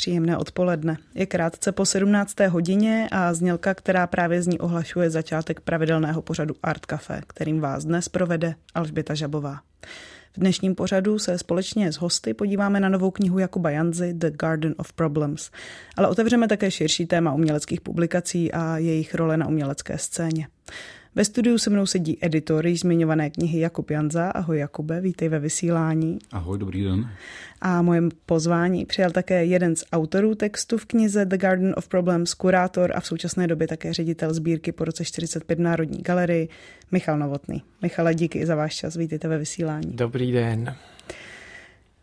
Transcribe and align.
Příjemné 0.00 0.36
odpoledne. 0.36 0.96
Je 1.14 1.26
krátce 1.26 1.72
po 1.72 1.86
17. 1.86 2.40
hodině 2.48 3.08
a 3.12 3.34
znělka, 3.34 3.74
která 3.74 4.06
právě 4.06 4.42
z 4.42 4.46
ní 4.46 4.58
ohlašuje 4.58 5.10
začátek 5.10 5.60
pravidelného 5.60 6.22
pořadu 6.22 6.54
Art 6.62 6.86
Café, 6.86 7.20
kterým 7.26 7.60
vás 7.60 7.84
dnes 7.84 8.08
provede 8.08 8.54
Alžběta 8.74 9.14
Žabová. 9.14 9.60
V 10.36 10.40
dnešním 10.40 10.74
pořadu 10.74 11.18
se 11.18 11.38
společně 11.38 11.92
s 11.92 11.96
hosty 11.96 12.34
podíváme 12.34 12.80
na 12.80 12.88
novou 12.88 13.10
knihu 13.10 13.38
Jakuba 13.38 13.70
Janzy 13.70 14.12
The 14.12 14.30
Garden 14.30 14.74
of 14.76 14.92
Problems, 14.92 15.50
ale 15.96 16.08
otevřeme 16.08 16.48
také 16.48 16.70
širší 16.70 17.06
téma 17.06 17.32
uměleckých 17.32 17.80
publikací 17.80 18.52
a 18.52 18.78
jejich 18.78 19.14
role 19.14 19.36
na 19.36 19.46
umělecké 19.46 19.98
scéně. 19.98 20.48
Ve 21.20 21.24
studiu 21.24 21.58
se 21.58 21.70
mnou 21.70 21.86
sedí 21.86 22.18
editor 22.20 22.66
již 22.66 22.80
zmiňované 22.80 23.30
knihy 23.30 23.60
Jakub 23.60 23.90
Janza. 23.90 24.30
Ahoj 24.30 24.58
Jakube, 24.58 25.00
vítej 25.00 25.28
ve 25.28 25.38
vysílání. 25.38 26.18
Ahoj, 26.32 26.58
dobrý 26.58 26.84
den. 26.84 27.10
A 27.60 27.82
moje 27.82 28.02
pozvání 28.26 28.86
přijal 28.86 29.10
také 29.10 29.44
jeden 29.44 29.76
z 29.76 29.84
autorů 29.92 30.34
textu 30.34 30.78
v 30.78 30.84
knize 30.84 31.24
The 31.24 31.36
Garden 31.36 31.74
of 31.76 31.88
Problems, 31.88 32.34
kurátor 32.34 32.92
a 32.94 33.00
v 33.00 33.06
současné 33.06 33.46
době 33.46 33.66
také 33.66 33.92
ředitel 33.92 34.34
sbírky 34.34 34.72
po 34.72 34.84
roce 34.84 35.04
45 35.04 35.58
Národní 35.58 36.02
galerii, 36.02 36.48
Michal 36.92 37.18
Novotný. 37.18 37.62
Michale, 37.82 38.14
díky 38.14 38.46
za 38.46 38.54
váš 38.54 38.74
čas, 38.74 38.96
vítejte 38.96 39.28
ve 39.28 39.38
vysílání. 39.38 39.92
Dobrý 39.92 40.32
den. 40.32 40.74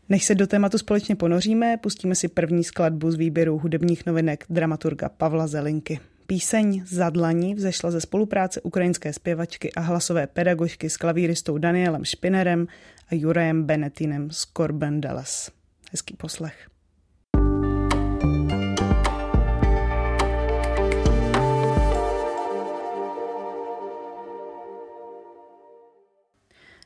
Než 0.09 0.25
se 0.25 0.35
do 0.35 0.47
tématu 0.47 0.77
společně 0.77 1.15
ponoříme, 1.15 1.77
pustíme 1.77 2.15
si 2.15 2.27
první 2.27 2.63
skladbu 2.63 3.11
z 3.11 3.15
výběru 3.15 3.57
hudebních 3.57 4.05
novinek 4.05 4.45
dramaturga 4.49 5.09
Pavla 5.09 5.47
Zelinky. 5.47 5.99
Píseň 6.27 6.83
Zadlaní 6.85 7.55
vzešla 7.55 7.91
ze 7.91 8.01
spolupráce 8.01 8.61
ukrajinské 8.61 9.13
zpěvačky 9.13 9.73
a 9.73 9.81
hlasové 9.81 10.27
pedagožky 10.27 10.89
s 10.89 10.97
klavíristou 10.97 11.57
Danielem 11.57 12.05
Špinerem 12.05 12.67
a 13.11 13.15
Jurajem 13.15 13.63
Benetinem 13.63 14.31
z 14.31 14.45
Corben 14.45 15.01
Dallas. 15.01 15.51
Hezký 15.91 16.15
poslech. 16.15 16.76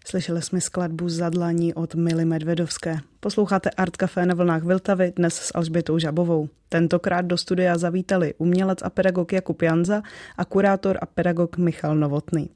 Slyšeli 0.05 0.41
jsme 0.41 0.61
skladbu 0.61 1.09
Zadlaní 1.09 1.73
od 1.73 1.95
Mily 1.95 2.25
Medvedovské. 2.25 2.97
Posloucháte 3.19 3.69
Art 3.69 3.97
Café 3.97 4.25
na 4.25 4.35
vlnách 4.35 4.63
Vltavy 4.63 5.13
dnes 5.15 5.35
s 5.35 5.51
Alžbětou 5.55 5.97
Žabovou. 5.99 6.49
Tentokrát 6.69 7.21
do 7.21 7.37
studia 7.37 7.77
zavítali 7.77 8.33
umělec 8.37 8.79
a 8.81 8.89
pedagog 8.89 9.33
Jakub 9.33 9.61
Janza 9.61 10.01
a 10.37 10.45
kurátor 10.45 10.97
a 11.01 11.05
pedagog 11.05 11.57
Michal 11.57 11.95
Novotný. 11.95 12.49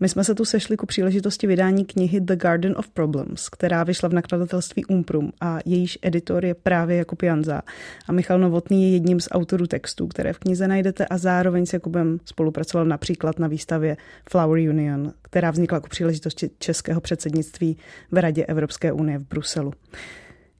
My 0.00 0.08
jsme 0.08 0.24
se 0.24 0.34
tu 0.34 0.44
sešli 0.44 0.76
ku 0.76 0.86
příležitosti 0.86 1.46
vydání 1.46 1.84
knihy 1.84 2.20
The 2.20 2.36
Garden 2.36 2.74
of 2.78 2.88
Problems, 2.88 3.48
která 3.48 3.84
vyšla 3.84 4.08
v 4.08 4.12
nakladatelství 4.12 4.84
Umprum 4.84 5.32
a 5.40 5.58
jejíž 5.64 5.98
editor 6.02 6.44
je 6.44 6.54
právě 6.54 6.96
Jakub 6.96 7.22
Janza. 7.22 7.62
A 8.08 8.12
Michal 8.12 8.38
Novotný 8.38 8.82
je 8.82 8.92
jedním 8.92 9.20
z 9.20 9.28
autorů 9.30 9.66
textů, 9.66 10.06
které 10.06 10.32
v 10.32 10.38
knize 10.38 10.68
najdete 10.68 11.06
a 11.06 11.18
zároveň 11.18 11.66
s 11.66 11.72
Jakubem 11.72 12.18
spolupracoval 12.24 12.86
například 12.86 13.38
na 13.38 13.48
výstavě 13.48 13.96
Flower 14.30 14.68
Union, 14.68 15.12
která 15.22 15.50
vznikla 15.50 15.80
ku 15.80 15.88
příležitosti 15.88 16.50
českého 16.58 17.00
předsednictví 17.00 17.76
v 18.10 18.18
Radě 18.18 18.44
Evropské 18.44 18.92
unie 18.92 19.18
v 19.18 19.28
Bruselu. 19.28 19.72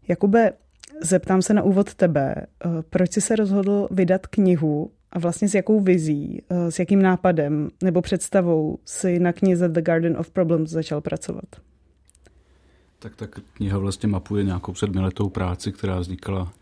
Jakube, 0.08 0.52
zeptám 1.02 1.42
se 1.42 1.54
na 1.54 1.62
úvod 1.62 1.94
tebe. 1.94 2.34
Proč 2.90 3.12
jsi 3.12 3.20
se 3.20 3.36
rozhodl 3.36 3.88
vydat 3.90 4.26
knihu 4.26 4.90
a 5.14 5.18
vlastně 5.18 5.48
s 5.48 5.54
jakou 5.54 5.80
vizí, 5.80 6.42
eh, 6.50 6.70
s 6.70 6.78
jakým 6.78 7.02
nápadem 7.02 7.70
nebo 7.82 8.02
představou 8.02 8.78
si 8.84 9.18
na 9.18 9.32
knize 9.32 9.68
The 9.68 9.82
Garden 9.82 10.16
of 10.16 10.30
Problems 10.30 10.70
začal 10.70 11.00
pracovat? 11.00 11.44
Tak 12.98 13.16
ta 13.16 13.26
kniha 13.26 13.78
vlastně 13.78 14.08
mapuje 14.08 14.44
nějakou 14.44 14.74
sedmiletou 14.74 15.28
práci, 15.28 15.72
která 15.72 16.00
vznikala 16.00 16.52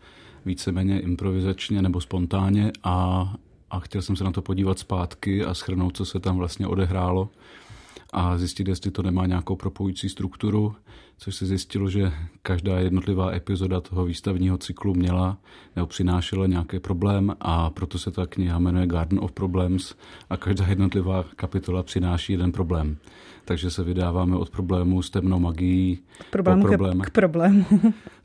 víceméně 0.45 0.99
improvizačně 0.99 1.81
nebo 1.81 2.01
spontánně 2.01 2.71
a, 2.83 3.27
a 3.69 3.79
chtěl 3.79 4.01
jsem 4.01 4.15
se 4.15 4.23
na 4.23 4.31
to 4.31 4.41
podívat 4.41 4.79
zpátky 4.79 5.45
a 5.45 5.53
schrnout, 5.53 5.97
co 5.97 6.05
se 6.05 6.19
tam 6.19 6.37
vlastně 6.37 6.67
odehrálo 6.67 7.29
a 8.13 8.37
zjistit, 8.37 8.67
jestli 8.67 8.91
to 8.91 9.03
nemá 9.03 9.25
nějakou 9.25 9.55
propojující 9.55 10.09
strukturu, 10.09 10.75
což 11.23 11.35
se 11.35 11.45
zjistilo, 11.45 11.89
že 11.89 12.11
každá 12.41 12.79
jednotlivá 12.79 13.35
epizoda 13.35 13.81
toho 13.81 14.05
výstavního 14.05 14.57
cyklu 14.57 14.93
měla 14.93 15.37
nebo 15.75 15.87
přinášela 15.87 16.47
nějaký 16.47 16.79
problém 16.79 17.35
a 17.39 17.69
proto 17.69 17.99
se 17.99 18.11
ta 18.11 18.25
kniha 18.25 18.59
jmenuje 18.59 18.87
Garden 18.87 19.19
of 19.21 19.31
Problems 19.31 19.95
a 20.29 20.37
každá 20.37 20.67
jednotlivá 20.67 21.23
kapitola 21.35 21.83
přináší 21.83 22.33
jeden 22.33 22.51
problém 22.51 22.97
takže 23.45 23.71
se 23.71 23.83
vydáváme 23.83 24.35
od 24.35 24.49
problému 24.49 25.01
s 25.01 25.09
temnou 25.09 25.39
magií 25.39 25.99
k 26.19 26.31
problému, 26.31 26.63
problém, 26.63 26.99
k, 26.99 27.05
k 27.05 27.09
problému. 27.09 27.65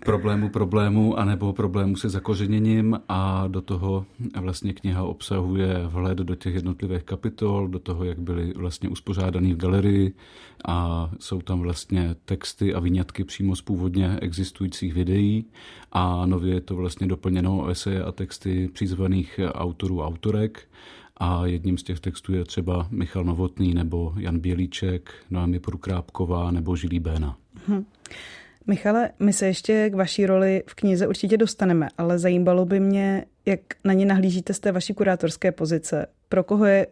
problému 0.05 0.49
problému, 0.49 1.19
anebo 1.19 1.53
problému 1.53 1.97
se 1.97 2.09
zakořeněním 2.09 3.01
a 3.09 3.45
do 3.49 3.61
toho 3.61 4.07
vlastně 4.41 4.73
kniha 4.73 5.03
obsahuje 5.03 5.87
vhled 5.87 6.19
do 6.19 6.35
těch 6.35 6.55
jednotlivých 6.55 7.03
kapitol, 7.03 7.69
do 7.69 7.79
toho, 7.79 8.05
jak 8.05 8.19
byly 8.19 8.53
vlastně 8.57 8.89
uspořádaný 8.89 9.55
v 9.55 9.57
galerii 9.57 10.15
a 10.65 11.11
jsou 11.21 11.41
tam 11.41 11.61
vlastně 11.61 12.15
texty 12.25 12.75
a 12.75 12.81
vyňatky 12.81 13.25
přímo 13.25 13.57
z 13.57 13.63
původně 13.63 14.19
existujících 14.23 14.95
videí 14.95 15.45
a 15.93 16.27
nově 16.27 16.55
je 16.55 16.61
to 16.61 16.77
vlastně 16.77 17.07
doplněno 17.07 17.69
eseje 17.69 18.03
a 18.03 18.13
texty 18.13 18.69
přizvaných 18.73 19.41
autorů 19.55 20.03
a 20.03 20.07
autorek 20.07 20.69
a 21.17 21.47
jedním 21.47 21.79
z 21.79 21.83
těch 21.83 22.01
textů 22.01 22.35
je 22.35 22.45
třeba 22.45 22.87
Michal 22.91 23.25
Novotný 23.25 23.75
nebo 23.75 24.15
Jan 24.17 24.39
Bělíček, 24.39 25.11
Noemi 25.31 25.61
Prukrápková 25.61 26.51
nebo 26.51 26.77
Žilí 26.77 27.01
Béna. 27.01 27.37
Hmm. 27.67 27.85
Michale, 28.67 29.11
my 29.19 29.33
se 29.33 29.47
ještě 29.47 29.91
k 29.91 29.95
vaší 29.95 30.27
roli 30.27 30.63
v 30.67 30.75
knize 30.75 31.07
určitě 31.07 31.37
dostaneme, 31.37 31.89
ale 31.99 32.19
zajímalo 32.19 32.65
by 32.65 32.81
mě, 32.81 33.25
jak 33.47 33.61
na 33.85 33.93
ně 33.93 34.07
nahlížíte 34.07 34.55
z 34.55 34.61
té 34.61 34.73
vaší 34.73 34.95
kurátorské 34.95 35.53
pozice. 35.53 36.07
Pro 36.29 36.45
koho 36.45 36.65
je 36.65 36.87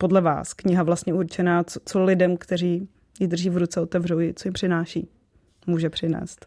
podle 0.00 0.20
vás 0.20 0.54
kniha 0.54 0.82
vlastně 0.82 1.14
určená, 1.14 1.64
co, 1.64 1.80
co 1.84 2.04
lidem, 2.04 2.36
kteří 2.36 2.88
ji 3.20 3.26
drží 3.26 3.50
v 3.50 3.56
ruce, 3.56 3.80
otevřou 3.80 4.16
co 4.34 4.48
jim 4.48 4.52
přináší, 4.52 5.08
může 5.66 5.90
přinést? 5.90 6.46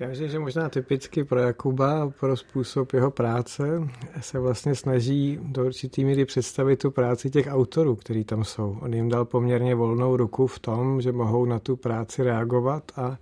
Já 0.00 0.08
myslím, 0.08 0.28
že 0.28 0.38
možná 0.38 0.68
typicky 0.68 1.24
pro 1.24 1.40
Jakuba, 1.40 2.10
pro 2.20 2.36
způsob 2.36 2.92
jeho 2.92 3.10
práce, 3.10 3.88
se 4.20 4.38
vlastně 4.38 4.74
snaží 4.74 5.38
do 5.42 5.66
určitý 5.66 6.04
míry 6.04 6.24
představit 6.24 6.76
tu 6.76 6.90
práci 6.90 7.30
těch 7.30 7.46
autorů, 7.50 7.96
kteří 7.96 8.24
tam 8.24 8.44
jsou. 8.44 8.78
On 8.80 8.94
jim 8.94 9.08
dal 9.08 9.24
poměrně 9.24 9.74
volnou 9.74 10.16
ruku 10.16 10.46
v 10.46 10.58
tom, 10.58 11.00
že 11.00 11.12
mohou 11.12 11.44
na 11.44 11.58
tu 11.58 11.76
práci 11.76 12.22
reagovat 12.22 12.92
a 12.96 13.18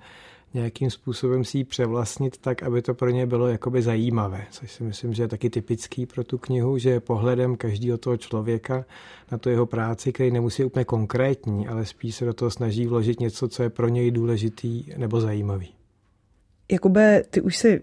nějakým 0.55 0.91
způsobem 0.91 1.45
si 1.45 1.59
ji 1.59 1.65
převlastnit 1.65 2.39
tak, 2.39 2.63
aby 2.63 2.83
to 2.83 2.95
pro 2.95 3.11
ně 3.11 3.27
bylo 3.27 3.49
jakoby 3.49 3.83
zajímavé, 3.83 4.47
což 4.51 4.73
si 4.73 4.85
myslím, 4.85 5.15
že 5.15 5.23
je 5.23 5.29
taky 5.29 5.51
typický 5.51 6.07
pro 6.07 6.25
tu 6.25 6.39
knihu, 6.39 6.79
že 6.79 6.91
je 6.91 7.01
pohledem 7.01 7.57
každého 7.57 7.99
toho 7.99 8.17
člověka 8.17 8.85
na 9.33 9.39
tu 9.39 9.49
jeho 9.49 9.67
práci, 9.67 10.13
který 10.13 10.31
nemusí 10.31 10.65
úplně 10.65 10.85
konkrétní, 10.85 11.69
ale 11.69 11.87
spíš 11.87 12.15
se 12.15 12.25
do 12.25 12.35
toho 12.35 12.51
snaží 12.51 12.87
vložit 12.87 13.21
něco, 13.21 13.49
co 13.49 13.63
je 13.63 13.71
pro 13.71 13.89
něj 13.89 14.11
důležitý 14.11 14.85
nebo 14.97 15.21
zajímavý. 15.21 15.69
Jakube, 16.73 17.23
ty 17.31 17.41
už 17.41 17.57
si 17.57 17.83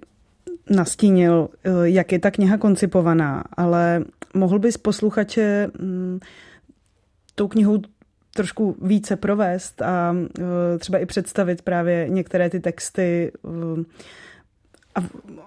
nastínil, 0.69 1.49
eh, 1.63 1.69
jak 1.83 2.11
je 2.11 2.19
ta 2.19 2.31
kniha 2.31 2.57
koncipovaná, 2.57 3.43
ale 3.57 4.05
mohl 4.33 4.59
bys 4.59 4.77
posluchače 4.77 5.67
mm, 5.79 6.19
tou 7.35 7.47
knihou 7.47 7.81
trošku 8.35 8.77
více 8.81 9.15
provést 9.15 9.81
a 9.81 10.15
eh, 10.39 10.77
třeba 10.79 10.97
i 10.97 11.05
představit 11.05 11.61
právě 11.61 12.05
některé 12.09 12.49
ty 12.49 12.59
texty. 12.59 13.31
Eh, 13.45 13.83
a 14.95 14.99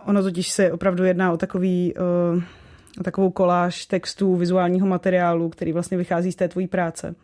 ono 0.05 0.23
totiž 0.23 0.51
se 0.51 0.73
opravdu 0.73 1.05
jedná 1.05 1.33
o 1.33 1.37
takový 1.37 1.95
o 3.01 3.03
takovou 3.03 3.31
koláž 3.31 3.87
textů, 3.87 4.37
vizuálního 4.37 4.87
materiálu, 4.87 5.49
který 5.49 5.73
vlastně 5.73 5.97
vychází 5.97 6.33
z 6.33 6.37
té 6.37 6.49
tvojí 6.49 6.67
práce. 6.67 7.15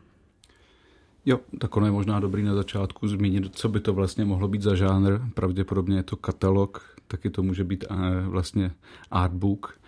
Jo, 1.26 1.40
tak 1.58 1.76
ono 1.76 1.86
je 1.86 1.92
možná 1.92 2.20
dobrý 2.20 2.42
na 2.42 2.54
začátku 2.54 3.08
zmínit, 3.08 3.56
co 3.56 3.68
by 3.68 3.80
to 3.80 3.92
vlastně 3.92 4.24
mohlo 4.24 4.48
být 4.48 4.62
za 4.62 4.74
žánr. 4.74 5.20
Pravděpodobně 5.34 5.96
je 5.96 6.02
to 6.02 6.16
katalog, 6.16 6.96
taky 7.08 7.30
to 7.30 7.42
může 7.42 7.64
být 7.64 7.84
vlastně 8.24 8.70
artbook. 9.10 9.78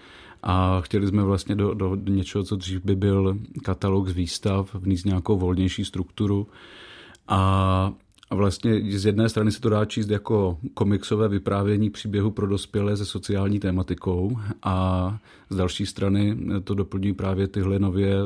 A 0.46 0.80
chtěli 0.80 1.06
jsme 1.06 1.22
vlastně 1.22 1.54
do, 1.54 1.74
do 1.74 1.96
něčeho, 1.96 2.44
co 2.44 2.56
dřív 2.56 2.84
by 2.84 2.96
byl 2.96 3.38
katalog 3.62 4.08
z 4.08 4.12
výstav, 4.12 4.74
vníst 4.74 5.06
nějakou 5.06 5.38
volnější 5.38 5.84
strukturu. 5.84 6.46
A 7.28 7.92
a 8.30 8.34
vlastně 8.34 8.98
z 8.98 9.06
jedné 9.06 9.28
strany 9.28 9.52
se 9.52 9.60
to 9.60 9.68
dá 9.68 9.84
číst 9.84 10.10
jako 10.10 10.58
komiksové 10.74 11.28
vyprávění 11.28 11.90
příběhu 11.90 12.30
pro 12.30 12.46
dospělé 12.46 12.96
se 12.96 13.06
sociální 13.06 13.60
tématikou 13.60 14.38
a 14.62 15.18
z 15.50 15.56
další 15.56 15.86
strany 15.86 16.36
to 16.64 16.74
doplňují 16.74 17.14
právě 17.14 17.48
tyhle 17.48 17.78
nově, 17.78 18.16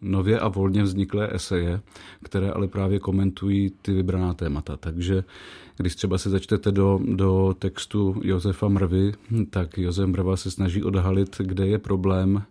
nově 0.00 0.40
a 0.40 0.48
volně 0.48 0.82
vzniklé 0.82 1.28
eseje, 1.34 1.80
které 2.22 2.50
ale 2.50 2.68
právě 2.68 2.98
komentují 2.98 3.72
ty 3.82 3.92
vybraná 3.92 4.34
témata. 4.34 4.76
Takže 4.76 5.24
když 5.76 5.94
třeba 5.94 6.18
se 6.18 6.30
začtete 6.30 6.72
do, 6.72 7.00
do 7.04 7.54
textu 7.58 8.20
Josefa 8.24 8.68
Mrvy, 8.68 9.12
tak 9.50 9.78
Josef 9.78 10.06
Mrva 10.06 10.36
se 10.36 10.50
snaží 10.50 10.82
odhalit, 10.82 11.36
kde 11.38 11.66
je 11.66 11.78
problém 11.78 12.42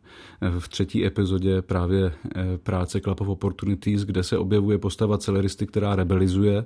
v 0.60 0.70
třetí 0.70 1.06
epizodě 1.06 1.62
právě 1.62 2.06
eh, 2.36 2.58
práce 2.58 3.02
Club 3.02 3.22
of 3.22 3.28
Opportunities, 3.28 4.04
kde 4.04 4.24
se 4.24 4.38
objevuje 4.38 4.78
postava 4.78 5.18
celeristy, 5.18 5.68
která 5.68 5.96
rebelizuje 5.96 6.66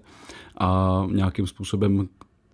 a 0.57 1.03
nějakým 1.11 1.47
způsobem 1.47 2.07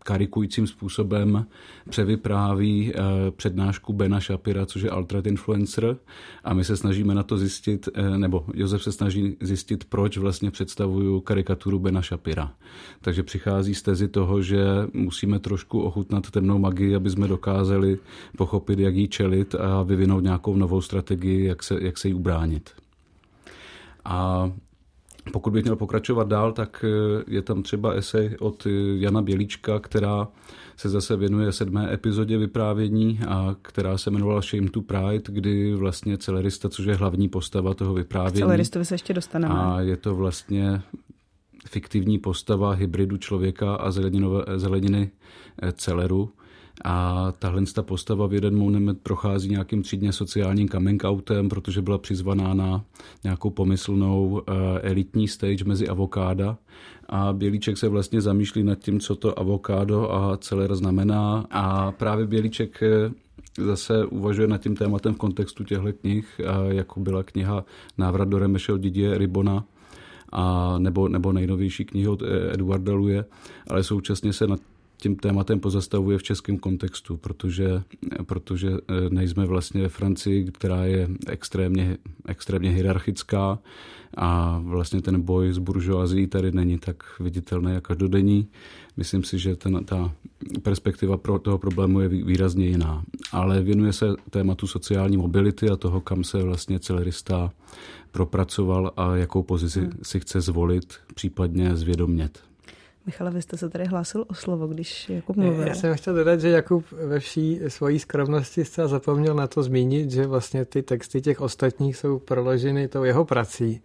karikujícím 0.03 0.67
způsobem 0.67 1.45
převypráví 1.89 2.93
eh, 2.93 3.01
přednášku 3.31 3.93
Bena 3.93 4.19
Shapira, 4.19 4.65
což 4.65 4.81
je 4.81 4.89
alternate 4.89 5.29
influencer 5.29 5.97
a 6.43 6.53
my 6.53 6.63
se 6.63 6.77
snažíme 6.77 7.15
na 7.15 7.23
to 7.23 7.37
zjistit, 7.37 7.89
eh, 7.93 8.17
nebo 8.17 8.45
Josef 8.53 8.83
se 8.83 8.91
snaží 8.91 9.37
zjistit, 9.41 9.83
proč 9.83 10.17
vlastně 10.17 10.51
představuju 10.51 11.21
karikaturu 11.21 11.79
Bena 11.79 12.01
Shapira. 12.01 12.53
Takže 13.01 13.23
přichází 13.23 13.75
z 13.75 13.81
tezi 13.81 14.07
toho, 14.07 14.41
že 14.41 14.65
musíme 14.93 15.39
trošku 15.39 15.81
ochutnat 15.81 16.31
temnou 16.31 16.59
magii, 16.59 16.95
aby 16.95 17.09
jsme 17.09 17.27
dokázali 17.27 17.99
pochopit, 18.37 18.79
jak 18.79 18.95
jí 18.95 19.07
čelit 19.07 19.55
a 19.55 19.83
vyvinout 19.83 20.23
nějakou 20.23 20.55
novou 20.55 20.81
strategii, 20.81 21.45
jak 21.45 21.63
se, 21.63 21.77
jak 21.81 21.97
se 21.97 22.07
jí 22.07 22.13
ubránit. 22.13 22.69
A 24.05 24.51
pokud 25.33 25.53
bych 25.53 25.63
měl 25.63 25.75
pokračovat 25.75 26.27
dál, 26.27 26.51
tak 26.51 26.85
eh, 26.87 27.23
je 27.27 27.41
tam 27.41 27.63
třeba 27.63 27.91
esej 27.91 28.35
od 28.39 28.65
eh, 28.65 28.69
Jana 28.97 29.21
Bělíčka, 29.21 29.79
která 29.79 30.27
se 30.77 30.89
zase 30.89 31.15
věnuje 31.17 31.51
sedmé 31.51 31.93
epizodě 31.93 32.37
vyprávění 32.37 33.19
a 33.27 33.55
která 33.61 33.97
se 33.97 34.09
jmenovala 34.09 34.41
Shame 34.41 34.69
to 34.69 34.81
Pride, 34.81 35.23
kdy 35.27 35.75
vlastně 35.75 36.17
celerista, 36.17 36.69
což 36.69 36.85
je 36.85 36.95
hlavní 36.95 37.29
postava 37.29 37.73
toho 37.73 37.93
vyprávění. 37.93 38.41
K 38.41 38.45
celeristovi 38.45 38.85
se 38.85 38.93
ještě 38.93 39.13
dostaneme. 39.13 39.55
A 39.55 39.81
je 39.81 39.97
to 39.97 40.15
vlastně 40.15 40.81
fiktivní 41.67 42.19
postava 42.19 42.71
hybridu 42.71 43.17
člověka 43.17 43.75
a 43.75 43.91
zeleniny 44.57 45.11
eh, 45.61 45.71
celeru 45.71 46.29
a 46.83 47.27
tahle 47.39 47.63
ta 47.75 47.81
postava 47.81 48.27
v 48.27 48.33
jeden 48.33 48.55
moment 48.55 48.99
prochází 49.03 49.49
nějakým 49.49 49.81
třídně 49.81 50.11
sociálním 50.11 50.69
coming 50.69 51.03
outem, 51.03 51.49
protože 51.49 51.81
byla 51.81 51.97
přizvaná 51.97 52.53
na 52.53 52.85
nějakou 53.23 53.49
pomyslnou 53.49 54.41
eh, 54.41 54.53
elitní 54.81 55.27
stage 55.27 55.65
mezi 55.65 55.87
avokáda. 55.87 56.57
A 57.09 57.33
Bělíček 57.33 57.77
se 57.77 57.89
vlastně 57.89 58.21
zamýšlí 58.21 58.63
nad 58.63 58.79
tím, 58.79 58.99
co 58.99 59.15
to 59.15 59.39
avokádo 59.39 60.13
a 60.13 60.37
celer 60.37 60.75
znamená. 60.75 61.45
A 61.51 61.91
právě 61.91 62.27
Bělíček 62.27 62.83
eh, 62.83 63.11
zase 63.57 64.05
uvažuje 64.05 64.47
nad 64.47 64.61
tím 64.61 64.75
tématem 64.75 65.13
v 65.13 65.17
kontextu 65.17 65.63
těchto 65.63 65.93
knih, 66.01 66.41
jako 66.69 66.99
byla 66.99 67.23
kniha 67.23 67.65
Návrat 67.97 68.27
do 68.27 68.39
Remešel 68.39 68.77
Didě 68.77 69.17
Ribona, 69.17 69.65
a 70.31 70.75
nebo, 70.77 71.07
nebo 71.07 71.31
nejnovější 71.31 71.85
knihy 71.85 72.07
od 72.07 72.21
eh, 72.21 72.53
Eduarda 72.53 72.93
Luje, 72.93 73.25
ale 73.69 73.83
současně 73.83 74.33
se 74.33 74.47
nad 74.47 74.59
tím 75.01 75.15
tématem 75.15 75.59
pozastavuje 75.59 76.17
v 76.17 76.23
českém 76.23 76.57
kontextu, 76.57 77.17
protože, 77.17 77.81
protože 78.25 78.69
eh, 78.69 79.09
nejsme 79.09 79.45
vlastně 79.45 79.81
ve 79.81 79.89
Francii, 79.89 80.45
která 80.51 80.85
je 80.85 81.07
extrémně, 81.27 81.97
extrémně 82.27 82.69
hierarchická 82.69 83.59
a 84.17 84.59
vlastně 84.63 85.01
ten 85.01 85.21
boj 85.21 85.53
s 85.53 85.57
buržoazí 85.57 86.27
tady 86.27 86.51
není 86.51 86.77
tak 86.77 87.03
viditelný 87.19 87.71
a 87.75 87.81
každodenní. 87.81 88.47
Myslím 88.97 89.23
si, 89.23 89.39
že 89.39 89.55
ten, 89.55 89.85
ta 89.85 90.13
perspektiva 90.63 91.17
pro 91.17 91.39
toho 91.39 91.57
problému 91.57 91.99
je 91.99 92.07
výrazně 92.07 92.65
jiná. 92.65 93.03
Ale 93.31 93.61
věnuje 93.61 93.93
se 93.93 94.05
tématu 94.29 94.67
sociální 94.67 95.17
mobility 95.17 95.69
a 95.69 95.75
toho, 95.75 96.01
kam 96.01 96.23
se 96.23 96.43
vlastně 96.43 96.79
celerista 96.79 97.51
propracoval 98.11 98.93
a 98.97 99.15
jakou 99.15 99.43
pozici 99.43 99.79
hmm. 99.79 99.91
si 100.03 100.19
chce 100.19 100.41
zvolit, 100.41 100.93
případně 101.13 101.75
zvědomět. 101.75 102.50
Michale, 103.05 103.31
vy 103.31 103.41
jste 103.41 103.57
se 103.57 103.69
tady 103.69 103.85
hlásil 103.85 104.25
o 104.27 104.33
slovo, 104.33 104.67
když 104.67 105.09
Jakub 105.09 105.35
mluvil. 105.35 105.67
Já 105.67 105.75
jsem 105.75 105.95
chtěl 105.95 106.15
dodat, 106.15 106.41
že 106.41 106.49
Jakub 106.49 106.85
ve 106.91 107.19
vší 107.19 107.59
svojí 107.67 107.99
skromnosti 107.99 108.65
zcela 108.65 108.87
zapomněl 108.87 109.33
na 109.33 109.47
to 109.47 109.63
zmínit, 109.63 110.11
že 110.11 110.27
vlastně 110.27 110.65
ty 110.65 110.83
texty 110.83 111.21
těch 111.21 111.41
ostatních 111.41 111.97
jsou 111.97 112.19
proloženy 112.19 112.87
tou 112.87 113.03
jeho 113.03 113.25
prací, 113.25 113.81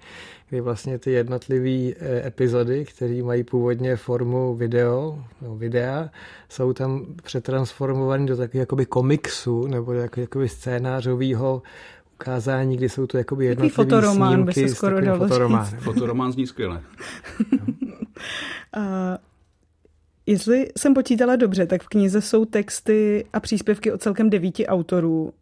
kdy 0.48 0.60
vlastně 0.60 0.98
ty 0.98 1.10
jednotlivé 1.10 1.94
eh, 2.00 2.26
epizody, 2.26 2.84
které 2.84 3.22
mají 3.22 3.44
původně 3.44 3.96
formu 3.96 4.54
video, 4.54 5.24
no, 5.42 5.56
videa, 5.56 6.10
jsou 6.48 6.72
tam 6.72 7.06
přetransformované 7.22 8.26
do 8.26 8.36
takového 8.36 8.62
jakoby 8.62 8.86
komiksu 8.86 9.66
nebo 9.66 9.92
jako, 9.92 10.20
jakoby 10.20 10.48
scénářového 10.48 11.62
ukázání, 12.20 12.76
kdy 12.76 12.88
jsou 12.88 13.06
to 13.06 13.18
jakoby 13.18 13.46
jednotlivé 13.46 13.74
fotoromán, 13.74 14.34
snímky 14.34 14.62
by 14.62 14.68
se 14.68 14.74
skoro 14.74 15.00
dalo 15.00 15.18
fotoromán. 15.18 15.66
Fotoromán 15.66 16.32
zní 16.32 16.46
skvěle. 16.46 16.82
Uh, 18.76 18.82
jestli 20.26 20.68
jsem 20.78 20.94
počítala 20.94 21.36
dobře, 21.36 21.66
tak 21.66 21.82
v 21.82 21.88
knize 21.88 22.20
jsou 22.20 22.44
texty 22.44 23.24
a 23.32 23.40
příspěvky 23.40 23.92
od 23.92 24.02
celkem 24.02 24.30
devíti 24.30 24.66
autorů. 24.66 25.32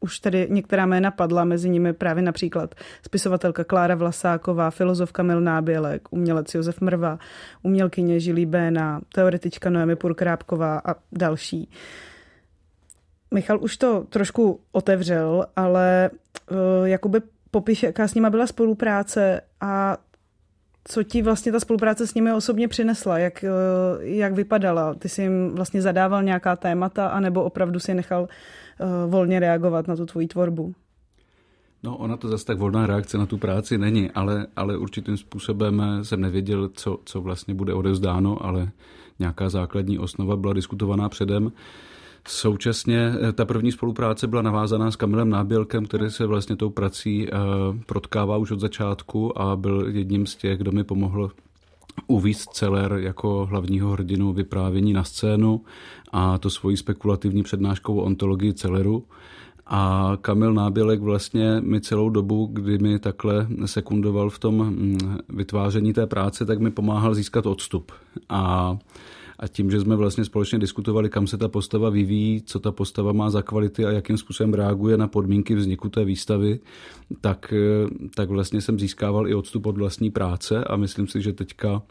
Už 0.00 0.18
tady 0.18 0.46
některá 0.50 0.86
jména 0.86 1.10
padla, 1.10 1.44
mezi 1.44 1.68
nimi 1.68 1.92
právě 1.92 2.22
například 2.22 2.74
spisovatelka 3.02 3.64
Klára 3.64 3.94
Vlasáková, 3.94 4.70
filozofka 4.70 5.22
Milná 5.22 5.62
Bělek, 5.62 6.08
umělec 6.10 6.54
Josef 6.54 6.80
Mrva, 6.80 7.18
umělkyně 7.62 8.20
Žilí 8.20 8.46
Béna, 8.46 9.00
teoretička 9.14 9.70
Noemi 9.70 9.96
Purkrápková 9.96 10.82
a 10.84 10.94
další. 11.12 11.70
Michal 13.34 13.58
už 13.62 13.76
to 13.76 14.04
trošku 14.08 14.60
otevřel, 14.72 15.46
ale 15.56 16.10
uh, 16.50 16.56
jakoby 16.84 17.20
popíše, 17.50 17.86
jaká 17.86 18.08
s 18.08 18.14
nima 18.14 18.30
byla 18.30 18.46
spolupráce 18.46 19.40
a 19.60 19.96
co 20.88 21.02
ti 21.02 21.22
vlastně 21.22 21.52
ta 21.52 21.60
spolupráce 21.60 22.06
s 22.06 22.14
nimi 22.14 22.32
osobně 22.32 22.68
přinesla, 22.68 23.18
jak, 23.18 23.44
eh, 23.44 23.48
jak 24.00 24.34
vypadala? 24.34 24.94
Ty 24.94 25.08
jsi 25.08 25.22
jim 25.22 25.50
vlastně 25.54 25.82
zadával 25.82 26.22
nějaká 26.22 26.56
témata, 26.56 27.08
anebo 27.08 27.44
opravdu 27.44 27.80
si 27.80 27.94
nechal 27.94 28.22
uh, 28.22 29.10
volně 29.10 29.40
reagovat 29.40 29.88
na 29.88 29.96
tu 29.96 30.06
tvoji 30.06 30.28
tvorbu? 30.28 30.74
No, 31.82 31.96
ona 31.96 32.16
to 32.16 32.28
zase 32.28 32.44
tak 32.44 32.58
volná 32.58 32.86
reakce 32.86 33.18
na 33.18 33.26
tu 33.26 33.38
práci 33.38 33.78
není, 33.78 34.10
ale, 34.10 34.46
ale 34.56 34.76
určitým 34.76 35.16
způsobem 35.16 35.82
jsem 36.02 36.20
nevěděl, 36.20 36.68
co, 36.68 36.98
co 37.04 37.20
vlastně 37.20 37.54
bude 37.54 37.74
odevzdáno, 37.74 38.44
ale 38.44 38.68
nějaká 39.18 39.48
základní 39.48 39.98
osnova 39.98 40.36
byla 40.36 40.52
diskutovaná 40.52 41.08
předem. 41.08 41.44
Uh, 41.44 41.52
Současně 42.26 43.12
eh, 43.28 43.32
ta 43.32 43.44
první 43.44 43.72
spolupráce 43.72 44.26
byla 44.26 44.42
navázaná 44.42 44.90
s 44.90 44.96
Kamilem 44.96 45.30
Nábělkem, 45.30 45.86
který 45.86 46.10
se 46.10 46.26
vlastně 46.26 46.56
tou 46.56 46.70
prací 46.70 47.28
eh, 47.28 47.36
protkává 47.86 48.36
už 48.36 48.50
od 48.50 48.60
začátku 48.60 49.40
a 49.40 49.56
byl 49.56 49.86
jedním 49.88 50.26
z 50.26 50.36
těch, 50.36 50.58
kdo 50.58 50.72
mi 50.72 50.84
pomohl 50.84 51.30
uvíct 52.06 52.50
Celer 52.50 52.92
jako 52.92 53.46
hlavního 53.50 53.90
hrdinu 53.90 54.32
vyprávění 54.32 54.92
na 54.92 55.04
scénu 55.04 55.60
a 56.12 56.38
to 56.38 56.50
svojí 56.50 56.76
spekulativní 56.76 57.42
přednáškou 57.42 57.98
o 57.98 58.02
ontologii 58.02 58.54
Celeru. 58.54 59.04
A 59.66 60.12
Kamil 60.20 60.54
Nábělek 60.54 61.00
vlastně 61.00 61.60
mi 61.60 61.80
celou 61.80 62.10
dobu, 62.10 62.48
kdy 62.52 62.78
mi 62.78 62.98
takhle 62.98 63.46
sekundoval 63.66 64.30
v 64.30 64.38
tom 64.38 64.56
mm, 64.56 65.18
vytváření 65.28 65.92
té 65.92 66.06
práce, 66.06 66.46
tak 66.46 66.58
mi 66.58 66.70
pomáhal 66.70 67.14
získat 67.14 67.46
odstup. 67.46 67.92
A 68.28 68.76
a 69.38 69.48
tím, 69.48 69.70
že 69.70 69.80
jsme 69.80 69.96
vlastně 69.96 70.24
společně 70.24 70.58
diskutovali, 70.58 71.10
kam 71.10 71.26
se 71.26 71.38
ta 71.38 71.48
postava 71.48 71.90
vyvíjí, 71.90 72.42
co 72.42 72.60
ta 72.60 72.72
postava 72.72 73.12
má 73.12 73.30
za 73.30 73.42
kvality 73.42 73.84
a 73.84 73.90
jakým 73.90 74.18
způsobem 74.18 74.54
reaguje 74.54 74.96
na 74.96 75.08
podmínky 75.08 75.54
vzniku 75.54 75.88
té 75.88 76.04
výstavy, 76.04 76.60
tak, 77.20 77.52
eh, 77.52 77.88
tak 78.14 78.28
vlastně 78.28 78.60
jsem 78.60 78.78
získával 78.78 79.28
i 79.28 79.34
odstup 79.34 79.66
od 79.66 79.78
vlastní 79.78 80.10
práce 80.10 80.64
a 80.64 80.76
myslím 80.76 81.08
si, 81.08 81.22
že 81.22 81.32
teďka 81.32 81.82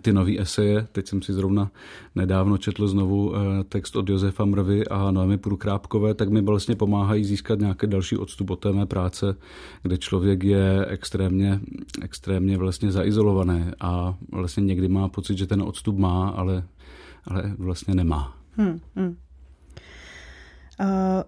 ty 0.00 0.12
nové 0.12 0.32
eseje. 0.38 0.86
Teď 0.92 1.08
jsem 1.08 1.22
si 1.22 1.32
zrovna 1.32 1.70
nedávno 2.14 2.58
četl 2.58 2.88
znovu 2.88 3.36
eh, 3.36 3.64
text 3.64 3.96
od 3.96 4.08
Josefa 4.08 4.44
Mrvy 4.44 4.86
a 4.86 5.10
Noemi 5.10 5.38
Prukrápkové, 5.38 6.14
tak 6.14 6.28
mi 6.28 6.40
vlastně 6.40 6.76
pomáhají 6.76 7.24
získat 7.24 7.58
nějaký 7.58 7.86
další 7.86 8.16
odstup 8.16 8.50
od 8.50 8.56
té 8.56 8.72
mé 8.72 8.86
práce, 8.86 9.36
kde 9.82 9.98
člověk 9.98 10.44
je 10.44 10.86
extrémně, 10.86 11.60
extrémně 12.02 12.58
vlastně 12.58 12.92
zaizolovaný 12.92 13.64
a 13.80 14.14
vlastně 14.32 14.62
někdy 14.62 14.88
má 14.88 15.08
pocit, 15.08 15.38
že 15.38 15.46
ten 15.46 15.62
odstup 15.62 15.98
má, 15.98 16.28
ale, 16.28 16.64
ale 17.24 17.54
vlastně 17.58 17.94
nemá. 17.94 18.36
Hmm, 18.56 18.80
hmm. 18.96 19.16
Uh, 20.80 21.22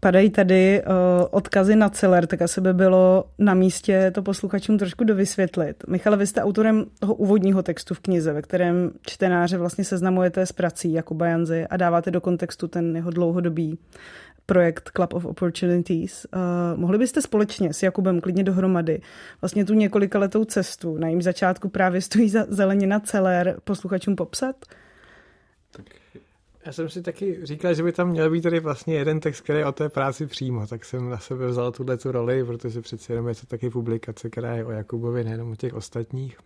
padají 0.00 0.30
tady 0.30 0.82
uh, 0.82 0.92
odkazy 1.30 1.76
na 1.76 1.88
celer, 1.88 2.26
tak 2.26 2.42
asi 2.42 2.60
by 2.60 2.74
bylo 2.74 3.24
na 3.38 3.54
místě 3.54 4.10
to 4.14 4.22
posluchačům 4.22 4.78
trošku 4.78 5.04
dovysvětlit. 5.04 5.84
Michale, 5.88 6.16
vy 6.16 6.26
jste 6.26 6.42
autorem 6.42 6.84
toho 6.98 7.14
úvodního 7.14 7.62
textu 7.62 7.94
v 7.94 8.00
knize, 8.00 8.32
ve 8.32 8.42
kterém 8.42 8.90
čtenáře 9.02 9.58
vlastně 9.58 9.84
seznamujete 9.84 10.46
s 10.46 10.52
prací 10.52 10.92
jako 10.92 11.14
Bajanzy 11.14 11.66
a 11.66 11.76
dáváte 11.76 12.10
do 12.10 12.20
kontextu 12.20 12.68
ten 12.68 12.96
jeho 12.96 13.10
dlouhodobý 13.10 13.78
projekt 14.46 14.90
Club 14.96 15.14
of 15.14 15.24
Opportunities. 15.24 16.26
Uh, 16.34 16.80
mohli 16.80 16.98
byste 16.98 17.22
společně 17.22 17.72
s 17.72 17.82
Jakubem 17.82 18.20
klidně 18.20 18.44
dohromady 18.44 19.00
vlastně 19.40 19.64
tu 19.64 19.74
několika 19.74 20.18
letou 20.18 20.44
cestu, 20.44 20.98
na 20.98 21.06
jejím 21.06 21.22
začátku 21.22 21.68
právě 21.68 22.00
stojí 22.00 22.28
za 22.28 22.46
zelenina 22.48 23.00
celer, 23.00 23.56
posluchačům 23.64 24.16
popsat? 24.16 24.56
Tak 25.70 25.86
já 26.68 26.72
jsem 26.72 26.88
si 26.88 27.02
taky 27.02 27.38
říkal, 27.42 27.74
že 27.74 27.82
by 27.82 27.92
tam 27.92 28.08
měl 28.08 28.30
být 28.30 28.40
tady 28.40 28.60
vlastně 28.60 28.94
jeden 28.94 29.20
text, 29.20 29.40
který 29.40 29.58
je 29.58 29.66
o 29.66 29.72
té 29.72 29.88
práci 29.88 30.26
přímo, 30.26 30.66
tak 30.66 30.84
jsem 30.84 31.10
na 31.10 31.18
sebe 31.18 31.46
vzal 31.46 31.72
tuhle 31.72 31.96
tu 31.96 32.12
roli, 32.12 32.44
protože 32.44 32.80
přeci 32.80 33.12
jenom 33.12 33.28
je 33.28 33.34
to 33.34 33.46
taky 33.46 33.70
publikace, 33.70 34.30
která 34.30 34.54
je 34.54 34.64
o 34.64 34.70
Jakubovi, 34.70 35.24
nejenom 35.24 35.52
o 35.52 35.56
těch 35.56 35.74
ostatních. 35.74 36.38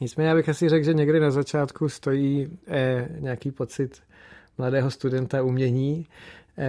Nicméně 0.00 0.28
já 0.28 0.34
bych 0.34 0.48
asi 0.48 0.68
řekl, 0.68 0.84
že 0.84 0.94
někdy 0.94 1.20
na 1.20 1.30
začátku 1.30 1.88
stojí 1.88 2.58
eh, 2.66 3.08
nějaký 3.18 3.50
pocit 3.50 4.02
mladého 4.58 4.90
studenta 4.90 5.42
umění, 5.42 6.06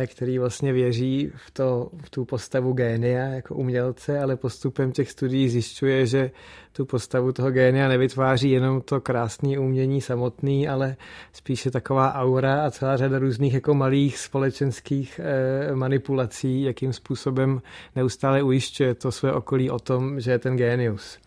který 0.08 0.40
vlastně 0.40 0.74
věří 0.74 1.32
v, 1.36 1.52
to, 1.52 1.90
v 2.02 2.10
tu 2.10 2.26
postavu 2.26 2.74
génia 2.74 3.26
jako 3.26 3.56
umělce, 3.56 4.20
ale 4.20 4.36
postupem 4.36 4.92
těch 4.92 5.12
studií 5.12 5.50
zjišťuje, 5.50 6.06
že 6.06 6.32
tu 6.74 6.86
postavu 6.86 7.32
toho 7.32 7.52
génia 7.52 7.88
nevytváří 7.88 8.52
jenom 8.52 8.82
to 8.82 9.02
krásné 9.02 9.60
umění 9.60 10.02
samotný, 10.02 10.68
ale 10.68 10.96
spíše 11.34 11.72
taková 11.72 12.14
aura 12.14 12.66
a 12.66 12.72
celá 12.72 12.98
řada 12.98 13.20
různých 13.20 13.54
jako 13.54 13.74
malých 13.74 14.18
společenských 14.18 15.20
eh, 15.24 15.76
manipulací, 15.76 16.62
jakým 16.62 16.94
způsobem 16.94 17.62
neustále 17.96 18.44
ujišťuje 18.44 18.96
to 18.96 19.12
své 19.12 19.34
okolí 19.34 19.70
o 19.70 19.80
tom, 19.80 20.20
že 20.20 20.32
je 20.32 20.40
ten 20.40 20.58
génius. 20.58 21.20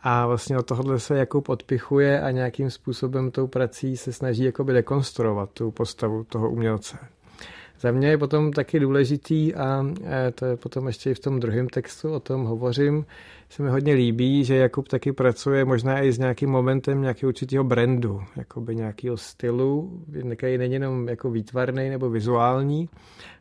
A 0.00 0.26
vlastně 0.26 0.58
od 0.58 0.66
tohohle 0.66 1.00
se 1.00 1.18
Jakub 1.18 1.48
odpichuje 1.48 2.20
a 2.20 2.30
nějakým 2.30 2.70
způsobem 2.70 3.30
tou 3.30 3.46
prací 3.46 3.96
se 3.96 4.12
snaží 4.12 4.44
jakoby 4.44 4.72
dekonstruovat 4.72 5.50
tu 5.50 5.70
postavu 5.70 6.24
toho 6.24 6.50
umělce. 6.50 7.15
Za 7.80 7.92
mě 7.92 8.08
je 8.08 8.18
potom 8.18 8.52
taky 8.52 8.80
důležitý 8.80 9.54
a 9.54 9.86
e, 10.04 10.32
to 10.32 10.44
je 10.44 10.56
potom 10.56 10.86
ještě 10.86 11.10
i 11.10 11.14
v 11.14 11.20
tom 11.20 11.40
druhém 11.40 11.68
textu, 11.68 12.12
o 12.12 12.20
tom 12.20 12.44
hovořím, 12.44 13.04
se 13.50 13.62
mi 13.62 13.70
hodně 13.70 13.94
líbí, 13.94 14.44
že 14.44 14.56
Jakub 14.56 14.88
taky 14.88 15.12
pracuje 15.12 15.64
možná 15.64 16.02
i 16.02 16.12
s 16.12 16.18
nějakým 16.18 16.50
momentem 16.50 17.00
nějakého 17.00 17.28
určitého 17.28 17.64
brandu, 17.64 18.22
jakoby 18.36 18.76
nějakého 18.76 19.16
stylu, 19.16 20.00
který 20.36 20.58
není 20.58 20.72
jenom 20.72 21.08
jako 21.08 21.30
výtvarný 21.30 21.90
nebo 21.90 22.10
vizuální, 22.10 22.88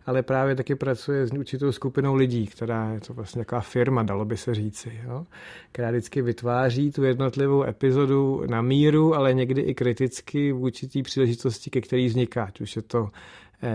ale 0.05 0.23
právě 0.23 0.55
taky 0.55 0.75
pracuje 0.75 1.27
s 1.27 1.31
určitou 1.31 1.71
skupinou 1.71 2.15
lidí, 2.15 2.47
která 2.47 2.93
je 2.93 2.99
to 2.99 3.13
vlastně 3.13 3.39
taková 3.39 3.61
firma, 3.61 4.03
dalo 4.03 4.25
by 4.25 4.37
se 4.37 4.55
říci, 4.55 5.01
jo? 5.07 5.25
která 5.71 5.89
vždycky 5.89 6.21
vytváří 6.21 6.91
tu 6.91 7.03
jednotlivou 7.03 7.63
epizodu 7.63 8.43
na 8.49 8.61
míru, 8.61 9.15
ale 9.15 9.33
někdy 9.33 9.61
i 9.61 9.73
kriticky 9.73 10.51
v 10.51 10.63
určitý 10.63 11.03
příležitosti, 11.03 11.69
ke 11.69 11.81
který 11.81 12.05
vzniká, 12.05 12.51
už 12.61 12.75
je 12.75 12.81
to 12.81 13.09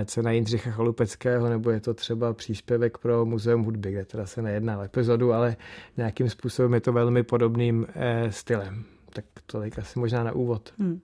cena 0.05 0.31
Jindřicha 0.31 0.71
Chalupeckého, 0.71 1.49
nebo 1.49 1.71
je 1.71 1.81
to 1.81 1.95
třeba 1.95 2.33
příspěvek 2.33 2.99
pro 2.99 3.25
Muzeum 3.25 3.63
hudby, 3.63 3.93
kde 3.93 4.05
teda 4.05 4.27
se 4.27 4.43
nejedná 4.43 4.79
o 4.79 4.83
epizodu, 4.83 5.33
ale 5.33 5.57
nějakým 5.97 6.31
způsobem 6.31 6.75
je 6.75 6.81
to 6.81 6.93
velmi 6.93 7.23
podobným 7.23 7.87
eh, 7.95 8.33
stylem. 8.33 8.85
Tak 9.13 9.25
tolik 9.47 9.79
asi 9.79 9.99
možná 9.99 10.25
na 10.25 10.33
úvod. 10.33 10.73
Hmm. 10.79 11.01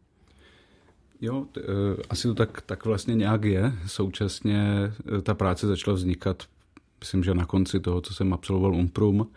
Jo, 1.21 1.47
t, 1.53 1.61
e, 1.61 1.65
asi 2.11 2.29
to 2.29 2.35
tak, 2.35 2.61
tak 2.61 2.85
vlastně 2.85 3.15
nějak 3.15 3.45
je. 3.45 3.73
Současně 3.87 4.93
ta 5.23 5.35
práce 5.35 5.67
začala 5.67 5.95
vznikat, 5.95 6.43
myslím, 7.01 7.25
že 7.25 7.35
na 7.35 7.47
konci 7.47 7.81
toho, 7.81 8.01
co 8.01 8.15
jsem 8.15 8.33
absolvoval 8.33 8.75
Umprum, 8.75 9.31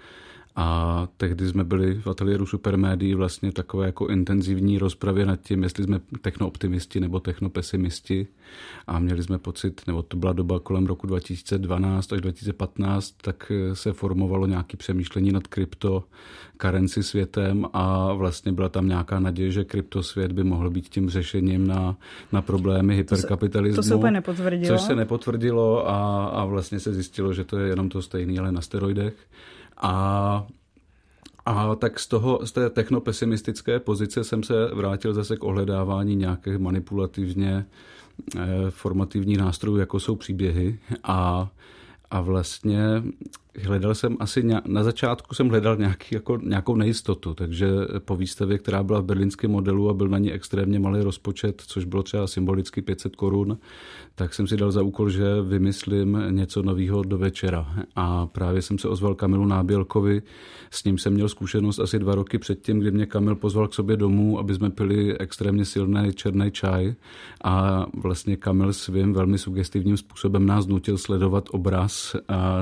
a 0.61 1.07
tehdy 1.17 1.47
jsme 1.47 1.63
byli 1.63 1.93
v 1.93 2.07
ateliéru 2.07 2.45
Supermédií 2.45 3.13
vlastně 3.13 3.51
takové 3.51 3.85
jako 3.85 4.07
intenzivní 4.07 4.77
rozpravě 4.77 5.25
nad 5.25 5.41
tím, 5.41 5.63
jestli 5.63 5.83
jsme 5.83 5.99
technooptimisti 6.21 6.99
nebo 6.99 7.19
technopesimisti. 7.19 8.27
A 8.87 8.99
měli 8.99 9.23
jsme 9.23 9.37
pocit, 9.37 9.81
nebo 9.87 10.01
to 10.01 10.17
byla 10.17 10.33
doba 10.33 10.59
kolem 10.59 10.85
roku 10.85 11.07
2012 11.07 12.13
až 12.13 12.21
2015, 12.21 13.13
tak 13.21 13.51
se 13.73 13.93
formovalo 13.93 14.47
nějaké 14.47 14.77
přemýšlení 14.77 15.31
nad 15.31 15.47
krypto 15.47 16.03
currency 16.61 17.03
světem 17.03 17.65
a 17.73 18.13
vlastně 18.13 18.51
byla 18.51 18.69
tam 18.69 18.87
nějaká 18.87 19.19
naděje, 19.19 19.51
že 19.51 19.63
kryptosvět 19.63 20.31
by 20.31 20.43
mohl 20.43 20.69
být 20.69 20.89
tím 20.89 21.09
řešením 21.09 21.67
na, 21.67 21.97
na 22.31 22.41
problémy 22.41 22.95
hyperkapitalismu. 22.95 23.75
To 23.75 23.83
se, 23.83 23.89
to 23.89 23.93
se 23.93 23.95
úplně 23.95 24.11
nepotvrdilo. 24.11 24.77
Což 24.77 24.81
se 24.85 24.95
nepotvrdilo 24.95 25.89
a, 25.89 26.25
a 26.25 26.45
vlastně 26.45 26.79
se 26.79 26.93
zjistilo, 26.93 27.33
že 27.33 27.43
to 27.43 27.57
je 27.57 27.69
jenom 27.69 27.89
to 27.89 28.01
stejné, 28.01 28.39
ale 28.39 28.51
na 28.51 28.61
steroidech. 28.61 29.13
A 29.79 30.47
a 31.45 31.75
tak 31.75 31.99
z, 31.99 32.07
toho, 32.07 32.45
z 32.45 32.51
té 32.51 32.69
technopesimistické 32.69 33.79
pozice 33.79 34.23
jsem 34.23 34.43
se 34.43 34.53
vrátil 34.73 35.13
zase 35.13 35.37
k 35.37 35.43
ohledávání 35.43 36.15
nějakých 36.15 36.57
manipulativně 36.57 37.65
eh, 38.35 38.47
formativních 38.69 39.37
nástrojů, 39.37 39.77
jako 39.77 39.99
jsou 39.99 40.15
příběhy. 40.15 40.79
A, 41.03 41.49
a 42.11 42.21
vlastně 42.21 42.83
hledal 43.63 43.95
jsem 43.95 44.17
asi, 44.19 44.43
na 44.67 44.83
začátku 44.83 45.35
jsem 45.35 45.49
hledal 45.49 45.77
nějaký, 45.77 46.15
jako, 46.15 46.37
nějakou 46.43 46.75
nejistotu, 46.75 47.33
takže 47.33 47.67
po 48.05 48.15
výstavě, 48.15 48.57
která 48.57 48.83
byla 48.83 48.99
v 48.99 49.05
berlínském 49.05 49.51
modelu 49.51 49.89
a 49.89 49.93
byl 49.93 50.07
na 50.07 50.17
ní 50.17 50.31
extrémně 50.31 50.79
malý 50.79 51.01
rozpočet, 51.01 51.63
což 51.67 51.85
bylo 51.85 52.03
třeba 52.03 52.27
symbolicky 52.27 52.81
500 52.81 53.15
korun, 53.15 53.57
tak 54.15 54.33
jsem 54.33 54.47
si 54.47 54.57
dal 54.57 54.71
za 54.71 54.81
úkol, 54.81 55.09
že 55.09 55.41
vymyslím 55.41 56.23
něco 56.29 56.61
nového 56.63 57.03
do 57.03 57.17
večera. 57.17 57.75
A 57.95 58.27
právě 58.27 58.61
jsem 58.61 58.77
se 58.77 58.87
ozval 58.87 59.15
Kamilu 59.15 59.45
Nábělkovi, 59.45 60.21
s 60.71 60.83
ním 60.83 60.97
jsem 60.97 61.13
měl 61.13 61.29
zkušenost 61.29 61.79
asi 61.79 61.99
dva 61.99 62.15
roky 62.15 62.37
předtím, 62.37 62.79
kdy 62.79 62.91
mě 62.91 63.05
Kamil 63.05 63.35
pozval 63.35 63.67
k 63.67 63.73
sobě 63.73 63.97
domů, 63.97 64.39
aby 64.39 64.55
jsme 64.55 64.69
pili 64.69 65.17
extrémně 65.17 65.65
silný 65.65 66.13
černý 66.13 66.51
čaj. 66.51 66.95
A 67.43 67.85
vlastně 67.93 68.37
Kamil 68.37 68.73
svým 68.73 69.13
velmi 69.13 69.37
sugestivním 69.37 69.97
způsobem 69.97 70.45
nás 70.45 70.67
nutil 70.67 70.97
sledovat 70.97 71.49
obraz, 71.51 72.15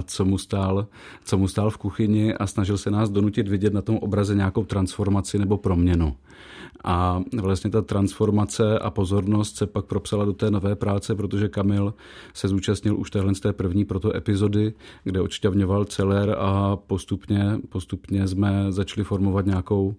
co 0.05 0.25
mu 0.25 0.37
stál 0.37 0.86
co 1.23 1.37
mu 1.37 1.47
stál 1.47 1.69
v 1.69 1.77
kuchyni 1.77 2.33
a 2.33 2.47
snažil 2.47 2.77
se 2.77 2.91
nás 2.91 3.09
donutit 3.09 3.47
vidět 3.47 3.73
na 3.73 3.81
tom 3.81 3.97
obraze 3.97 4.35
nějakou 4.35 4.65
transformaci 4.65 5.39
nebo 5.39 5.57
proměnu. 5.57 6.15
A 6.83 7.23
vlastně 7.41 7.69
ta 7.69 7.81
transformace 7.81 8.79
a 8.79 8.89
pozornost 8.89 9.57
se 9.57 9.67
pak 9.67 9.85
propsala 9.85 10.25
do 10.25 10.33
té 10.33 10.51
nové 10.51 10.75
práce, 10.75 11.15
protože 11.15 11.49
Kamil 11.49 11.93
se 12.33 12.47
zúčastnil 12.47 12.97
už 12.97 13.11
téhle 13.11 13.35
z 13.35 13.39
té 13.39 13.53
první 13.53 13.85
proto 13.85 14.15
epizody, 14.15 14.73
kde 15.03 15.21
odšťavňoval 15.21 15.85
celer 15.85 16.35
a 16.39 16.75
postupně, 16.75 17.59
postupně 17.69 18.27
jsme 18.27 18.65
začali 18.69 19.03
formovat 19.03 19.45
nějakou 19.45 19.95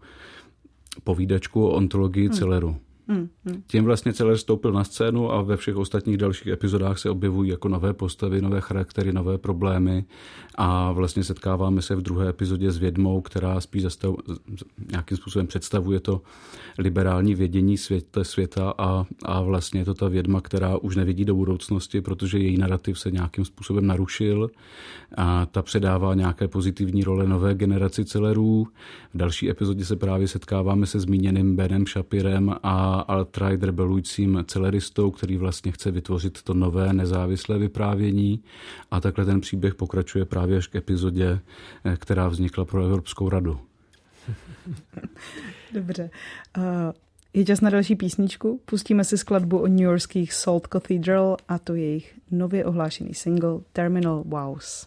povídačku 1.04 1.66
o 1.66 1.70
ontologii 1.70 2.26
hmm. 2.26 2.36
celeru. 2.36 2.76
Hmm, 3.10 3.28
hmm. 3.44 3.62
Tím 3.66 3.84
vlastně 3.84 4.12
celé 4.12 4.34
vstoupil 4.34 4.72
na 4.72 4.84
scénu 4.84 5.32
a 5.32 5.42
ve 5.42 5.56
všech 5.56 5.76
ostatních 5.76 6.16
dalších 6.16 6.46
epizodách 6.46 6.98
se 6.98 7.10
objevují 7.10 7.50
jako 7.50 7.68
nové 7.68 7.94
postavy, 7.94 8.42
nové 8.42 8.60
charaktery, 8.60 9.12
nové 9.12 9.38
problémy 9.38 10.04
a 10.54 10.92
vlastně 10.92 11.24
setkáváme 11.24 11.82
se 11.82 11.96
v 11.96 12.02
druhé 12.02 12.28
epizodě 12.28 12.70
s 12.70 12.78
vědmou, 12.78 13.20
která 13.20 13.60
spíš 13.60 13.82
zastav, 13.82 14.14
nějakým 14.90 15.16
způsobem 15.16 15.46
představuje 15.46 16.00
to 16.00 16.22
liberální 16.78 17.34
vědění 17.34 17.78
světa, 17.78 18.24
světa 18.24 18.74
a, 18.78 19.04
a 19.24 19.40
vlastně 19.42 19.80
je 19.80 19.84
to 19.84 19.94
ta 19.94 20.08
vědma, 20.08 20.40
která 20.40 20.76
už 20.76 20.96
nevidí 20.96 21.24
do 21.24 21.34
budoucnosti, 21.34 22.00
protože 22.00 22.38
její 22.38 22.58
narrativ 22.58 22.98
se 22.98 23.10
nějakým 23.10 23.44
způsobem 23.44 23.86
narušil 23.86 24.50
a 25.16 25.46
ta 25.46 25.62
předává 25.62 26.14
nějaké 26.14 26.48
pozitivní 26.48 27.04
role 27.04 27.26
nové 27.26 27.54
generaci 27.54 28.04
celerů. 28.04 28.66
V 29.14 29.18
další 29.18 29.50
epizodě 29.50 29.84
se 29.84 29.96
právě 29.96 30.28
setkáváme 30.28 30.86
se 30.86 31.00
zmíněným 31.00 31.56
Benem 31.56 31.86
Shapirem 31.86 32.54
a 32.62 32.97
alt-right 33.00 33.62
rebelujícím 33.62 34.44
celeristou, 34.46 35.10
který 35.10 35.36
vlastně 35.36 35.72
chce 35.72 35.90
vytvořit 35.90 36.42
to 36.42 36.54
nové 36.54 36.92
nezávislé 36.92 37.58
vyprávění 37.58 38.42
a 38.90 39.00
takhle 39.00 39.24
ten 39.24 39.40
příběh 39.40 39.74
pokračuje 39.74 40.24
právě 40.24 40.56
až 40.56 40.66
k 40.66 40.74
epizodě, 40.74 41.40
eh, 41.84 41.96
která 41.96 42.28
vznikla 42.28 42.64
pro 42.64 42.84
Evropskou 42.84 43.28
radu. 43.28 43.60
Dobře. 45.74 46.10
Uh... 46.56 46.64
Je 47.34 47.44
čas 47.44 47.60
na 47.60 47.70
další 47.70 47.96
písničku. 47.96 48.60
Pustíme 48.64 49.04
si 49.04 49.18
skladbu 49.18 49.58
o 49.58 49.66
New 49.66 49.80
Yorkských 49.80 50.32
Salt 50.32 50.66
Cathedral 50.66 51.36
a 51.48 51.58
to 51.58 51.74
jejich 51.74 52.14
nově 52.30 52.64
ohlášený 52.64 53.14
single 53.14 53.60
Terminal 53.72 54.22
Wows. 54.26 54.86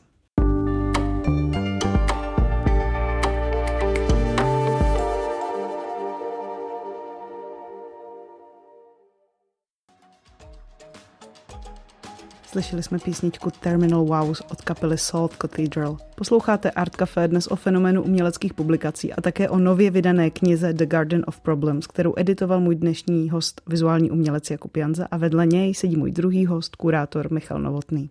Slyšeli 12.51 12.84
jsme 12.84 13.00
písničku 13.00 13.51
Terminal 13.51 14.05
Wows 14.05 14.41
od 14.51 14.62
kapely 14.62 14.98
Salt 14.98 15.36
Cathedral. 15.36 15.98
Posloucháte 16.15 16.72
Art 16.72 16.96
Café 16.96 17.27
dnes 17.27 17.48
o 17.48 17.55
fenoménu 17.55 18.03
uměleckých 18.03 18.53
publikací 18.53 19.13
a 19.13 19.22
také 19.22 19.50
o 19.50 19.60
nově 19.60 19.91
vydané 19.91 20.29
knize 20.29 20.74
The 20.74 20.86
Garden 20.86 21.24
of 21.27 21.39
Problems, 21.39 21.88
kterou 21.88 22.13
editoval 22.17 22.60
můj 22.60 22.75
dnešní 22.75 23.29
host, 23.29 23.62
vizuální 23.67 24.12
umělec 24.12 24.51
Jakub 24.51 24.77
Janza 24.77 25.08
a 25.12 25.17
vedle 25.17 25.46
něj 25.46 25.74
sedí 25.74 25.96
můj 25.96 26.12
druhý 26.12 26.46
host, 26.46 26.75
kurátor 26.75 27.31
Michal 27.31 27.60
Novotný. 27.60 28.10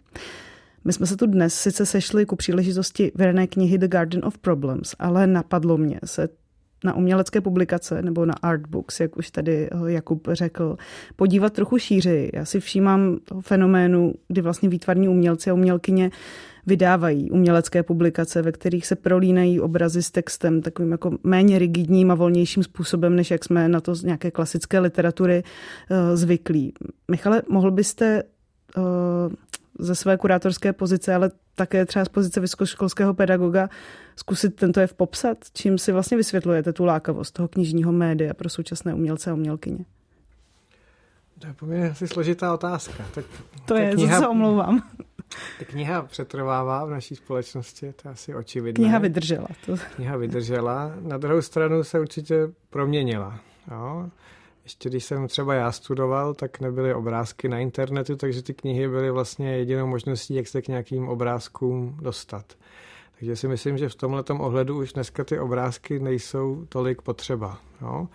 My 0.84 0.92
jsme 0.92 1.06
se 1.06 1.16
tu 1.16 1.26
dnes 1.26 1.54
sice 1.54 1.86
sešli 1.86 2.26
ku 2.26 2.36
příležitosti 2.36 3.12
vydané 3.14 3.46
knihy 3.46 3.78
The 3.78 3.88
Garden 3.88 4.24
of 4.24 4.38
Problems, 4.38 4.94
ale 4.98 5.26
napadlo 5.26 5.76
mě 5.76 6.00
se 6.04 6.28
na 6.84 6.94
umělecké 6.94 7.40
publikace 7.40 8.02
nebo 8.02 8.26
na 8.26 8.34
artbooks, 8.42 9.00
jak 9.00 9.16
už 9.16 9.30
tady 9.30 9.68
Jakub 9.86 10.28
řekl, 10.32 10.76
podívat 11.16 11.52
trochu 11.52 11.78
šířeji. 11.78 12.30
Já 12.34 12.44
si 12.44 12.60
všímám 12.60 13.18
toho 13.24 13.40
fenoménu, 13.40 14.14
kdy 14.28 14.40
vlastně 14.40 14.68
výtvarní 14.68 15.08
umělci 15.08 15.50
a 15.50 15.54
umělkyně 15.54 16.10
vydávají 16.66 17.30
umělecké 17.30 17.82
publikace, 17.82 18.42
ve 18.42 18.52
kterých 18.52 18.86
se 18.86 18.96
prolínají 18.96 19.60
obrazy 19.60 20.02
s 20.02 20.10
textem 20.10 20.62
takovým 20.62 20.92
jako 20.92 21.18
méně 21.24 21.58
rigidním 21.58 22.10
a 22.10 22.14
volnějším 22.14 22.62
způsobem, 22.62 23.16
než 23.16 23.30
jak 23.30 23.44
jsme 23.44 23.68
na 23.68 23.80
to 23.80 23.94
z 23.94 24.04
nějaké 24.04 24.30
klasické 24.30 24.78
literatury 24.78 25.42
uh, 25.42 25.96
zvyklí. 26.16 26.74
Michale, 27.10 27.42
mohl 27.48 27.70
byste 27.70 28.22
uh, 28.76 28.82
ze 29.80 29.94
své 29.94 30.16
kurátorské 30.16 30.72
pozice, 30.72 31.14
ale 31.14 31.30
také 31.54 31.86
třeba 31.86 32.04
z 32.04 32.08
pozice 32.08 32.40
vysokoškolského 32.40 33.14
pedagoga 33.14 33.68
zkusit 34.16 34.56
tento 34.56 34.80
jev 34.80 34.94
popsat? 34.94 35.38
Čím 35.52 35.78
si 35.78 35.92
vlastně 35.92 36.16
vysvětlujete 36.16 36.72
tu 36.72 36.84
lákavost 36.84 37.34
toho 37.34 37.48
knižního 37.48 37.92
média 37.92 38.34
pro 38.34 38.48
současné 38.48 38.94
umělce 38.94 39.30
a 39.30 39.34
umělkyně? 39.34 39.84
To 41.38 41.46
je 41.46 41.52
poměrně 41.52 41.90
asi 41.90 42.08
složitá 42.08 42.54
otázka. 42.54 43.04
Tak 43.14 43.24
to 43.64 43.76
je, 43.76 43.90
kniha, 43.90 44.18
se 44.18 44.28
omlouvám. 44.28 44.82
Ta 45.58 45.64
kniha 45.64 46.02
přetrvává 46.02 46.84
v 46.84 46.90
naší 46.90 47.16
společnosti, 47.16 47.92
to 48.02 48.08
je 48.08 48.12
asi 48.12 48.34
očividné. 48.34 48.84
Kniha 48.84 48.98
vydržela. 48.98 49.46
To... 49.66 49.76
Kniha 49.96 50.16
vydržela. 50.16 50.92
Na 51.00 51.18
druhou 51.18 51.42
stranu 51.42 51.84
se 51.84 52.00
určitě 52.00 52.48
proměnila. 52.70 53.40
Jo? 53.70 54.10
Ještě 54.70 54.88
když 54.88 55.04
jsem 55.04 55.28
třeba 55.28 55.54
já 55.54 55.72
studoval, 55.72 56.34
tak 56.34 56.60
nebyly 56.60 56.94
obrázky 56.94 57.48
na 57.48 57.58
internetu, 57.58 58.16
takže 58.16 58.42
ty 58.42 58.54
knihy 58.54 58.88
byly 58.88 59.10
vlastně 59.10 59.56
jedinou 59.56 59.86
možností, 59.86 60.34
jak 60.34 60.48
se 60.48 60.62
k 60.62 60.68
nějakým 60.68 61.08
obrázkům 61.08 61.96
dostat. 62.02 62.44
Takže 63.18 63.36
si 63.36 63.48
myslím, 63.48 63.78
že 63.78 63.88
v 63.88 63.94
tomhle 63.94 64.24
ohledu 64.38 64.78
už 64.78 64.92
dneska 64.92 65.24
ty 65.24 65.38
obrázky 65.38 65.98
nejsou 65.98 66.66
tolik 66.68 67.02
potřeba. 67.02 67.58
E, 67.82 68.06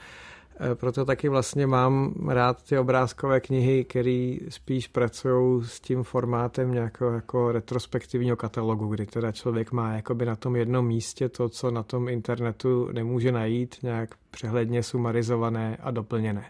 proto 0.76 1.06
taky 1.06 1.30
vlastně 1.30 1.68
mám 1.68 2.14
rád 2.28 2.64
ty 2.64 2.78
obrázkové 2.78 3.40
knihy, 3.40 3.84
které 3.84 4.38
spíš 4.50 4.88
pracují 4.88 5.64
s 5.64 5.80
tím 5.80 6.04
formátem 6.04 6.72
nějakého 6.72 7.12
jako 7.12 7.52
retrospektivního 7.52 8.36
katalogu, 8.36 8.88
kdy 8.88 9.06
teda 9.06 9.32
člověk 9.32 9.72
má 9.72 9.94
jakoby 9.94 10.26
na 10.26 10.36
tom 10.36 10.56
jednom 10.56 10.88
místě 10.88 11.30
to, 11.30 11.50
co 11.50 11.72
na 11.72 11.84
tom 11.84 12.10
internetu 12.10 12.90
nemůže 12.92 13.32
najít, 13.32 13.76
nějak 13.84 14.16
přehledně 14.32 14.84
sumarizované 14.84 15.78
a 15.80 15.92
doplněné. 15.92 16.46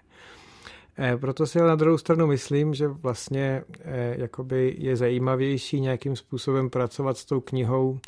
E, 1.00 1.18
proto 1.18 1.48
si 1.48 1.60
ale 1.60 1.70
na 1.70 1.76
druhou 1.76 1.98
stranu 1.98 2.28
myslím, 2.28 2.74
že 2.74 2.88
vlastně 2.88 3.64
e, 3.82 4.16
jakoby 4.22 4.76
je 4.78 4.96
zajímavější 4.96 5.82
nějakým 5.82 6.16
způsobem 6.16 6.70
pracovat 6.70 7.18
s 7.18 7.26
tou 7.26 7.40
knihou 7.40 8.00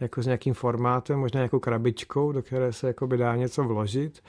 jako 0.00 0.22
s 0.22 0.26
nějakým 0.26 0.54
formátem, 0.54 1.18
možná 1.18 1.40
jako 1.40 1.60
krabičkou, 1.60 2.32
do 2.32 2.42
které 2.42 2.72
se 2.72 2.86
jakoby 2.86 3.16
dá 3.16 3.36
něco 3.36 3.64
vložit 3.64 4.22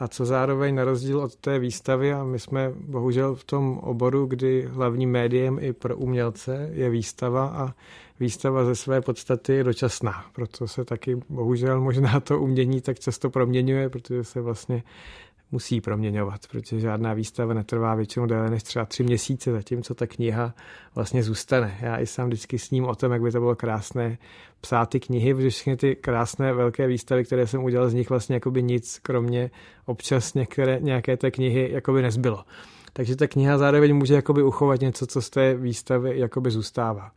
a 0.00 0.08
co 0.08 0.24
zároveň 0.24 0.74
na 0.74 0.84
rozdíl 0.84 1.20
od 1.20 1.36
té 1.36 1.58
výstavy, 1.58 2.12
a 2.12 2.24
my 2.24 2.38
jsme 2.38 2.72
bohužel 2.74 3.34
v 3.34 3.44
tom 3.44 3.78
oboru, 3.78 4.26
kdy 4.26 4.68
hlavním 4.70 5.10
médiem 5.10 5.58
i 5.60 5.72
pro 5.72 5.96
umělce 5.96 6.70
je 6.72 6.90
výstava 6.90 7.46
a 7.46 7.74
výstava 8.20 8.64
ze 8.64 8.74
své 8.74 9.00
podstaty 9.00 9.52
je 9.52 9.64
dočasná. 9.64 10.24
Proto 10.32 10.68
se 10.68 10.84
taky 10.84 11.16
bohužel 11.28 11.80
možná 11.80 12.20
to 12.20 12.40
umění 12.40 12.80
tak 12.80 12.98
často 12.98 13.30
proměňuje, 13.30 13.88
protože 13.88 14.24
se 14.24 14.40
vlastně 14.40 14.82
musí 15.52 15.80
proměňovat, 15.80 16.40
protože 16.50 16.80
žádná 16.80 17.14
výstava 17.14 17.54
netrvá 17.54 17.94
většinou 17.94 18.26
déle 18.26 18.50
než 18.50 18.62
třeba 18.62 18.84
tři 18.84 19.02
měsíce, 19.02 19.52
zatímco 19.52 19.94
ta 19.94 20.06
kniha 20.06 20.54
vlastně 20.94 21.22
zůstane. 21.22 21.78
Já 21.80 21.98
i 21.98 22.06
sám 22.06 22.26
vždycky 22.26 22.58
sním 22.58 22.84
o 22.84 22.94
tom, 22.94 23.12
jak 23.12 23.22
by 23.22 23.30
to 23.30 23.40
bylo 23.40 23.54
krásné 23.54 24.18
psát 24.60 24.86
ty 24.90 25.00
knihy, 25.00 25.34
protože 25.34 25.50
všechny 25.50 25.76
ty 25.76 25.96
krásné 25.96 26.52
velké 26.52 26.86
výstavy, 26.86 27.24
které 27.24 27.46
jsem 27.46 27.64
udělal, 27.64 27.88
z 27.88 27.94
nich 27.94 28.10
vlastně 28.10 28.34
jakoby 28.34 28.62
nic, 28.62 28.98
kromě 29.02 29.50
občas 29.86 30.34
některé, 30.34 30.78
nějaké 30.80 31.16
té 31.16 31.30
knihy 31.30 31.68
jakoby 31.72 32.02
nezbylo. 32.02 32.44
Takže 32.92 33.16
ta 33.16 33.26
kniha 33.26 33.58
zároveň 33.58 33.94
může 33.94 34.14
jakoby 34.14 34.42
uchovat 34.42 34.80
něco, 34.80 35.06
co 35.06 35.22
z 35.22 35.30
té 35.30 35.54
výstavy 35.54 36.18
jakoby 36.18 36.50
zůstává. 36.50 37.10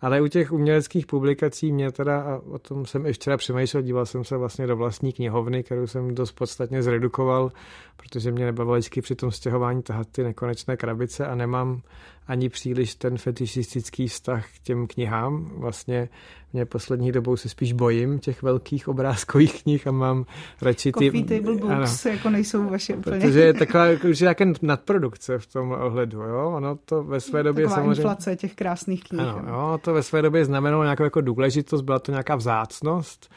Ale 0.00 0.20
u 0.20 0.26
těch 0.26 0.52
uměleckých 0.52 1.06
publikací 1.06 1.72
mě 1.72 1.92
teda, 1.92 2.20
a 2.20 2.36
o 2.36 2.58
tom 2.58 2.86
jsem 2.86 3.06
i 3.06 3.12
včera 3.12 3.36
přemýšlel, 3.36 3.82
díval 3.82 4.06
jsem 4.06 4.24
se 4.24 4.36
vlastně 4.36 4.66
do 4.66 4.76
vlastní 4.76 5.12
knihovny, 5.12 5.62
kterou 5.62 5.86
jsem 5.86 6.14
dost 6.14 6.32
podstatně 6.32 6.82
zredukoval, 6.82 7.52
protože 7.96 8.32
mě 8.32 8.44
nebavilo 8.44 8.76
vždycky 8.76 9.00
při 9.00 9.14
tom 9.14 9.30
stěhování 9.30 9.82
tahat 9.82 10.06
ty 10.12 10.24
nekonečné 10.24 10.76
krabice 10.76 11.26
a 11.26 11.34
nemám 11.34 11.80
ani 12.28 12.48
příliš 12.48 12.94
ten 12.94 13.18
fetišistický 13.18 14.08
vztah 14.08 14.46
k 14.46 14.58
těm 14.58 14.86
knihám. 14.86 15.50
Vlastně 15.54 16.08
mě 16.52 16.66
poslední 16.66 17.12
dobou 17.12 17.36
se 17.36 17.48
spíš 17.48 17.72
bojím 17.72 18.18
těch 18.18 18.42
velkých 18.42 18.88
obrázkových 18.88 19.62
knih 19.62 19.86
a 19.86 19.90
mám 19.90 20.24
radši 20.62 20.92
ty... 20.92 21.06
Coffee 21.06 21.24
table 21.24 21.56
books 21.56 22.06
ano, 22.06 22.14
jako 22.14 22.30
nejsou 22.30 22.68
vaše 22.68 22.94
úplně. 22.94 23.20
Protože 23.20 23.40
je 23.40 23.54
taková 23.54 23.84
už 24.10 24.20
nějaká 24.20 24.44
nadprodukce 24.62 25.38
v 25.38 25.46
tom 25.46 25.72
ohledu, 25.72 26.20
jo? 26.20 26.52
Ono 26.56 26.76
to 26.76 27.02
ve 27.02 27.20
své 27.20 27.42
době 27.42 27.64
Taková 27.64 27.76
samozřejmě... 27.76 28.00
inflace 28.00 28.36
těch 28.36 28.54
krásných 28.54 29.04
knih. 29.04 29.20
Ano, 29.20 29.44
jo, 29.48 29.78
to 29.82 29.89
ve 29.94 30.02
své 30.02 30.22
době 30.22 30.44
znamenalo 30.44 30.82
nějakou 30.82 31.04
jako 31.04 31.20
důležitost, 31.20 31.82
byla 31.82 31.98
to 31.98 32.12
nějaká 32.12 32.36
vzácnost 32.36 33.30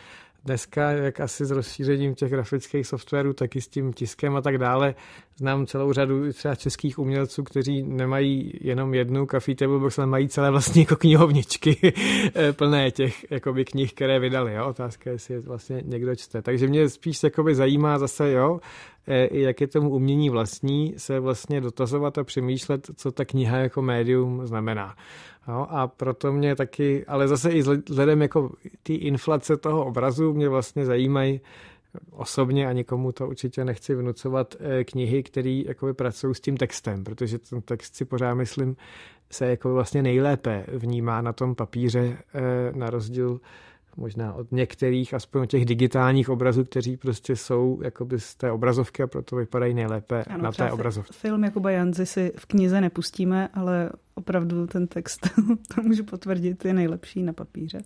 dneska, 0.45 0.91
jak 0.91 1.19
asi 1.19 1.45
s 1.45 1.51
rozšířením 1.51 2.15
těch 2.15 2.31
grafických 2.31 2.87
softwarů, 2.87 3.33
tak 3.33 3.55
i 3.55 3.61
s 3.61 3.67
tím 3.67 3.93
tiskem 3.93 4.35
a 4.35 4.41
tak 4.41 4.57
dále, 4.57 4.95
znám 5.37 5.65
celou 5.65 5.93
řadu 5.93 6.33
třeba 6.33 6.55
českých 6.55 6.99
umělců, 6.99 7.43
kteří 7.43 7.83
nemají 7.83 8.51
jenom 8.61 8.93
jednu 8.93 9.25
coffee 9.25 9.55
table 9.55 9.79
box, 9.79 9.99
ale 9.99 10.07
mají 10.07 10.29
celé 10.29 10.51
vlastně 10.51 10.81
jako 10.81 10.95
knihovničky 10.95 11.93
plné 12.51 12.91
těch 12.91 13.31
jakoby, 13.31 13.65
knih, 13.65 13.93
které 13.93 14.19
vydali. 14.19 14.53
Jo? 14.53 14.67
Otázka 14.67 15.09
je, 15.09 15.13
jestli 15.13 15.33
je 15.33 15.39
vlastně 15.39 15.81
někdo 15.85 16.15
čte. 16.15 16.41
Takže 16.41 16.67
mě 16.67 16.89
spíš 16.89 17.23
jakoby 17.23 17.55
zajímá 17.55 17.99
zase, 17.99 18.31
jo, 18.31 18.59
jak 19.31 19.61
je 19.61 19.67
tomu 19.67 19.89
umění 19.89 20.29
vlastní, 20.29 20.93
se 20.97 21.19
vlastně 21.19 21.61
dotazovat 21.61 22.17
a 22.17 22.23
přemýšlet, 22.23 22.87
co 22.95 23.11
ta 23.11 23.25
kniha 23.25 23.57
jako 23.57 23.81
médium 23.81 24.47
znamená. 24.47 24.95
Jo, 25.47 25.67
a 25.69 25.87
proto 25.87 26.31
mě 26.31 26.55
taky, 26.55 27.05
ale 27.05 27.27
zase 27.27 27.51
i 27.51 27.61
vzhledem 27.61 28.21
jako 28.21 28.51
ty 28.83 28.93
inflace 28.93 29.57
toho 29.57 29.85
obrazu 29.85 30.33
mě 30.33 30.49
vlastně 30.49 30.85
zajímají 30.85 31.41
osobně 32.11 32.67
a 32.67 32.71
nikomu 32.71 33.11
to 33.11 33.27
určitě 33.27 33.65
nechci 33.65 33.95
vnucovat 33.95 34.55
eh, 34.59 34.83
knihy, 34.83 35.23
které 35.23 35.63
pracují 35.93 36.35
s 36.35 36.39
tím 36.39 36.57
textem, 36.57 37.03
protože 37.03 37.39
ten 37.39 37.61
text 37.61 37.95
si 37.95 38.05
pořád 38.05 38.33
myslím 38.33 38.75
se 39.29 39.45
jako 39.45 39.73
vlastně 39.73 40.01
nejlépe 40.01 40.65
vnímá 40.67 41.21
na 41.21 41.33
tom 41.33 41.55
papíře 41.55 42.17
na 42.75 42.89
rozdíl 42.89 43.39
možná 43.97 44.33
od 44.33 44.51
některých, 44.51 45.13
aspoň 45.13 45.41
od 45.41 45.49
těch 45.49 45.65
digitálních 45.65 46.29
obrazů, 46.29 46.63
kteří 46.63 46.97
prostě 46.97 47.35
jsou 47.35 47.79
jakoby 47.83 48.19
z 48.19 48.35
té 48.35 48.51
obrazovky 48.51 49.03
a 49.03 49.07
proto 49.07 49.35
vypadají 49.35 49.73
nejlépe 49.73 50.23
ano, 50.23 50.43
na 50.43 50.51
té 50.51 50.71
obrazovce. 50.71 51.13
Film 51.13 51.43
Jakuba 51.43 51.71
Janzy 51.71 52.05
si 52.05 52.31
v 52.37 52.45
knize 52.45 52.81
nepustíme, 52.81 53.47
ale 53.53 53.89
opravdu 54.15 54.67
ten 54.67 54.87
text, 54.87 55.29
to 55.75 55.81
můžu 55.81 56.03
potvrdit, 56.03 56.65
je 56.65 56.73
nejlepší 56.73 57.23
na 57.23 57.33
papíře. 57.33 57.81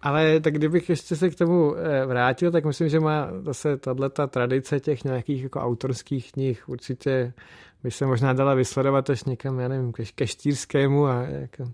Ale 0.00 0.40
tak 0.40 0.54
kdybych 0.54 0.88
ještě 0.88 1.16
se 1.16 1.30
k 1.30 1.34
tomu 1.34 1.76
eh, 1.76 2.06
vrátil, 2.06 2.50
tak 2.50 2.64
myslím, 2.64 2.88
že 2.88 3.00
má 3.00 3.28
zase 3.40 3.76
tato 3.76 4.26
tradice 4.26 4.80
těch 4.80 5.04
nějakých 5.04 5.42
jako 5.42 5.60
autorských 5.60 6.32
knih 6.32 6.68
určitě 6.68 7.32
by 7.86 7.90
se 7.90 8.06
možná 8.06 8.32
dala 8.32 8.54
vysledovat 8.54 9.10
až 9.10 9.24
někam, 9.24 9.60
já 9.60 9.68
nevím, 9.68 9.92
ke 10.14 10.26
Štýrskému 10.26 11.06
a 11.06 11.22
jako 11.22 11.64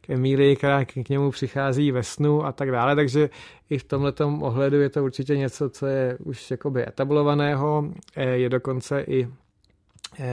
k 0.00 0.10
Emílii, 0.10 0.56
která 0.56 0.84
k 0.84 1.08
němu 1.08 1.30
přichází 1.30 1.92
ve 1.92 2.02
snu 2.02 2.44
a 2.44 2.52
tak 2.52 2.70
dále, 2.70 2.96
takže 2.96 3.30
i 3.70 3.78
v 3.78 3.84
tomhle 3.84 4.12
ohledu 4.40 4.80
je 4.80 4.90
to 4.90 5.04
určitě 5.04 5.36
něco, 5.36 5.70
co 5.70 5.86
je 5.86 6.18
už 6.24 6.50
jakoby 6.50 6.88
etablovaného, 6.88 7.92
eh, 8.16 8.24
je 8.24 8.48
dokonce 8.48 9.04
i 9.08 9.28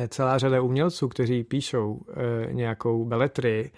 celá 0.07 0.37
řada 0.37 0.61
umělců, 0.61 1.07
kteří 1.07 1.43
píšou 1.43 2.01
eh, 2.09 2.53
nějakou 2.53 3.05
beletrii 3.05 3.71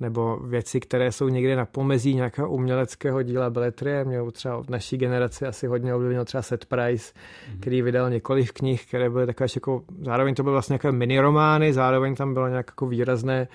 nebo 0.00 0.36
věci, 0.36 0.80
které 0.80 1.12
jsou 1.12 1.28
někde 1.28 1.56
na 1.56 1.66
pomezí 1.66 2.14
nějakého 2.14 2.50
uměleckého 2.50 3.22
díla 3.22 3.50
beletrie. 3.50 4.04
Mě 4.04 4.18
třeba 4.32 4.56
od 4.56 4.70
naší 4.70 4.96
generaci 4.96 5.46
asi 5.46 5.66
hodně 5.66 5.94
ovlivnil 5.94 6.24
třeba 6.24 6.42
Set 6.42 6.64
Price, 6.64 7.12
mm-hmm. 7.12 7.60
který 7.60 7.82
vydal 7.82 8.10
několik 8.10 8.52
knih, 8.52 8.86
které 8.86 9.10
byly 9.10 9.26
takové 9.26 9.46
jako, 9.56 9.82
zároveň 10.02 10.34
to 10.34 10.42
byly 10.42 10.52
vlastně 10.52 10.72
nějaké 10.72 10.92
mini 10.92 11.20
romány, 11.20 11.72
zároveň 11.72 12.14
tam 12.14 12.34
bylo 12.34 12.48
nějaké 12.48 12.70
jako 12.70 12.86
výrazné 12.86 13.48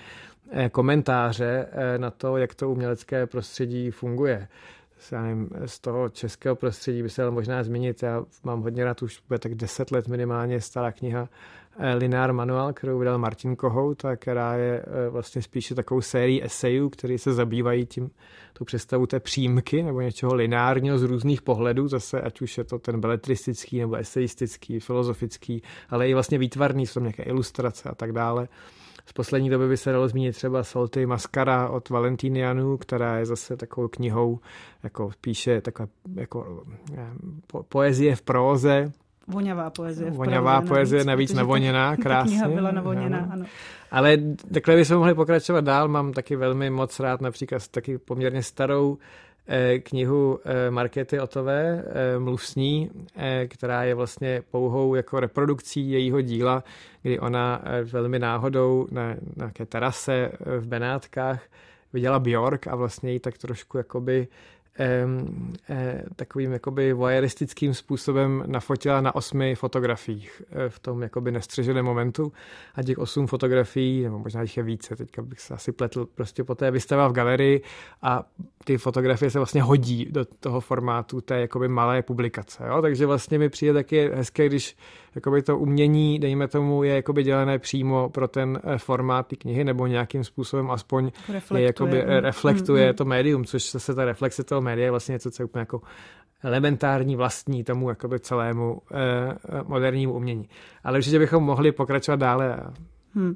Eh, 0.50 0.68
komentáře 0.68 1.66
eh, 1.72 1.98
na 1.98 2.10
to, 2.10 2.36
jak 2.36 2.54
to 2.54 2.70
umělecké 2.70 3.26
prostředí 3.26 3.90
funguje. 3.90 4.48
Já 5.12 5.22
nevím, 5.22 5.50
z 5.66 5.80
toho 5.80 6.08
českého 6.08 6.56
prostředí 6.56 7.02
by 7.02 7.10
se 7.10 7.22
ale 7.22 7.30
možná 7.30 7.62
zmínit. 7.62 8.02
Já 8.02 8.24
mám 8.44 8.62
hodně 8.62 8.84
rád, 8.84 9.02
už 9.02 9.22
bude 9.28 9.38
tak 9.38 9.54
deset 9.54 9.90
let 9.90 10.08
minimálně 10.08 10.60
stará 10.60 10.92
kniha 10.92 11.28
eh, 11.78 11.94
Linear 11.94 12.32
Manual, 12.32 12.72
kterou 12.72 12.98
vydal 12.98 13.18
Martin 13.18 13.56
Kohout 13.56 14.04
a 14.04 14.16
která 14.16 14.54
je 14.54 14.84
vlastně 15.10 15.42
spíše 15.42 15.74
takovou 15.74 16.00
sérií 16.00 16.44
esejů, 16.44 16.90
které 16.90 17.18
se 17.18 17.32
zabývají 17.32 17.86
tím, 17.86 18.10
tou 18.52 18.64
představu 18.64 19.06
té 19.06 19.20
přímky 19.20 19.82
nebo 19.82 20.00
něčeho 20.00 20.34
lineárního 20.34 20.98
z 20.98 21.02
různých 21.02 21.42
pohledů, 21.42 21.88
zase 21.88 22.20
ať 22.20 22.40
už 22.40 22.58
je 22.58 22.64
to 22.64 22.78
ten 22.78 23.00
beletristický 23.00 23.80
nebo 23.80 23.94
eseistický, 23.96 24.80
filozofický, 24.80 25.62
ale 25.90 26.08
i 26.08 26.14
vlastně 26.14 26.38
výtvarný, 26.38 26.86
jsou 26.86 26.94
tam 26.94 27.02
nějaké 27.02 27.22
ilustrace 27.22 27.88
a 27.88 27.94
tak 27.94 28.12
dále. 28.12 28.48
Z 29.06 29.12
poslední 29.12 29.50
doby 29.50 29.68
by 29.68 29.76
se 29.76 29.92
dalo 29.92 30.08
zmínit 30.08 30.32
třeba 30.32 30.64
Solty 30.64 31.06
Mascara 31.06 31.68
od 31.68 31.88
Valentinianu, 31.88 32.76
která 32.76 33.18
je 33.18 33.26
zase 33.26 33.56
takovou 33.56 33.88
knihou, 33.88 34.40
jako 34.82 35.10
píše 35.20 35.60
takové 35.60 35.88
jako 36.14 36.64
po, 37.46 37.62
poezie 37.62 38.16
v 38.16 38.22
próze, 38.22 38.92
Voňavá 39.28 39.70
poezie. 39.70 40.10
Voňavá 40.10 40.60
poezie, 40.62 41.04
navíc, 41.04 41.06
navíc 41.06 41.32
navoněná, 41.32 41.96
krásně. 41.96 42.38
Ta 42.38 42.44
kniha 42.44 42.60
byla 42.60 42.70
navoněná, 42.70 43.18
ano. 43.18 43.28
ano. 43.32 43.44
Ale 43.90 44.16
takhle 44.54 44.76
bychom 44.76 44.96
mohli 44.96 45.14
pokračovat 45.14 45.64
dál. 45.64 45.88
Mám 45.88 46.12
taky 46.12 46.36
velmi 46.36 46.70
moc 46.70 47.00
rád 47.00 47.20
například 47.20 47.68
taky 47.68 47.98
poměrně 47.98 48.42
starou 48.42 48.98
Eh, 49.46 49.78
knihu 49.78 50.40
eh, 50.44 50.70
Markety 50.70 51.20
Otové, 51.20 51.84
eh, 51.86 52.18
Mluv 52.18 52.46
s 52.46 52.54
ní, 52.54 52.90
která 53.48 53.84
je 53.84 53.94
vlastně 53.94 54.42
pouhou 54.50 54.94
jako 54.94 55.20
reprodukcí 55.20 55.90
jejího 55.90 56.20
díla, 56.20 56.64
kdy 57.02 57.18
ona 57.18 57.62
velmi 57.84 58.18
náhodou 58.18 58.86
na, 58.90 59.08
na 59.08 59.16
nějaké 59.36 59.66
terase 59.66 60.32
v 60.58 60.66
Benátkách 60.66 61.42
viděla 61.92 62.18
Bjork 62.18 62.66
a 62.66 62.76
vlastně 62.76 63.12
ji 63.12 63.20
tak 63.20 63.38
trošku 63.38 63.78
jakoby 63.78 64.28
takovým 66.16 66.52
jakoby 66.52 66.92
voyeuristickým 66.92 67.74
způsobem 67.74 68.44
nafotila 68.46 69.00
na 69.00 69.14
osmi 69.14 69.54
fotografiích 69.54 70.42
eh, 70.50 70.68
v 70.68 70.78
tom 70.78 71.02
jakoby 71.02 71.32
nestřeženém 71.32 71.84
momentu 71.84 72.32
a 72.74 72.82
těch 72.82 72.98
osm 72.98 73.26
fotografií, 73.26 74.02
nebo 74.02 74.18
možná 74.18 74.42
jich 74.42 74.56
je 74.56 74.62
více, 74.62 74.96
teďka 74.96 75.22
bych 75.22 75.40
se 75.40 75.54
asi 75.54 75.72
pletl, 75.72 76.06
prostě 76.14 76.44
poté 76.44 76.70
vystava 76.70 77.08
v 77.08 77.12
galerii 77.12 77.62
a 78.02 78.24
ty 78.64 78.78
fotografie 78.78 79.30
se 79.30 79.38
vlastně 79.38 79.62
hodí 79.62 80.06
do 80.10 80.24
toho 80.24 80.60
formátu 80.60 81.20
té 81.20 81.40
jakoby 81.40 81.68
malé 81.68 82.02
publikace. 82.02 82.64
Jo? 82.66 82.82
Takže 82.82 83.06
vlastně 83.06 83.38
mi 83.38 83.48
přijde 83.48 83.72
taky 83.72 84.10
hezké, 84.14 84.46
když 84.46 84.76
jakoby 85.14 85.42
to 85.42 85.58
umění, 85.58 86.18
dejme 86.18 86.48
tomu, 86.48 86.82
je 86.82 86.94
jakoby 86.94 87.22
dělané 87.22 87.58
přímo 87.58 88.08
pro 88.08 88.28
ten 88.28 88.60
eh, 88.64 88.78
formát 88.78 89.26
ty 89.26 89.36
knihy, 89.36 89.64
nebo 89.64 89.86
nějakým 89.86 90.24
způsobem 90.24 90.70
aspoň 90.70 91.10
reflektuje, 91.28 91.62
je, 91.62 91.66
jakoby, 91.66 92.02
eh, 92.02 92.20
reflektuje 92.20 92.84
mm, 92.84 92.90
mm. 92.90 92.96
to 92.96 93.04
médium, 93.04 93.44
což 93.44 93.62
se 93.62 93.94
ta 93.94 94.04
reflexe 94.04 94.44
toho 94.44 94.60
média 94.60 94.84
je 94.84 94.90
vlastně 94.90 95.12
něco, 95.12 95.30
co 95.30 95.42
je 95.42 95.44
úplně 95.44 95.60
jako 95.60 95.82
elementární 96.42 97.16
vlastní 97.16 97.64
tomu 97.64 97.88
jakoby 97.88 98.20
celému 98.20 98.82
eh, 98.92 99.62
modernímu 99.64 100.12
umění. 100.12 100.48
Ale 100.84 100.98
určitě 100.98 101.18
bychom 101.18 101.44
mohli 101.44 101.72
pokračovat 101.72 102.20
dále. 102.20 102.58
Hmm. 103.14 103.34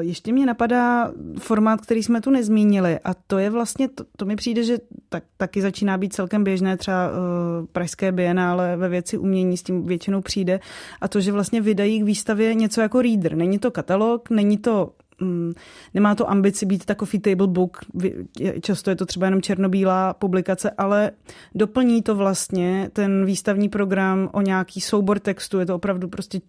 Ještě 0.00 0.32
mě 0.32 0.46
napadá 0.46 1.12
formát, 1.38 1.80
který 1.80 2.02
jsme 2.02 2.20
tu 2.20 2.30
nezmínili 2.30 2.98
a 3.04 3.14
to 3.14 3.38
je 3.38 3.50
vlastně, 3.50 3.88
to, 3.88 4.04
to 4.16 4.24
mi 4.24 4.36
přijde, 4.36 4.64
že 4.64 4.78
tak, 5.08 5.24
taky 5.36 5.62
začíná 5.62 5.98
být 5.98 6.14
celkem 6.14 6.44
běžné, 6.44 6.76
třeba 6.76 7.08
uh, 7.08 7.66
Pražské 7.72 8.12
bienále 8.12 8.76
ve 8.76 8.88
věci 8.88 9.18
umění 9.18 9.56
s 9.56 9.62
tím 9.62 9.86
většinou 9.86 10.20
přijde 10.20 10.60
a 11.00 11.08
to, 11.08 11.20
že 11.20 11.32
vlastně 11.32 11.60
vydají 11.60 12.00
k 12.00 12.04
výstavě 12.04 12.54
něco 12.54 12.80
jako 12.80 13.02
reader. 13.02 13.36
Není 13.36 13.58
to 13.58 13.70
katalog, 13.70 14.30
není 14.30 14.58
to 14.58 14.92
mm, 15.22 15.52
nemá 15.94 16.14
to 16.14 16.30
ambici 16.30 16.66
být 16.66 16.84
takový 16.84 17.18
table 17.18 17.46
book, 17.46 17.78
často 18.60 18.90
je 18.90 18.96
to 18.96 19.06
třeba 19.06 19.26
jenom 19.26 19.42
černobílá 19.42 20.14
publikace, 20.14 20.70
ale 20.70 21.10
doplní 21.54 22.02
to 22.02 22.14
vlastně 22.14 22.90
ten 22.92 23.24
výstavní 23.26 23.68
program 23.68 24.28
o 24.32 24.40
nějaký 24.40 24.80
soubor 24.80 25.18
textu, 25.18 25.58
je 25.58 25.66
to 25.66 25.74
opravdu 25.74 26.08
prostě 26.08 26.40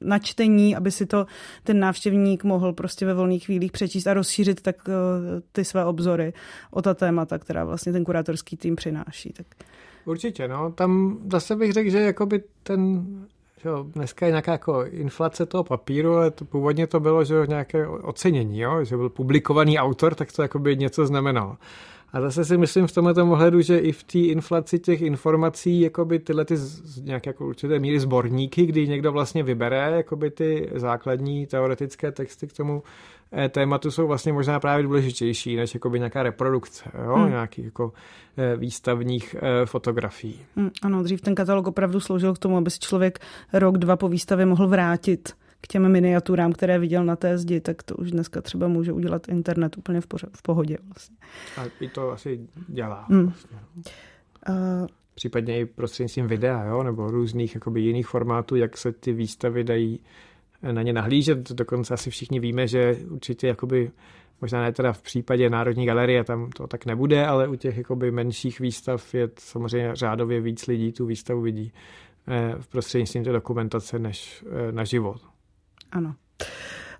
načtení, 0.00 0.76
aby 0.76 0.90
si 0.90 1.06
to 1.06 1.26
ten 1.64 1.80
návštěvník 1.80 2.44
mohl 2.44 2.72
prostě 2.72 3.06
ve 3.06 3.14
volných 3.14 3.44
chvílích 3.44 3.72
přečíst 3.72 4.06
a 4.06 4.14
rozšířit 4.14 4.60
tak 4.60 4.76
uh, 4.88 4.94
ty 5.52 5.64
své 5.64 5.84
obzory 5.84 6.32
o 6.70 6.82
ta 6.82 6.94
témata, 6.94 7.38
která 7.38 7.64
vlastně 7.64 7.92
ten 7.92 8.04
kurátorský 8.04 8.56
tým 8.56 8.76
přináší. 8.76 9.32
Tak. 9.32 9.46
Určitě, 10.04 10.48
no. 10.48 10.72
Tam 10.72 11.18
zase 11.32 11.56
bych 11.56 11.72
řekl, 11.72 11.90
že 11.90 12.00
jakoby 12.00 12.42
ten 12.62 13.06
jo, 13.64 13.86
dneska 13.94 14.26
je 14.26 14.32
nějaká 14.32 14.52
jako 14.52 14.84
inflace 14.84 15.46
toho 15.46 15.64
papíru, 15.64 16.14
ale 16.14 16.30
to, 16.30 16.44
původně 16.44 16.86
to 16.86 17.00
bylo, 17.00 17.24
že 17.24 17.34
nějaké 17.48 17.88
ocenění, 17.88 18.60
jo, 18.60 18.84
že 18.84 18.96
byl 18.96 19.08
publikovaný 19.08 19.78
autor, 19.78 20.14
tak 20.14 20.32
to 20.32 20.42
jako 20.42 20.58
by 20.58 20.76
něco 20.76 21.06
znamenalo. 21.06 21.56
A 22.12 22.20
zase 22.20 22.44
si 22.44 22.56
myslím 22.56 22.86
v 22.86 22.92
tomto 22.92 23.26
ohledu, 23.26 23.60
že 23.60 23.78
i 23.78 23.92
v 23.92 24.02
té 24.02 24.18
inflaci 24.18 24.78
těch 24.78 25.02
informací 25.02 25.80
jakoby 25.80 26.18
tyhle 26.18 26.44
ty 26.44 26.54
nějaké 27.02 27.30
jako 27.30 27.46
určité 27.46 27.78
míry 27.78 28.00
sborníky, 28.00 28.66
kdy 28.66 28.88
někdo 28.88 29.12
vlastně 29.12 29.42
vybere 29.42 29.92
jakoby 29.96 30.30
ty 30.30 30.70
základní 30.74 31.46
teoretické 31.46 32.12
texty 32.12 32.46
k 32.46 32.52
tomu 32.52 32.82
tématu 33.48 33.90
jsou 33.90 34.06
vlastně 34.06 34.32
možná 34.32 34.60
právě 34.60 34.82
důležitější 34.82 35.56
než 35.56 35.74
jakoby 35.74 35.98
nějaká 35.98 36.22
reprodukce, 36.22 36.90
jo? 37.06 37.14
Hmm. 37.14 37.30
nějakých 37.30 37.64
jako 37.64 37.92
eh, 38.36 38.56
výstavních 38.56 39.36
eh, 39.38 39.66
fotografií. 39.66 40.40
Hmm, 40.56 40.70
ano, 40.82 41.02
dřív 41.02 41.20
ten 41.20 41.34
katalog 41.34 41.66
opravdu 41.66 42.00
sloužil 42.00 42.34
k 42.34 42.38
tomu, 42.38 42.56
aby 42.56 42.70
si 42.70 42.78
člověk 42.78 43.18
rok, 43.52 43.78
dva 43.78 43.96
po 43.96 44.08
výstavě 44.08 44.46
mohl 44.46 44.68
vrátit 44.68 45.32
k 45.60 45.66
těm 45.66 45.92
miniaturám, 45.92 46.52
které 46.52 46.78
viděl 46.78 47.04
na 47.04 47.16
té 47.16 47.38
zdi, 47.38 47.60
tak 47.60 47.82
to 47.82 47.96
už 47.96 48.10
dneska 48.10 48.40
třeba 48.40 48.68
může 48.68 48.92
udělat 48.92 49.28
internet 49.28 49.78
úplně 49.78 50.00
v, 50.00 50.06
pořad, 50.06 50.30
v 50.36 50.42
pohodě. 50.42 50.78
Vlastně. 50.88 51.16
A 51.56 51.64
i 51.80 51.88
to 51.88 52.10
asi 52.10 52.40
dělá. 52.68 53.06
Hmm. 53.08 53.24
Vlastně. 53.24 53.58
Uh, 54.48 54.86
Případně 55.14 55.60
i 55.60 55.66
prostřednictvím 55.66 56.26
videa, 56.26 56.64
jo? 56.64 56.82
nebo 56.82 57.10
různých 57.10 57.54
jakoby 57.54 57.80
jiných 57.80 58.06
formátů, 58.06 58.56
jak 58.56 58.76
se 58.76 58.92
ty 58.92 59.12
výstavy 59.12 59.64
dají 59.64 60.00
na 60.72 60.82
ně 60.82 60.92
nahlížet. 60.92 61.52
Dokonce 61.52 61.94
asi 61.94 62.10
všichni 62.10 62.40
víme, 62.40 62.66
že 62.66 62.96
určitě 63.10 63.46
jakoby 63.46 63.90
možná 64.40 64.62
ne 64.62 64.72
teda 64.72 64.92
v 64.92 65.02
případě 65.02 65.50
Národní 65.50 65.86
galerie, 65.86 66.24
tam 66.24 66.50
to 66.50 66.66
tak 66.66 66.86
nebude, 66.86 67.26
ale 67.26 67.48
u 67.48 67.54
těch 67.54 67.76
jakoby 67.76 68.10
menších 68.10 68.60
výstav 68.60 69.14
je 69.14 69.28
samozřejmě 69.38 69.96
řádově 69.96 70.40
víc 70.40 70.66
lidí 70.66 70.92
tu 70.92 71.06
výstavu 71.06 71.40
vidí 71.40 71.72
eh, 72.28 72.54
v 72.60 72.68
prostřednictvím 72.68 73.24
té 73.24 73.32
dokumentace 73.32 73.98
než 73.98 74.44
eh, 74.46 74.72
na 74.72 74.84
život. 74.84 75.20
Ano. 75.92 76.14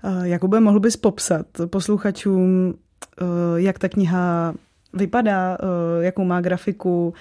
Eh, 0.04 0.28
Jakube, 0.28 0.60
mohl 0.60 0.80
bys 0.80 0.96
popsat 0.96 1.46
posluchačům, 1.66 2.74
jak 3.56 3.78
ta 3.78 3.88
kniha 3.88 4.54
vypadá, 4.92 5.58
jakou 6.00 6.24
má 6.24 6.40
grafiku, 6.40 7.14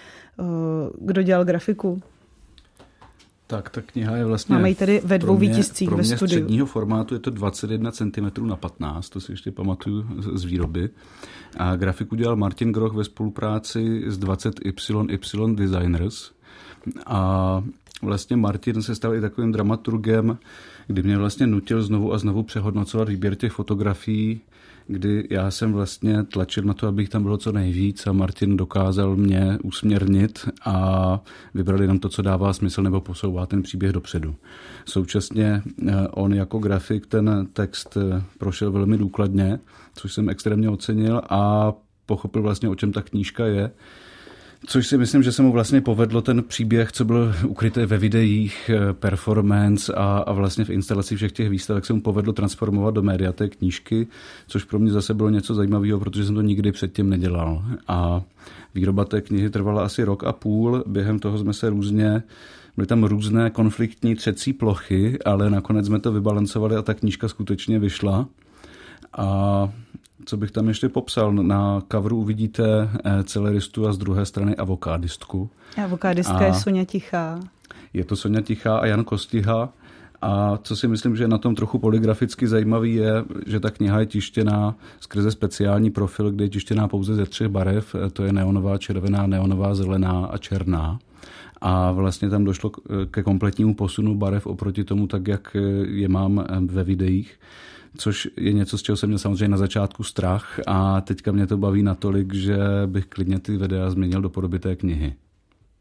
kdo 1.01 1.21
dělal 1.21 1.45
grafiku? 1.45 2.01
Tak 3.53 3.69
ta 3.69 3.81
kniha 3.81 4.15
je 4.15 4.25
vlastně... 4.25 4.55
Máme 4.55 4.69
ji 4.69 4.75
tedy 4.75 5.01
ve 5.05 5.19
dvou 5.19 5.37
mě, 5.37 5.49
výtiscích 5.49 5.91
ve 5.91 6.03
studiu. 6.03 6.27
středního 6.27 6.65
formátu 6.65 7.13
je 7.13 7.19
to 7.19 7.29
21 7.29 7.91
cm 7.91 8.47
na 8.47 8.55
15, 8.55 9.09
to 9.09 9.19
si 9.21 9.31
ještě 9.31 9.51
pamatuju 9.51 10.05
z 10.33 10.43
výroby. 10.43 10.89
A 11.57 11.75
grafiku 11.75 12.15
dělal 12.15 12.35
Martin 12.35 12.71
Groch 12.71 12.93
ve 12.93 13.03
spolupráci 13.03 14.03
s 14.07 14.19
20YY 14.19 15.55
Designers. 15.55 16.31
A 17.05 17.63
vlastně 18.01 18.37
Martin 18.37 18.81
se 18.81 18.95
stal 18.95 19.15
i 19.15 19.21
takovým 19.21 19.51
dramaturgem, 19.51 20.37
kdy 20.87 21.03
mě 21.03 21.17
vlastně 21.17 21.47
nutil 21.47 21.83
znovu 21.83 22.13
a 22.13 22.17
znovu 22.17 22.43
přehodnocovat 22.43 23.09
výběr 23.09 23.35
těch 23.35 23.51
fotografií, 23.51 24.41
kdy 24.87 25.27
já 25.29 25.51
jsem 25.51 25.73
vlastně 25.73 26.23
tlačil 26.23 26.63
na 26.63 26.73
to, 26.73 26.87
abych 26.87 27.09
tam 27.09 27.23
bylo 27.23 27.37
co 27.37 27.51
nejvíc 27.51 28.07
a 28.07 28.11
Martin 28.11 28.57
dokázal 28.57 29.15
mě 29.15 29.57
usměrnit 29.63 30.49
a 30.65 31.19
vybral 31.53 31.81
jenom 31.81 31.99
to, 31.99 32.09
co 32.09 32.21
dává 32.21 32.53
smysl 32.53 32.83
nebo 32.83 33.01
posouvá 33.01 33.45
ten 33.45 33.61
příběh 33.61 33.91
dopředu. 33.91 34.35
Současně 34.85 35.61
eh, 35.87 36.07
on 36.07 36.33
jako 36.33 36.59
grafik 36.59 37.07
ten 37.07 37.47
text 37.53 37.97
eh, 37.97 38.23
prošel 38.37 38.71
velmi 38.71 38.97
důkladně, 38.97 39.59
což 39.95 40.13
jsem 40.13 40.29
extrémně 40.29 40.69
ocenil 40.69 41.21
a 41.29 41.73
pochopil 42.05 42.41
vlastně, 42.41 42.69
o 42.69 42.75
čem 42.75 42.91
ta 42.91 43.01
knížka 43.01 43.45
je 43.45 43.71
Což 44.65 44.87
si 44.87 44.97
myslím, 44.97 45.23
že 45.23 45.31
se 45.31 45.41
mu 45.41 45.51
vlastně 45.51 45.81
povedlo 45.81 46.21
ten 46.21 46.43
příběh, 46.43 46.91
co 46.91 47.05
byl 47.05 47.35
ukrytý 47.47 47.85
ve 47.85 47.97
videích, 47.97 48.69
eh, 48.73 48.93
performance 48.93 49.93
a, 49.93 50.17
a 50.27 50.33
vlastně 50.33 50.65
v 50.65 50.69
instalaci 50.69 51.15
všech 51.15 51.31
těch 51.31 51.49
výstavek 51.49 51.85
se 51.85 51.93
mu 51.93 52.01
povedlo 52.01 52.33
transformovat 52.33 52.93
do 52.93 53.01
média 53.01 53.31
té 53.31 53.49
knížky, 53.49 54.07
což 54.47 54.63
pro 54.63 54.79
mě 54.79 54.91
zase 54.91 55.13
bylo 55.13 55.29
něco 55.29 55.53
zajímavého, 55.53 55.99
protože 55.99 56.25
jsem 56.25 56.35
to 56.35 56.41
nikdy 56.41 56.71
předtím 56.71 57.09
nedělal. 57.09 57.63
A 57.87 58.21
výroba 58.75 59.05
té 59.05 59.21
knihy 59.21 59.49
trvala 59.49 59.83
asi 59.85 60.03
rok 60.03 60.23
a 60.23 60.31
půl, 60.31 60.83
během 60.87 61.19
toho 61.19 61.37
jsme 61.37 61.53
se 61.53 61.69
různě 61.69 62.23
Byly 62.77 62.87
tam 62.87 63.03
různé 63.03 63.49
konfliktní 63.49 64.15
třecí 64.15 64.53
plochy, 64.53 65.19
ale 65.25 65.49
nakonec 65.49 65.85
jsme 65.85 65.99
to 65.99 66.11
vybalancovali 66.11 66.75
a 66.75 66.81
ta 66.81 66.93
knížka 66.93 67.27
skutečně 67.27 67.79
vyšla. 67.79 68.27
A 69.17 69.69
co 70.25 70.37
bych 70.37 70.51
tam 70.51 70.67
ještě 70.67 70.89
popsal? 70.89 71.33
Na 71.33 71.81
coveru 71.91 72.17
uvidíte 72.17 72.89
eh, 73.03 73.23
celeristu 73.23 73.87
a 73.87 73.93
z 73.93 73.97
druhé 73.97 74.25
strany 74.25 74.55
avokádistku. 74.55 75.49
Avokádistka 75.83 76.37
a 76.37 76.43
je 76.43 76.53
Sonja 76.53 76.85
Tichá. 76.85 77.39
Je 77.93 78.05
to 78.05 78.15
Sonja 78.15 78.41
Tichá 78.41 78.77
a 78.77 78.85
Jan 78.85 79.03
Kostiha. 79.03 79.69
A 80.21 80.57
co 80.63 80.75
si 80.75 80.87
myslím, 80.87 81.15
že 81.15 81.23
je 81.23 81.27
na 81.27 81.37
tom 81.37 81.55
trochu 81.55 81.79
poligraficky 81.79 82.47
zajímavý, 82.47 82.95
je, 82.95 83.23
že 83.45 83.59
ta 83.59 83.71
kniha 83.71 83.99
je 83.99 84.05
tištěná 84.05 84.75
skrze 84.99 85.31
speciální 85.31 85.91
profil, 85.91 86.31
kde 86.31 86.45
je 86.45 86.49
tištěná 86.49 86.87
pouze 86.87 87.15
ze 87.15 87.25
třech 87.25 87.47
barev. 87.47 87.95
Eh, 87.95 88.09
to 88.09 88.23
je 88.23 88.33
neonová 88.33 88.77
červená, 88.77 89.27
neonová 89.27 89.75
zelená 89.75 90.25
a 90.25 90.37
černá. 90.37 90.99
A 91.61 91.91
vlastně 91.91 92.29
tam 92.29 92.43
došlo 92.43 92.71
ke 93.11 93.23
kompletnímu 93.23 93.75
posunu 93.75 94.15
barev 94.15 94.47
oproti 94.47 94.83
tomu, 94.83 95.07
tak 95.07 95.27
jak 95.27 95.55
je 95.85 96.09
mám 96.09 96.45
ve 96.65 96.83
videích 96.83 97.39
což 97.97 98.29
je 98.37 98.53
něco, 98.53 98.77
z 98.77 98.81
čeho 98.81 98.97
jsem 98.97 99.09
měl 99.09 99.19
samozřejmě 99.19 99.47
na 99.47 99.57
začátku 99.57 100.03
strach 100.03 100.59
a 100.67 101.01
teďka 101.01 101.31
mě 101.31 101.47
to 101.47 101.57
baví 101.57 101.83
natolik, 101.83 102.33
že 102.33 102.57
bych 102.85 103.05
klidně 103.05 103.39
ty 103.39 103.57
videa 103.57 103.89
změnil 103.89 104.21
do 104.21 104.29
podoby 104.29 104.59
té 104.59 104.75
knihy. 104.75 105.13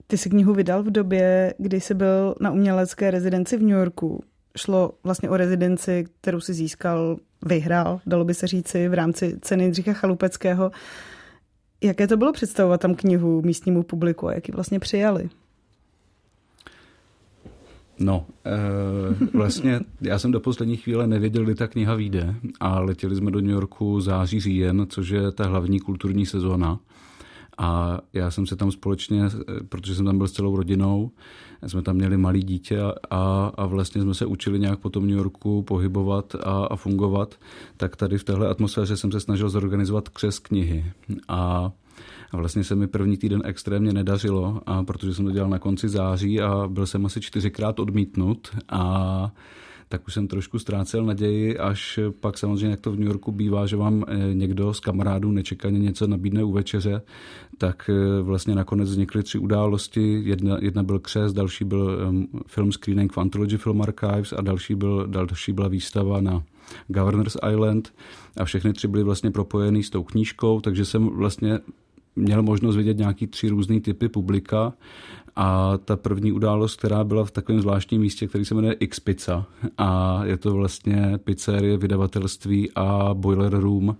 Ty 0.07 0.18
jsi 0.18 0.31
knihu 0.31 0.55
vydal 0.55 0.83
v 0.83 0.90
době, 0.90 1.55
kdy 1.59 1.81
jsi 1.81 1.94
byl 1.94 2.35
na 2.40 2.51
umělecké 2.51 3.11
rezidenci 3.11 3.57
v 3.57 3.62
New 3.62 3.79
Yorku. 3.79 4.25
Šlo 4.57 4.92
vlastně 5.05 5.31
o 5.31 5.37
rezidenci, 5.37 6.05
kterou 6.20 6.40
si 6.40 6.55
získal, 6.55 7.16
vyhrál, 7.46 8.01
dalo 8.07 8.25
by 8.25 8.35
se 8.35 8.46
říci, 8.46 8.88
v 8.88 8.94
rámci 8.94 9.38
ceny 9.40 9.70
Dřícha 9.70 9.92
Chalupeckého. 9.92 10.70
Jaké 11.83 12.07
to 12.07 12.16
bylo 12.16 12.33
představovat 12.33 12.81
tam 12.81 12.94
knihu 12.94 13.42
místnímu 13.42 13.83
publiku 13.83 14.29
a 14.29 14.35
jak 14.35 14.48
ji 14.48 14.55
vlastně 14.55 14.81
přijali? 14.81 15.31
No, 17.98 18.26
e, 18.46 19.38
vlastně 19.38 19.81
já 20.00 20.18
jsem 20.18 20.33
do 20.33 20.40
poslední 20.40 20.76
chvíle 20.76 21.07
nevěděl, 21.07 21.44
kdy 21.44 21.55
ta 21.55 21.66
kniha 21.66 21.94
vyjde 21.94 22.35
a 22.61 22.81
letěli 22.81 23.16
jsme 23.16 23.31
do 23.31 23.40
New 23.40 23.50
Yorku 23.50 24.00
září, 24.00 24.40
říjen, 24.40 24.87
což 24.88 25.09
je 25.09 25.33
ta 25.33 25.46
hlavní 25.46 25.81
kulturní 25.81 26.26
sezóna. 26.26 26.81
A 27.59 28.00
já 28.12 28.31
jsem 28.31 28.46
se 28.46 28.57
tam 28.57 28.70
společně, 28.70 29.24
protože 29.68 29.94
jsem 29.94 30.05
tam 30.05 30.18
byl 30.18 30.28
s 30.28 30.33
celou 30.33 30.57
rodinou, 30.57 31.11
jsme 31.66 31.83
tam 31.83 31.96
měli 31.96 32.16
malý 32.16 32.42
dítě 32.42 32.81
a, 33.11 33.52
a 33.57 33.66
vlastně 33.66 34.02
jsme 34.02 34.14
se 34.14 34.26
učili 34.26 34.59
nějak 34.59 34.78
po 34.78 34.90
tom 34.90 35.07
New 35.07 35.16
Yorku 35.16 35.62
pohybovat 35.62 36.35
a, 36.35 36.64
a 36.64 36.76
fungovat, 36.76 37.35
tak 37.76 37.96
tady 37.96 38.18
v 38.18 38.24
téhle 38.24 38.48
atmosféře 38.48 38.96
jsem 38.96 39.12
se 39.12 39.20
snažil 39.20 39.48
zorganizovat 39.48 40.09
křes 40.09 40.38
knihy. 40.38 40.85
A 41.28 41.72
A 42.33 42.37
vlastně 42.37 42.64
se 42.64 42.75
mi 42.75 42.87
první 42.87 43.16
týden 43.16 43.42
extrémně 43.45 43.92
nedařilo, 43.92 44.61
a 44.66 44.85
protože 44.85 45.14
jsem 45.14 45.25
to 45.25 45.31
dělal 45.31 45.51
na 45.51 45.59
konci 45.59 45.88
září 45.88 46.40
a 46.40 46.68
byl 46.68 46.87
jsem 46.87 47.07
asi 47.07 47.21
čtyřikrát 47.21 47.81
odmítnut 47.81 48.49
a 48.68 49.33
tak 49.92 50.07
už 50.07 50.14
jsem 50.14 50.29
trošku 50.29 50.59
ztrácel 50.59 51.05
naději, 51.05 51.59
až 51.59 51.99
pak 52.21 52.38
samozřejmě, 52.38 52.71
jak 52.71 52.81
to 52.81 52.92
v 52.92 52.99
New 52.99 53.07
Yorku 53.07 53.33
bývá, 53.33 53.66
že 53.66 53.77
vám 53.77 54.05
eh, 54.09 54.35
někdo 54.35 54.75
z 54.75 54.81
kamarádů 54.81 55.33
nečekaně 55.33 55.79
něco 55.79 56.07
nabídne 56.07 56.45
u 56.45 56.53
večeře, 56.53 57.03
tak 57.59 57.90
eh, 57.90 58.23
vlastně 58.23 58.55
nakonec 58.55 58.88
vznikly 58.90 59.23
tři 59.23 59.38
události. 59.38 60.23
Jedna, 60.25 60.59
jedna 60.61 60.83
byl 60.83 60.99
křes, 60.99 61.33
další 61.33 61.64
byl 61.64 62.14
film 62.47 62.73
screening 62.73 63.12
v 63.12 63.18
Anthology 63.18 63.57
Film 63.57 63.83
Archives 63.83 64.33
a 64.33 64.40
další, 64.40 64.75
byl, 64.75 65.07
další 65.07 65.53
byla 65.53 65.68
výstava 65.68 66.21
na 66.21 66.42
Governor's 66.88 67.37
Island 67.53 67.95
a 68.37 68.45
všechny 68.45 68.73
tři 68.73 68.88
byly 68.88 69.05
vlastně 69.05 69.31
propojený 69.31 69.83
s 69.83 69.90
tou 69.90 70.03
knížkou, 70.03 70.61
takže 70.61 70.85
jsem 70.85 71.09
vlastně 71.09 71.59
měl 72.16 72.42
možnost 72.42 72.77
vidět 72.77 72.98
nějaký 72.98 73.27
tři 73.27 73.48
různé 73.48 73.81
typy 73.81 74.09
publika 74.09 74.72
a 75.37 75.79
ta 75.79 75.96
první 75.96 76.33
událost, 76.33 76.77
která 76.77 77.05
byla 77.05 77.25
v 77.25 77.31
takovém 77.31 77.61
zvláštním 77.61 78.01
místě, 78.01 78.27
který 78.27 78.44
se 78.44 78.55
jmenuje 78.55 78.72
X-Pizza 78.72 79.46
a 79.79 80.20
je 80.25 80.37
to 80.37 80.55
vlastně 80.55 81.18
pizzerie, 81.25 81.77
vydavatelství 81.77 82.70
a 82.75 83.11
boiler 83.14 83.53
room 83.53 83.96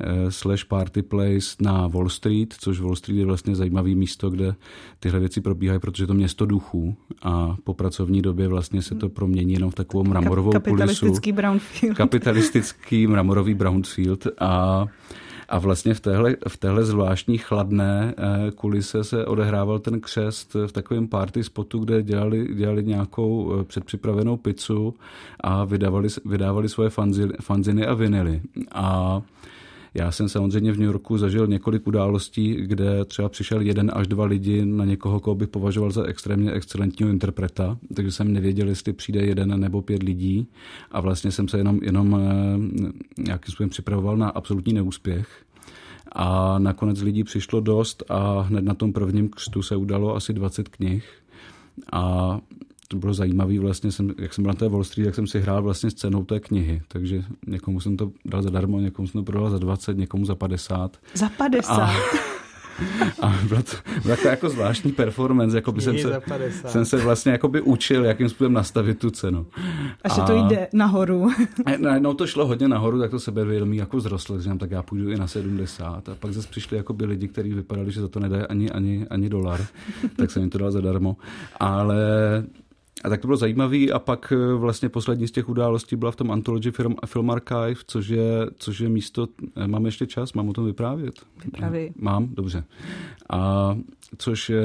eh, 0.00 0.30
slash 0.30 0.64
party 0.64 1.02
place 1.02 1.56
na 1.60 1.86
Wall 1.86 2.08
Street, 2.08 2.54
což 2.58 2.80
Wall 2.80 2.96
Street 2.96 3.18
je 3.18 3.26
vlastně 3.26 3.56
zajímavý 3.56 3.94
místo, 3.94 4.30
kde 4.30 4.54
tyhle 5.00 5.20
věci 5.20 5.40
probíhají, 5.40 5.80
protože 5.80 6.02
je 6.02 6.06
to 6.06 6.14
město 6.14 6.46
duchů 6.46 6.96
a 7.22 7.56
po 7.64 7.74
pracovní 7.74 8.22
době 8.22 8.48
vlastně 8.48 8.82
se 8.82 8.94
to 8.94 9.08
promění 9.08 9.52
jenom 9.52 9.70
v 9.70 9.74
takovou 9.74 10.04
mramorovou 10.04 10.52
Kapitalistický 10.52 11.32
kulisu. 11.32 11.36
brownfield. 11.36 11.96
Kapitalistický 11.96 13.06
mramorový 13.06 13.54
brownfield 13.54 14.26
a 14.40 14.86
a 15.48 15.58
vlastně 15.58 15.94
v 15.94 16.00
téhle, 16.00 16.36
v 16.48 16.56
téhle 16.56 16.84
zvláštní 16.84 17.38
chladné 17.38 18.14
eh, 18.16 18.50
kulise 18.50 19.04
se 19.04 19.26
odehrával 19.26 19.78
ten 19.78 20.00
křest 20.00 20.54
v 20.66 20.72
takovém 20.72 21.08
party 21.08 21.44
spotu, 21.44 21.78
kde 21.78 22.02
dělali, 22.02 22.54
dělali 22.54 22.84
nějakou 22.84 23.52
eh, 23.60 23.64
předpřipravenou 23.64 24.36
pizzu 24.36 24.94
a 25.40 25.64
vydávali, 25.64 26.08
vydávali 26.24 26.68
svoje 26.68 26.90
fanziny, 27.40 27.86
a 27.86 27.94
vinily. 27.94 28.40
A 28.72 29.22
já 29.94 30.12
jsem 30.12 30.28
samozřejmě 30.28 30.72
v 30.72 30.78
New 30.78 30.86
Yorku 30.86 31.18
zažil 31.18 31.46
několik 31.46 31.86
událostí, 31.86 32.54
kde 32.54 33.04
třeba 33.04 33.28
přišel 33.28 33.60
jeden 33.60 33.90
až 33.94 34.06
dva 34.06 34.24
lidi 34.24 34.64
na 34.64 34.84
někoho, 34.84 35.20
koho 35.20 35.34
bych 35.34 35.48
považoval 35.48 35.90
za 35.90 36.04
extrémně 36.04 36.52
excelentního 36.52 37.10
interpreta, 37.10 37.78
takže 37.94 38.12
jsem 38.12 38.32
nevěděl, 38.32 38.68
jestli 38.68 38.92
přijde 38.92 39.24
jeden 39.24 39.60
nebo 39.60 39.82
pět 39.82 40.02
lidí 40.02 40.46
a 40.90 41.00
vlastně 41.00 41.30
jsem 41.30 41.48
se 41.48 41.58
jenom, 41.58 41.80
jenom 41.82 42.14
eh, 42.14 43.22
nějakým 43.22 43.52
způsobem 43.52 43.70
připravoval 43.70 44.16
na 44.16 44.28
absolutní 44.28 44.72
neúspěch. 44.72 45.44
A 46.12 46.58
nakonec 46.58 47.02
lidí 47.02 47.24
přišlo 47.24 47.60
dost 47.60 48.02
a 48.08 48.40
hned 48.40 48.64
na 48.64 48.74
tom 48.74 48.92
prvním 48.92 49.28
křtu 49.28 49.62
se 49.62 49.76
udalo 49.76 50.16
asi 50.16 50.32
20 50.32 50.68
knih. 50.68 51.04
A 51.92 52.38
to 52.88 52.96
bylo 52.96 53.14
zajímavé, 53.14 53.58
vlastně 53.58 53.92
jsem, 53.92 54.10
jak 54.18 54.34
jsem 54.34 54.44
byl 54.44 54.48
na 54.48 54.58
té 54.58 54.68
Wall 54.68 54.84
Street, 54.84 55.06
jak 55.06 55.14
jsem 55.14 55.26
si 55.26 55.40
hrál 55.40 55.62
vlastně 55.62 55.90
s 55.90 55.94
cenou 55.94 56.24
té 56.24 56.40
knihy, 56.40 56.82
takže 56.88 57.24
někomu 57.46 57.80
jsem 57.80 57.96
to 57.96 58.12
dal 58.24 58.42
zadarmo, 58.42 58.80
někomu 58.80 59.08
jsem 59.08 59.20
to 59.20 59.32
prodal 59.32 59.50
za 59.50 59.58
20, 59.58 59.96
někomu 59.96 60.24
za 60.24 60.34
50. 60.34 60.96
Za 61.14 61.28
50? 61.28 61.72
A, 61.80 61.94
a 63.22 63.34
byla 63.48 63.62
to, 63.62 63.76
byla 64.02 64.16
to 64.16 64.28
jako 64.28 64.48
zvláštní 64.48 64.92
performance, 64.92 65.56
jako 65.56 65.72
by 65.72 65.80
jsem 65.80 65.98
se, 65.98 66.20
jsem 66.66 66.84
se 66.84 66.96
vlastně 66.96 67.32
jako 67.32 67.48
by 67.48 67.60
učil, 67.60 68.04
jakým 68.04 68.28
způsobem 68.28 68.52
nastavit 68.52 68.98
tu 68.98 69.10
cenu. 69.10 69.46
A 70.04 70.08
že 70.14 70.20
to 70.20 70.46
jde 70.46 70.68
nahoru. 70.72 71.30
No 71.98 72.14
to 72.14 72.26
šlo 72.26 72.46
hodně 72.46 72.68
nahoru, 72.68 72.98
tak 73.00 73.10
to 73.10 73.20
sebevědomí 73.20 73.76
jako 73.76 73.98
vzrostlo, 73.98 74.40
říkám, 74.40 74.58
tak 74.58 74.70
já 74.70 74.82
půjdu 74.82 75.10
i 75.10 75.16
na 75.16 75.26
70. 75.26 76.08
A 76.08 76.14
pak 76.14 76.32
zase 76.32 76.48
přišli 76.48 76.76
jako 76.76 76.92
by 76.92 77.04
lidi, 77.04 77.28
kteří 77.28 77.52
vypadali, 77.52 77.92
že 77.92 78.00
za 78.00 78.08
to 78.08 78.20
nedají 78.20 78.42
ani, 78.42 78.70
ani, 78.70 79.06
ani 79.10 79.28
dolar, 79.28 79.66
tak 80.16 80.30
jsem 80.30 80.42
jim 80.42 80.50
to 80.50 80.58
dal 80.58 80.70
zadarmo. 80.70 81.16
Ale 81.60 81.96
a 83.04 83.08
tak 83.08 83.20
to 83.20 83.28
bylo 83.28 83.36
zajímavé 83.36 83.86
a 83.92 83.98
pak 83.98 84.32
eh, 84.32 84.54
vlastně 84.54 84.88
poslední 84.88 85.28
z 85.28 85.30
těch 85.30 85.48
událostí 85.48 85.96
byla 85.96 86.12
v 86.12 86.16
tom 86.16 86.30
Anthology 86.30 86.70
Film, 86.70 86.94
Film 87.06 87.30
Archive, 87.30 87.74
což 87.86 88.08
je, 88.08 88.46
což 88.56 88.80
je 88.80 88.88
místo, 88.88 89.28
eh, 89.56 89.68
mám 89.68 89.86
ještě 89.86 90.06
čas, 90.06 90.32
mám 90.32 90.48
o 90.48 90.52
tom 90.52 90.66
vyprávět? 90.66 91.14
Vyprávěj. 91.44 91.92
Mám, 91.96 92.28
dobře. 92.34 92.64
A 93.30 93.74
což 94.18 94.50
je, 94.50 94.64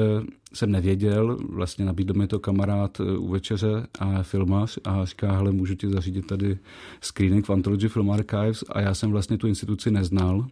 jsem 0.52 0.70
nevěděl, 0.70 1.38
vlastně 1.48 1.84
nabídl 1.84 2.14
mi 2.14 2.26
to 2.26 2.38
kamarád 2.38 3.00
eh, 3.00 3.18
u 3.18 3.28
večeře 3.28 3.86
a 3.98 4.22
filmař 4.22 4.78
a 4.84 5.04
říká, 5.04 5.32
hele, 5.32 5.52
můžu 5.52 5.74
ti 5.74 5.88
zařídit 5.88 6.26
tady 6.26 6.58
screening 7.00 7.46
v 7.46 7.50
Anthology 7.50 7.88
Film 7.88 8.10
Archives 8.10 8.64
a 8.68 8.80
já 8.80 8.94
jsem 8.94 9.10
vlastně 9.10 9.38
tu 9.38 9.46
instituci 9.46 9.90
neznal, 9.90 10.46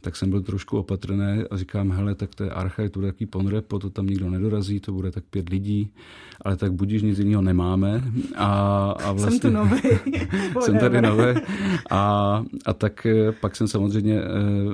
tak 0.00 0.16
jsem 0.16 0.30
byl 0.30 0.42
trošku 0.42 0.78
opatrný 0.78 1.42
a 1.50 1.56
říkám, 1.56 1.92
hele, 1.92 2.14
tak 2.14 2.34
to 2.34 2.44
je 2.44 2.50
archaj, 2.50 2.88
to 2.88 2.98
bude 2.98 3.06
jaký 3.06 3.26
ponrepo, 3.26 3.78
to 3.78 3.90
tam 3.90 4.06
nikdo 4.06 4.30
nedorazí, 4.30 4.80
to 4.80 4.92
bude 4.92 5.10
tak 5.10 5.24
pět 5.24 5.48
lidí, 5.48 5.92
ale 6.40 6.56
tak 6.56 6.72
budíš 6.72 7.02
nic 7.02 7.18
jiného 7.18 7.42
nemáme. 7.42 8.04
A, 8.36 8.46
a 9.04 9.12
vlastně, 9.12 9.40
jsem 9.40 9.50
tu 9.50 9.56
nový. 9.56 9.80
jsem 10.60 10.78
tady 10.78 11.02
nový. 11.02 11.24
A, 11.90 12.44
a 12.66 12.72
tak 12.72 13.06
eh, 13.06 13.32
pak 13.32 13.56
jsem 13.56 13.68
samozřejmě 13.68 14.20
eh, 14.20 14.24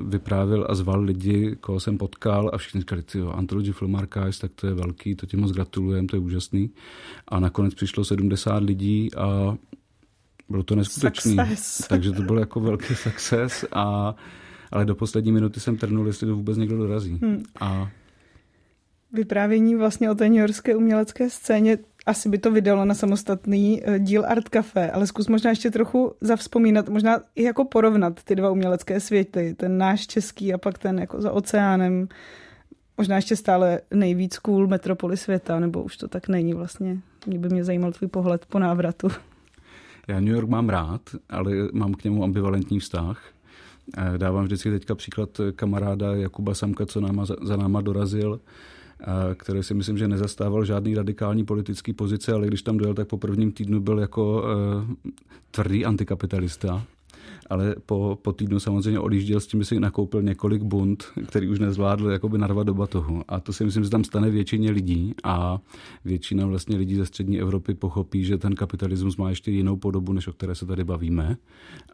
vyprávil 0.04 0.66
a 0.68 0.74
zval 0.74 1.00
lidi, 1.00 1.56
koho 1.60 1.80
jsem 1.80 1.98
potkal 1.98 2.50
a 2.52 2.58
všichni 2.58 2.80
říkali, 2.80 3.02
ty 3.02 3.20
Anthology 3.20 3.72
Film 3.72 3.96
Archives, 3.96 4.38
tak 4.38 4.52
to 4.54 4.66
je 4.66 4.74
velký, 4.74 5.14
to 5.14 5.26
ti 5.26 5.36
moc 5.36 5.52
gratulujem, 5.52 6.06
to 6.06 6.16
je 6.16 6.20
úžasný. 6.20 6.70
A 7.28 7.40
nakonec 7.40 7.74
přišlo 7.74 8.04
70 8.04 8.62
lidí 8.62 9.14
a 9.14 9.56
bylo 10.48 10.62
to 10.62 10.76
neskutečný. 10.76 11.36
Success. 11.36 11.88
Takže 11.88 12.12
to 12.12 12.22
byl 12.22 12.38
jako 12.38 12.60
velký 12.60 12.94
success 12.94 13.64
a 13.72 14.14
ale 14.74 14.84
do 14.84 14.94
poslední 14.94 15.32
minuty 15.32 15.60
jsem 15.60 15.76
trnul, 15.76 16.06
jestli 16.06 16.26
to 16.26 16.36
vůbec 16.36 16.56
někdo 16.56 16.76
dorazí. 16.76 17.18
Hmm. 17.22 17.42
A 17.60 17.90
vyprávění 19.12 19.74
vlastně 19.74 20.10
o 20.10 20.14
té 20.14 20.26
Yorkské 20.26 20.76
umělecké 20.76 21.30
scéně 21.30 21.78
asi 22.06 22.28
by 22.28 22.38
to 22.38 22.50
vydalo 22.50 22.84
na 22.84 22.94
samostatný 22.94 23.82
eh, 23.84 23.98
díl 23.98 24.24
Art 24.28 24.48
Café, 24.48 24.90
ale 24.90 25.06
zkus 25.06 25.28
možná 25.28 25.50
ještě 25.50 25.70
trochu 25.70 26.14
zavzpomínat, 26.20 26.88
možná 26.88 27.20
i 27.34 27.42
jako 27.42 27.64
porovnat 27.64 28.22
ty 28.22 28.34
dva 28.34 28.50
umělecké 28.50 29.00
světy, 29.00 29.54
ten 29.58 29.78
náš 29.78 30.06
český 30.06 30.54
a 30.54 30.58
pak 30.58 30.78
ten 30.78 30.98
jako 30.98 31.20
za 31.20 31.32
oceánem, 31.32 32.08
možná 32.98 33.16
ještě 33.16 33.36
stále 33.36 33.80
nejvíc 33.94 34.38
cool 34.38 34.66
metropoly 34.66 35.16
světa, 35.16 35.60
nebo 35.60 35.82
už 35.82 35.96
to 35.96 36.08
tak 36.08 36.28
není 36.28 36.54
vlastně. 36.54 36.98
Mě 37.26 37.38
by 37.38 37.48
mě 37.48 37.64
zajímal 37.64 37.92
tvůj 37.92 38.08
pohled 38.08 38.46
po 38.46 38.58
návratu. 38.58 39.08
Já 40.08 40.20
New 40.20 40.34
York 40.34 40.48
mám 40.48 40.68
rád, 40.68 41.00
ale 41.28 41.52
mám 41.72 41.94
k 41.94 42.04
němu 42.04 42.24
ambivalentní 42.24 42.80
vztah. 42.80 43.33
Eh, 43.96 44.18
dávám 44.18 44.44
vždycky 44.44 44.70
teďka 44.70 44.94
příklad 44.94 45.40
kamaráda 45.56 46.14
Jakuba 46.14 46.54
Samka, 46.54 46.86
co 46.86 47.00
náma, 47.00 47.24
za 47.24 47.56
náma 47.56 47.80
dorazil, 47.80 48.40
eh, 49.00 49.04
který 49.34 49.62
si 49.62 49.74
myslím, 49.74 49.98
že 49.98 50.08
nezastával 50.08 50.64
žádný 50.64 50.94
radikální 50.94 51.44
politický 51.44 51.92
pozice, 51.92 52.32
ale 52.32 52.46
když 52.46 52.62
tam 52.62 52.76
dojel, 52.76 52.94
tak 52.94 53.08
po 53.08 53.18
prvním 53.18 53.52
týdnu 53.52 53.80
byl 53.80 53.98
jako 53.98 54.44
tvrdý 55.50 55.84
antikapitalista 55.84 56.84
ale 57.50 57.74
po, 57.86 58.18
po 58.22 58.32
týdnu 58.32 58.60
samozřejmě 58.60 59.00
odjížděl 59.00 59.40
s 59.40 59.46
tím, 59.46 59.60
že 59.60 59.64
si 59.64 59.80
nakoupil 59.80 60.22
několik 60.22 60.62
bund, 60.62 61.04
který 61.26 61.48
už 61.48 61.58
nezvládl 61.58 62.10
jakoby 62.10 62.38
narvat 62.38 62.66
do 62.66 62.74
batohu. 62.74 63.22
A 63.28 63.40
to 63.40 63.52
si 63.52 63.64
myslím, 63.64 63.84
že 63.84 63.90
tam 63.90 64.04
stane 64.04 64.30
většině 64.30 64.70
lidí 64.70 65.14
a 65.24 65.58
většina 66.04 66.46
vlastně 66.46 66.76
lidí 66.76 66.94
ze 66.94 67.06
střední 67.06 67.40
Evropy 67.40 67.74
pochopí, 67.74 68.24
že 68.24 68.38
ten 68.38 68.54
kapitalismus 68.54 69.16
má 69.16 69.30
ještě 69.30 69.50
jinou 69.50 69.76
podobu, 69.76 70.12
než 70.12 70.28
o 70.28 70.32
které 70.32 70.54
se 70.54 70.66
tady 70.66 70.84
bavíme. 70.84 71.36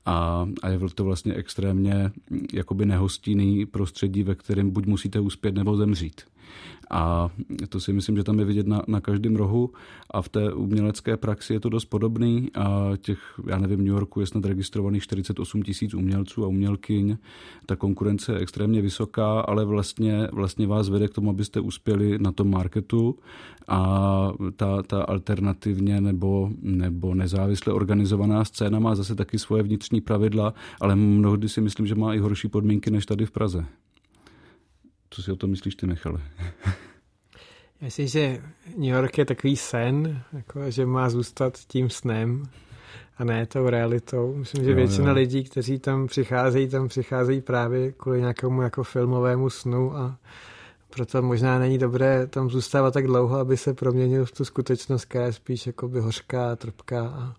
A, 0.06 0.48
a 0.62 0.68
je 0.68 0.78
to 0.94 1.04
vlastně 1.04 1.34
extrémně 1.34 2.10
jakoby 2.52 2.86
nehostinný 2.86 3.66
prostředí, 3.66 4.22
ve 4.22 4.34
kterém 4.34 4.70
buď 4.70 4.86
musíte 4.86 5.20
uspět 5.20 5.54
nebo 5.54 5.76
zemřít. 5.76 6.20
A 6.90 7.30
to 7.68 7.80
si 7.80 7.92
myslím, 7.92 8.16
že 8.16 8.24
tam 8.24 8.38
je 8.38 8.44
vidět 8.44 8.66
na, 8.66 8.82
na 8.88 9.00
každém 9.00 9.36
rohu 9.36 9.70
a 10.10 10.22
v 10.22 10.28
té 10.28 10.52
umělecké 10.52 11.16
praxi 11.16 11.52
je 11.52 11.60
to 11.60 11.68
dost 11.68 11.84
podobný. 11.84 12.50
A 12.54 12.90
těch, 12.96 13.18
já 13.46 13.58
nevím, 13.58 13.78
v 13.78 13.82
New 13.82 13.92
Yorku 13.92 14.20
je 14.20 14.26
snad 14.26 14.44
registrovaných 14.44 15.02
48 15.02 15.62
tisíc 15.62 15.94
umělců 15.94 16.44
a 16.44 16.48
umělkyň. 16.48 17.16
Ta 17.66 17.76
konkurence 17.76 18.32
je 18.32 18.38
extrémně 18.38 18.82
vysoká, 18.82 19.40
ale 19.40 19.64
vlastně, 19.64 20.28
vlastně 20.32 20.66
vás 20.66 20.88
vede 20.88 21.08
k 21.08 21.14
tomu, 21.14 21.30
abyste 21.30 21.60
uspěli 21.60 22.18
na 22.18 22.32
tom 22.32 22.50
marketu 22.50 23.18
a 23.68 24.32
ta, 24.56 24.82
ta 24.82 25.02
alternativně 25.02 26.00
nebo, 26.00 26.50
nebo 26.62 27.14
nezávisle 27.14 27.72
organizovaná 27.72 28.44
scéna 28.44 28.78
má 28.78 28.94
zase 28.94 29.14
taky 29.14 29.38
svoje 29.38 29.62
vnitřní 29.62 30.00
pravidla, 30.00 30.54
ale 30.80 30.96
mnohdy 30.96 31.48
si 31.48 31.60
myslím, 31.60 31.86
že 31.86 31.94
má 31.94 32.14
i 32.14 32.18
horší 32.18 32.48
podmínky 32.48 32.90
než 32.90 33.06
tady 33.06 33.26
v 33.26 33.30
Praze. 33.30 33.66
Co 35.10 35.22
si 35.22 35.32
o 35.32 35.36
tom 35.36 35.50
myslíš 35.50 35.74
ty, 35.74 35.86
Michale? 35.86 36.20
Myslím, 37.80 38.06
že 38.06 38.42
New 38.76 38.90
York 38.90 39.18
je 39.18 39.24
takový 39.24 39.56
sen, 39.56 40.22
jako, 40.32 40.70
že 40.70 40.86
má 40.86 41.10
zůstat 41.10 41.58
tím 41.58 41.90
snem 41.90 42.42
a 43.18 43.24
ne 43.24 43.46
tou 43.46 43.68
realitou. 43.68 44.34
Myslím, 44.34 44.64
že 44.64 44.70
jo, 44.70 44.76
většina 44.76 45.08
jo. 45.08 45.14
lidí, 45.14 45.44
kteří 45.44 45.78
tam 45.78 46.06
přicházejí, 46.06 46.68
tam 46.68 46.88
přicházejí 46.88 47.40
právě 47.40 47.92
kvůli 47.92 48.20
nějakému 48.20 48.62
jako 48.62 48.84
filmovému 48.84 49.50
snu 49.50 49.96
a 49.96 50.18
proto 50.90 51.22
možná 51.22 51.58
není 51.58 51.78
dobré 51.78 52.26
tam 52.26 52.50
zůstávat 52.50 52.94
tak 52.94 53.06
dlouho, 53.06 53.38
aby 53.38 53.56
se 53.56 53.74
proměnil 53.74 54.24
v 54.24 54.32
tu 54.32 54.44
skutečnost, 54.44 55.04
která 55.04 55.26
je 55.26 55.32
spíš 55.32 55.66
jako 55.66 55.88
by 55.88 56.00
hořká, 56.00 56.56
trpká 56.56 57.08
a 57.08 57.34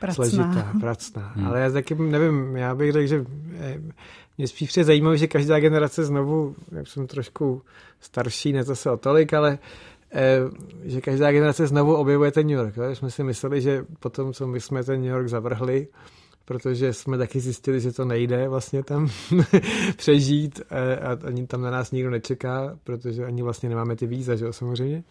pracná. 0.00 0.14
složitá, 0.14 0.72
pracná. 0.80 1.32
Hmm. 1.34 1.46
Ale 1.46 1.60
já 1.60 1.70
taky 1.70 1.94
nevím, 1.94 2.56
já 2.56 2.74
bych 2.74 2.92
řekl, 2.92 3.06
že 3.06 3.24
eh, 3.58 3.80
mě 4.38 4.48
spíš 4.48 4.68
přijde 4.68 4.84
zajímavé, 4.84 5.18
že 5.18 5.26
každá 5.26 5.60
generace 5.60 6.04
znovu, 6.04 6.54
jak 6.72 6.88
jsem 6.88 7.06
trošku 7.06 7.62
starší, 8.00 8.52
ne 8.52 8.64
zase 8.64 8.90
o 8.90 8.96
tolik, 8.96 9.34
ale 9.34 9.58
eh, 10.12 10.38
že 10.84 11.00
každá 11.00 11.32
generace 11.32 11.66
znovu 11.66 11.94
objevuje 11.94 12.32
ten 12.32 12.46
New 12.46 12.56
York. 12.56 12.76
Jo? 12.76 12.94
Jsme 12.94 13.10
si 13.10 13.24
mysleli, 13.24 13.60
že 13.60 13.84
potom, 14.00 14.32
co 14.32 14.46
my 14.46 14.60
jsme 14.60 14.84
ten 14.84 15.00
New 15.00 15.10
York 15.10 15.28
zavrhli, 15.28 15.88
protože 16.44 16.92
jsme 16.92 17.18
taky 17.18 17.40
zjistili, 17.40 17.80
že 17.80 17.92
to 17.92 18.04
nejde 18.04 18.48
vlastně 18.48 18.82
tam 18.82 19.08
přežít 19.96 20.60
eh, 20.70 20.96
a 20.96 21.18
ani 21.26 21.46
tam 21.46 21.62
na 21.62 21.70
nás 21.70 21.90
nikdo 21.90 22.10
nečeká, 22.10 22.78
protože 22.84 23.24
ani 23.24 23.42
vlastně 23.42 23.68
nemáme 23.68 23.96
ty 23.96 24.06
víza, 24.06 24.36
že 24.36 24.44
jo, 24.44 24.52
samozřejmě 24.52 25.04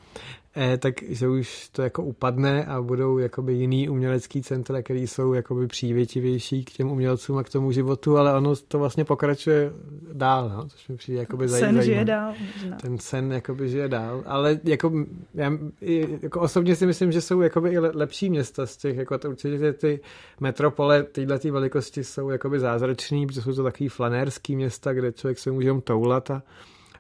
eh, 0.56 0.78
tak 0.78 1.04
že 1.04 1.28
už 1.28 1.70
to 1.70 1.82
jako 1.82 2.04
upadne 2.04 2.66
a 2.66 2.82
budou 2.82 3.18
jakoby 3.18 3.54
jiný 3.54 3.90
umělecký 3.90 4.42
centra, 4.42 4.82
které 4.82 5.00
jsou 5.00 5.34
jakoby 5.34 5.68
přívětivější 5.68 6.66
k 6.66 6.72
těm 6.72 6.92
umělcům 6.92 7.38
a 7.38 7.44
k 7.44 7.50
tomu 7.50 7.72
životu, 7.72 8.18
ale 8.18 8.34
ono 8.34 8.56
to 8.56 8.80
vlastně 8.80 9.06
pokračuje 9.06 9.72
dál, 10.14 10.50
no, 10.50 10.68
což 10.68 10.88
mi 10.88 10.98
přijde 10.98 11.20
jakoby 11.20 11.48
zajímavé. 11.48 11.76
Sen 11.76 11.86
žije 11.86 12.06
dál. 12.06 12.34
Možná. 12.54 12.78
Ten 12.78 12.98
sen 12.98 13.32
jakoby 13.32 13.70
žije 13.70 13.88
dál, 13.88 14.24
ale 14.26 14.60
jako, 14.64 14.92
já, 15.34 15.52
jako 16.22 16.42
osobně 16.42 16.76
si 16.76 16.86
myslím, 16.86 17.12
že 17.12 17.22
jsou 17.22 17.42
jakoby 17.42 17.70
i 17.70 17.80
lepší 17.80 18.30
města 18.30 18.66
z 18.66 18.78
těch, 18.78 18.98
jako 18.98 19.18
to 19.18 19.30
určitě 19.30 19.74
ty 19.74 20.00
metropole 20.40 21.04
této 21.04 21.52
velikosti 21.52 22.04
jsou 22.04 22.30
jakoby 22.30 22.60
zázračný, 22.60 23.28
protože 23.28 23.42
jsou 23.42 23.54
to 23.54 23.64
takový 23.64 23.90
flanérský 23.90 24.56
města, 24.56 24.94
kde 24.94 25.12
člověk 25.12 25.40
se 25.40 25.52
může 25.52 25.74
toulat 25.84 26.32
a 26.32 26.44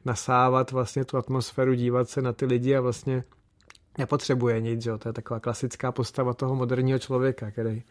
nasávat 0.05 0.71
vlastně 0.71 1.05
tu 1.05 1.17
atmosféru, 1.17 1.73
dívat 1.73 2.09
se 2.09 2.21
na 2.21 2.33
ty 2.33 2.45
lidi 2.45 2.75
a 2.75 2.81
vlastně 2.81 3.23
nepotřebuje 3.97 4.61
nic, 4.61 4.85
jo? 4.85 4.97
to 4.97 5.09
je 5.09 5.13
taková 5.13 5.39
klasická 5.39 5.91
postava 5.91 6.33
toho 6.33 6.55
moderního 6.55 6.99
člověka, 6.99 7.51
který 7.51 7.83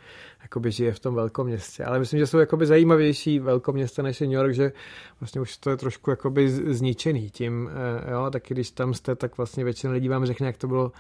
jakoby 0.43 0.71
žije 0.71 0.93
v 0.93 1.01
tom 1.01 1.15
velkom 1.15 1.47
městě. 1.47 1.85
Ale 1.85 1.99
myslím, 1.99 2.21
že 2.21 2.27
jsou 2.27 2.39
jakoby 2.39 2.67
zajímavější 2.67 3.39
velkoměsta 3.39 4.03
než 4.03 4.21
je 4.21 4.27
New 4.27 4.37
York, 4.37 4.55
že 4.55 4.73
vlastně 5.21 5.41
už 5.41 5.57
to 5.57 5.71
je 5.71 5.77
trošku 5.77 6.11
jakoby 6.11 6.51
zničený 6.51 7.31
tím, 7.31 7.71
eh, 8.07 8.13
jo, 8.13 8.31
taky 8.31 8.55
když 8.55 8.71
tam 8.71 8.95
jste, 8.95 9.17
tak 9.17 9.37
vlastně 9.37 9.65
většina 9.65 9.93
lidí 9.93 10.09
vám 10.09 10.27
řekne, 10.27 10.47
jak 10.47 10.57
to 10.57 10.69
bylo 10.69 10.93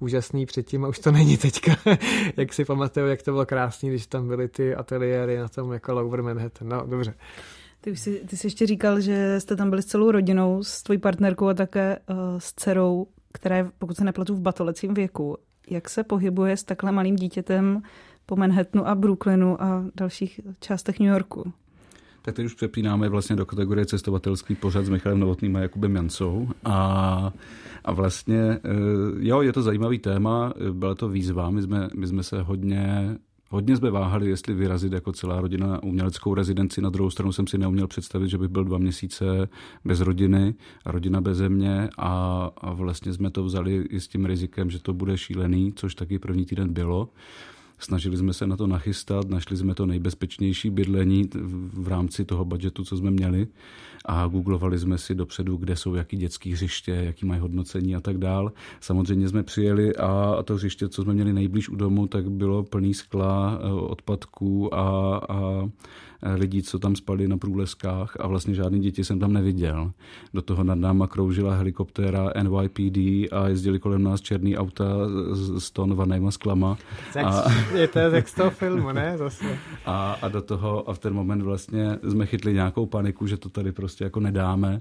úžasný 0.00 0.46
předtím 0.46 0.84
a 0.84 0.88
už 0.88 0.98
to 0.98 1.12
není 1.12 1.36
teďka, 1.36 1.76
jak 2.36 2.52
si 2.52 2.64
pamatuju, 2.64 3.06
jak 3.06 3.22
to 3.22 3.30
bylo 3.32 3.46
krásný, 3.46 3.88
když 3.88 4.06
tam 4.06 4.28
byly 4.28 4.48
ty 4.48 4.74
ateliéry 4.74 5.38
na 5.38 5.48
tom 5.48 5.72
jako 5.72 5.92
Lower 5.92 6.22
Manhattan. 6.22 6.68
No, 6.68 6.86
dobře. 6.86 7.14
Ty, 7.80 7.96
jsi, 7.96 8.22
ty 8.26 8.36
jsi 8.36 8.46
ještě 8.46 8.66
říkal, 8.66 9.00
že 9.00 9.40
jste 9.40 9.56
tam 9.56 9.70
byli 9.70 9.82
s 9.82 9.86
celou 9.86 10.10
rodinou, 10.10 10.62
s 10.62 10.82
tvojí 10.82 10.98
partnerkou 10.98 11.48
a 11.48 11.54
také 11.54 11.98
uh, 12.10 12.16
s 12.38 12.52
dcerou 12.52 13.06
která 13.32 13.56
je, 13.56 13.70
pokud 13.78 13.96
se 13.96 14.04
nepletu, 14.04 14.34
v 14.34 14.40
batolecím 14.40 14.94
věku. 14.94 15.36
Jak 15.70 15.88
se 15.88 16.04
pohybuje 16.04 16.56
s 16.56 16.64
takhle 16.64 16.92
malým 16.92 17.16
dítětem 17.16 17.82
po 18.26 18.36
Manhattanu 18.36 18.88
a 18.88 18.94
Brooklynu 18.94 19.62
a 19.62 19.84
dalších 19.94 20.40
částech 20.60 21.00
New 21.00 21.08
Yorku? 21.08 21.52
Tak 22.22 22.34
teď 22.34 22.46
už 22.46 22.54
přepínáme 22.54 23.08
vlastně 23.08 23.36
do 23.36 23.46
kategorie 23.46 23.86
cestovatelský 23.86 24.54
pořad 24.54 24.84
s 24.84 24.88
Michalem 24.88 25.20
Novotným 25.20 25.56
a 25.56 25.60
Jakubem 25.60 25.96
Jancou. 25.96 26.48
A, 26.64 27.32
a 27.84 27.92
vlastně, 27.92 28.40
eh, 28.40 28.58
jo, 29.18 29.42
je 29.42 29.52
to 29.52 29.62
zajímavý 29.62 29.98
téma, 29.98 30.52
byla 30.72 30.94
to 30.94 31.08
výzva, 31.08 31.50
my 31.50 31.62
jsme, 31.62 31.88
my 31.94 32.06
jsme 32.06 32.22
se 32.22 32.42
hodně 32.42 33.16
Hodně 33.52 33.76
jsme 33.76 33.90
váhali, 33.90 34.28
jestli 34.28 34.54
vyrazit 34.54 34.92
jako 34.92 35.12
celá 35.12 35.40
rodina 35.40 35.66
na 35.66 35.82
uměleckou 35.82 36.34
rezidenci. 36.34 36.80
Na 36.80 36.90
druhou 36.90 37.10
stranu 37.10 37.32
jsem 37.32 37.46
si 37.46 37.58
neuměl 37.58 37.86
představit, 37.86 38.28
že 38.28 38.38
bych 38.38 38.48
byl 38.48 38.64
dva 38.64 38.78
měsíce 38.78 39.48
bez 39.84 40.00
rodiny 40.00 40.54
a 40.84 40.92
rodina 40.92 41.20
bez 41.20 41.38
země 41.38 41.88
a, 41.98 42.44
a 42.56 42.72
vlastně 42.72 43.12
jsme 43.12 43.30
to 43.30 43.44
vzali 43.44 43.76
i 43.76 44.00
s 44.00 44.08
tím 44.08 44.24
rizikem, 44.24 44.70
že 44.70 44.78
to 44.78 44.94
bude 44.94 45.18
šílený, 45.18 45.72
což 45.76 45.94
taky 45.94 46.18
první 46.18 46.44
týden 46.44 46.72
bylo. 46.72 47.08
Snažili 47.80 48.16
jsme 48.16 48.32
se 48.32 48.46
na 48.46 48.56
to 48.56 48.66
nachystat, 48.66 49.28
našli 49.28 49.56
jsme 49.56 49.74
to 49.74 49.86
nejbezpečnější 49.86 50.70
bydlení 50.70 51.28
v 51.72 51.88
rámci 51.88 52.24
toho 52.24 52.44
budžetu, 52.44 52.84
co 52.84 52.96
jsme 52.96 53.10
měli 53.10 53.46
a 54.04 54.26
googlovali 54.26 54.78
jsme 54.78 54.98
si 54.98 55.14
dopředu, 55.14 55.56
kde 55.56 55.76
jsou 55.76 55.94
jaký 55.94 56.16
dětský 56.16 56.52
hřiště, 56.52 56.92
jaký 56.92 57.26
mají 57.26 57.40
hodnocení 57.40 57.96
a 57.96 58.00
tak 58.00 58.18
dál. 58.18 58.52
Samozřejmě 58.80 59.28
jsme 59.28 59.42
přijeli 59.42 59.96
a 59.96 60.42
to 60.44 60.54
hřiště, 60.54 60.88
co 60.88 61.02
jsme 61.02 61.14
měli 61.14 61.32
nejblíž 61.32 61.68
u 61.68 61.76
domu, 61.76 62.06
tak 62.06 62.30
bylo 62.30 62.62
plný 62.62 62.94
skla, 62.94 63.60
eh, 63.62 63.72
odpadků 63.72 64.74
a, 64.74 65.16
a 65.28 65.68
lidí, 66.34 66.62
co 66.62 66.78
tam 66.78 66.96
spali 66.96 67.28
na 67.28 67.38
průleskách 67.38 68.16
a 68.20 68.26
vlastně 68.26 68.54
žádný 68.54 68.80
děti 68.80 69.04
jsem 69.04 69.18
tam 69.18 69.32
neviděl. 69.32 69.92
Do 70.34 70.42
toho 70.42 70.64
nad 70.64 70.74
náma 70.74 71.06
kroužila 71.06 71.54
helikoptéra 71.54 72.32
NYPD 72.42 73.28
a 73.32 73.48
jezdili 73.48 73.78
kolem 73.78 74.02
nás 74.02 74.20
černý 74.20 74.56
auta 74.56 74.84
s 75.58 75.70
tonovanýma 75.70 76.30
sklama. 76.30 76.78
A, 77.24 77.44
je 77.74 77.88
to 77.88 78.00
z 78.26 78.34
toho 78.34 78.50
filmu, 78.50 78.92
ne? 78.92 79.18
Zase. 79.18 79.58
A, 79.86 80.12
a 80.22 80.28
do 80.28 80.42
toho 80.42 80.90
a 80.90 80.94
v 80.94 80.98
ten 80.98 81.14
moment 81.14 81.42
vlastně 81.42 81.98
jsme 82.08 82.26
chytli 82.26 82.54
nějakou 82.54 82.86
paniku, 82.86 83.26
že 83.26 83.36
to 83.36 83.48
tady 83.48 83.72
prostě 83.72 84.04
jako 84.04 84.20
nedáme, 84.20 84.80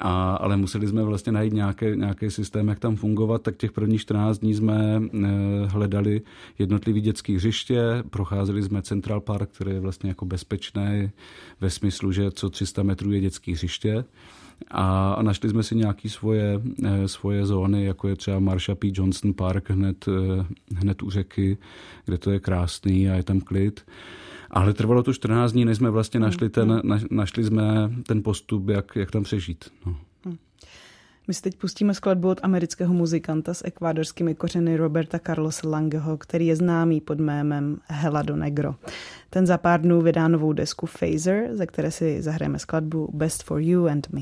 a, 0.00 0.34
ale 0.34 0.56
museli 0.56 0.86
jsme 0.86 1.02
vlastně 1.02 1.32
najít 1.32 1.52
nějaký, 1.52 1.86
nějaký 1.94 2.30
systém, 2.30 2.68
jak 2.68 2.78
tam 2.78 2.96
fungovat, 2.96 3.42
tak 3.42 3.56
těch 3.56 3.72
prvních 3.72 4.00
14 4.00 4.38
dní 4.38 4.54
jsme 4.54 5.02
e, 5.02 5.28
hledali 5.66 6.22
jednotlivý 6.58 7.00
dětský 7.00 7.36
hřiště, 7.36 8.04
procházeli 8.10 8.62
jsme 8.62 8.82
Central 8.82 9.20
Park, 9.20 9.50
který 9.50 9.70
je 9.70 9.80
vlastně 9.80 10.08
jako 10.08 10.24
bezpečný 10.24 11.10
ve 11.60 11.70
smyslu, 11.70 12.12
že 12.12 12.30
co 12.30 12.50
300 12.50 12.82
metrů 12.82 13.12
je 13.12 13.20
dětský 13.20 13.52
hřiště. 13.52 14.04
A, 14.70 15.18
našli 15.22 15.50
jsme 15.50 15.62
si 15.62 15.76
nějaké 15.76 16.08
svoje, 16.08 16.60
eh, 16.84 17.08
svoje 17.08 17.46
zóny, 17.46 17.84
jako 17.84 18.08
je 18.08 18.16
třeba 18.16 18.38
Marsha 18.38 18.74
P. 18.74 18.92
Johnson 18.94 19.34
Park 19.34 19.70
hned, 19.70 20.04
eh, 20.08 20.44
hned 20.74 21.02
u 21.02 21.10
řeky, 21.10 21.58
kde 22.04 22.18
to 22.18 22.30
je 22.30 22.40
krásný 22.40 23.10
a 23.10 23.14
je 23.14 23.22
tam 23.22 23.40
klid. 23.40 23.80
Ale 24.50 24.74
trvalo 24.74 25.02
to 25.02 25.12
14 25.12 25.52
dní, 25.52 25.64
než 25.64 25.76
jsme 25.76 25.90
vlastně 25.90 26.20
našli 26.20 26.50
ten, 26.50 26.80
na, 26.84 26.98
našli 27.10 27.44
jsme 27.44 27.90
ten 28.06 28.22
postup, 28.22 28.68
jak, 28.68 28.96
jak 28.96 29.10
tam 29.10 29.22
přežít. 29.22 29.64
No. 29.86 29.96
My 31.28 31.34
si 31.34 31.42
teď 31.42 31.56
pustíme 31.56 31.94
skladbu 31.94 32.28
od 32.28 32.40
amerického 32.42 32.94
muzikanta 32.94 33.54
s 33.54 33.64
ekvádorskými 33.64 34.34
kořeny 34.34 34.76
Roberta 34.76 35.18
Carlos 35.18 35.62
Langeho, 35.62 36.18
který 36.18 36.46
je 36.46 36.56
známý 36.56 37.00
pod 37.00 37.18
jménem 37.18 37.78
Helado 37.86 38.36
Negro. 38.36 38.74
Ten 39.30 39.46
za 39.46 39.58
pár 39.58 39.80
dnů 39.80 40.00
vydá 40.00 40.28
novou 40.28 40.52
desku 40.52 40.86
Phaser, 40.86 41.48
ze 41.52 41.66
které 41.66 41.90
si 41.90 42.22
zahrajeme 42.22 42.58
skladbu 42.58 43.10
Best 43.12 43.42
for 43.42 43.60
You 43.60 43.86
and 43.86 44.08
Me. 44.12 44.20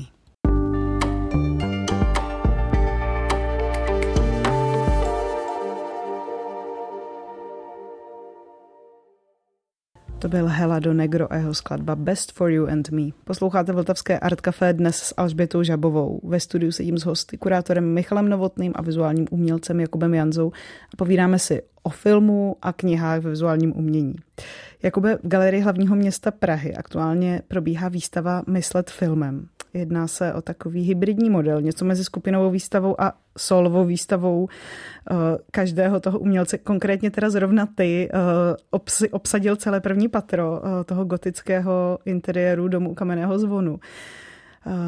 To 10.23 10.29
byl 10.29 10.47
Helado 10.47 10.93
Negro 10.93 11.33
a 11.33 11.35
jeho 11.35 11.53
skladba 11.53 11.95
Best 11.95 12.31
for 12.31 12.51
You 12.51 12.67
and 12.67 12.89
Me. 12.89 13.03
Posloucháte 13.23 13.73
Vltavské 13.73 14.19
Art 14.19 14.41
Café 14.41 14.73
dnes 14.73 14.97
s 14.97 15.13
Alžbětou 15.17 15.63
Žabovou. 15.63 16.21
Ve 16.23 16.39
studiu 16.39 16.71
sedím 16.71 16.97
s 16.97 17.05
hosty, 17.05 17.37
kurátorem 17.37 17.93
Michalem 17.93 18.29
Novotným 18.29 18.71
a 18.75 18.81
vizuálním 18.81 19.27
umělcem 19.31 19.79
Jakubem 19.79 20.13
Janzou 20.13 20.51
a 20.93 20.97
povídáme 20.97 21.39
si 21.39 21.61
o 21.83 21.89
filmu 21.89 22.55
a 22.61 22.73
knihách 22.73 23.21
ve 23.21 23.29
vizuálním 23.29 23.77
umění. 23.77 24.15
Jakube, 24.83 25.17
v 25.23 25.27
Galerii 25.27 25.61
hlavního 25.61 25.95
města 25.95 26.31
Prahy 26.31 26.75
aktuálně 26.75 27.41
probíhá 27.47 27.89
výstava 27.89 28.43
Myslet 28.47 28.89
filmem. 28.89 29.47
Jedná 29.73 30.07
se 30.07 30.33
o 30.33 30.41
takový 30.41 30.81
hybridní 30.81 31.29
model, 31.29 31.61
něco 31.61 31.85
mezi 31.85 32.03
skupinovou 32.03 32.49
výstavou 32.49 33.01
a 33.01 33.13
solovou 33.37 33.85
výstavou 33.85 34.47
eh, 34.49 35.15
každého 35.51 35.99
toho 35.99 36.19
umělce. 36.19 36.57
Konkrétně 36.57 37.11
teda 37.11 37.29
zrovna 37.29 37.65
ty 37.75 38.09
eh, 38.13 39.09
obsadil 39.11 39.55
celé 39.55 39.81
první 39.81 40.07
patro 40.07 40.61
eh, 40.65 40.83
toho 40.83 41.05
gotického 41.05 41.99
interiéru 42.05 42.67
domu 42.67 42.93
kamenného 42.95 43.39
zvonu. 43.39 43.79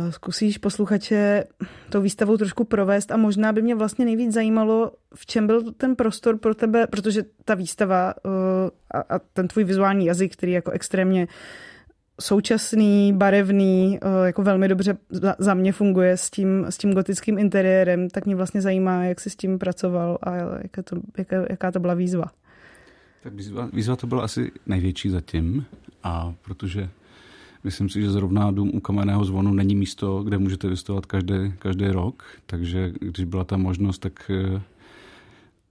Zkusíš 0.09 0.57
posluchače 0.57 1.43
tou 1.89 2.01
výstavou 2.01 2.37
trošku 2.37 2.63
provést 2.63 3.11
a 3.11 3.17
možná 3.17 3.53
by 3.53 3.61
mě 3.61 3.75
vlastně 3.75 4.05
nejvíc 4.05 4.33
zajímalo, 4.33 4.91
v 5.15 5.25
čem 5.25 5.47
byl 5.47 5.71
ten 5.71 5.95
prostor 5.95 6.37
pro 6.37 6.55
tebe, 6.55 6.87
protože 6.87 7.23
ta 7.45 7.55
výstava 7.55 8.13
a 9.09 9.19
ten 9.33 9.47
tvůj 9.47 9.63
vizuální 9.63 10.05
jazyk, 10.05 10.33
který 10.33 10.51
jako 10.51 10.71
extrémně 10.71 11.27
současný, 12.21 13.13
barevný, 13.13 13.99
eh, 14.01 14.25
jako 14.25 14.43
velmi 14.43 14.67
dobře 14.67 14.97
za 15.39 15.53
mě 15.53 15.71
funguje 15.71 16.17
s 16.17 16.29
tím, 16.29 16.65
s 16.69 16.77
tím 16.77 16.93
gotickým 16.93 17.37
interiérem, 17.37 18.09
tak 18.09 18.25
mě 18.25 18.35
vlastně 18.35 18.61
zajímá, 18.61 19.03
jak 19.03 19.19
jsi 19.19 19.29
s 19.29 19.35
tím 19.35 19.59
pracoval 19.59 20.17
a 20.23 20.35
jaká 20.35 20.81
to, 20.81 20.95
jaká, 21.17 21.35
jaká 21.49 21.71
to 21.71 21.79
byla 21.79 21.93
výzva. 21.93 22.25
Tak 23.23 23.33
výzva, 23.33 23.69
výzva 23.73 23.95
to 23.95 24.07
byla 24.07 24.23
asi 24.23 24.51
největší 24.65 25.09
zatím 25.09 25.65
a 26.03 26.33
protože 26.41 26.89
myslím 27.63 27.89
si, 27.89 28.01
že 28.01 28.11
zrovna 28.11 28.51
dům 28.51 28.71
u 28.73 28.79
kamenného 28.79 29.25
zvonu 29.25 29.53
není 29.53 29.75
místo, 29.75 30.23
kde 30.23 30.37
můžete 30.37 30.67
vystovat 30.67 31.05
každý, 31.05 31.53
každý 31.59 31.87
rok, 31.87 32.23
takže 32.45 32.93
když 32.99 33.25
byla 33.25 33.43
ta 33.43 33.57
možnost, 33.57 33.99
tak 33.99 34.31
eh, 34.31 34.61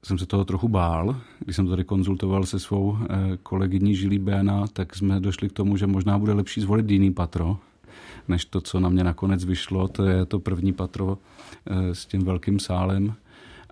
jsem 0.04 0.18
se 0.18 0.26
toho 0.26 0.44
trochu 0.44 0.68
bál. 0.68 1.16
Když 1.38 1.56
jsem 1.56 1.64
to 1.64 1.70
tady 1.70 1.84
konzultoval 1.84 2.46
se 2.46 2.58
svou 2.58 2.98
eh, 3.00 3.36
kolegyní 3.42 3.96
Žilí 3.96 4.18
Béna, 4.18 4.66
tak 4.72 4.96
jsme 4.96 5.20
došli 5.20 5.48
k 5.48 5.52
tomu, 5.52 5.76
že 5.76 5.86
možná 5.86 6.18
bude 6.18 6.32
lepší 6.32 6.60
zvolit 6.60 6.90
jiný 6.90 7.12
patro, 7.12 7.56
než 8.28 8.44
to, 8.44 8.60
co 8.60 8.80
na 8.80 8.88
mě 8.88 9.04
nakonec 9.04 9.44
vyšlo. 9.44 9.88
To 9.88 10.04
je 10.04 10.26
to 10.26 10.38
první 10.38 10.72
patro 10.72 11.18
eh, 11.66 11.94
s 11.94 12.06
tím 12.06 12.24
velkým 12.24 12.58
sálem. 12.58 13.14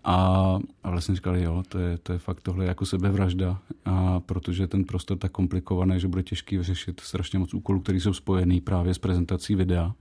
A, 0.05 0.59
a 0.85 0.91
vlastně 0.91 1.15
říkali, 1.15 1.43
jo, 1.43 1.63
to 1.69 1.79
je, 1.79 1.99
to 1.99 2.13
je 2.13 2.19
fakt 2.19 2.41
tohle 2.41 2.65
jako 2.65 2.87
sebevražda, 2.87 3.59
a 3.85 4.21
protože 4.21 4.67
ten 4.67 4.85
prostor 4.85 5.19
tak 5.19 5.33
komplikovaný, 5.33 6.01
že 6.01 6.09
bude 6.09 6.23
těžký 6.23 6.57
vyřešit 6.57 7.01
strašně 7.01 7.39
moc 7.39 7.55
úkolů, 7.55 7.81
které 7.81 8.01
jsou 8.01 8.13
spojený 8.13 8.61
právě 8.61 8.95
s 8.95 8.99
prezentací 8.99 9.55
videa. 9.55 9.93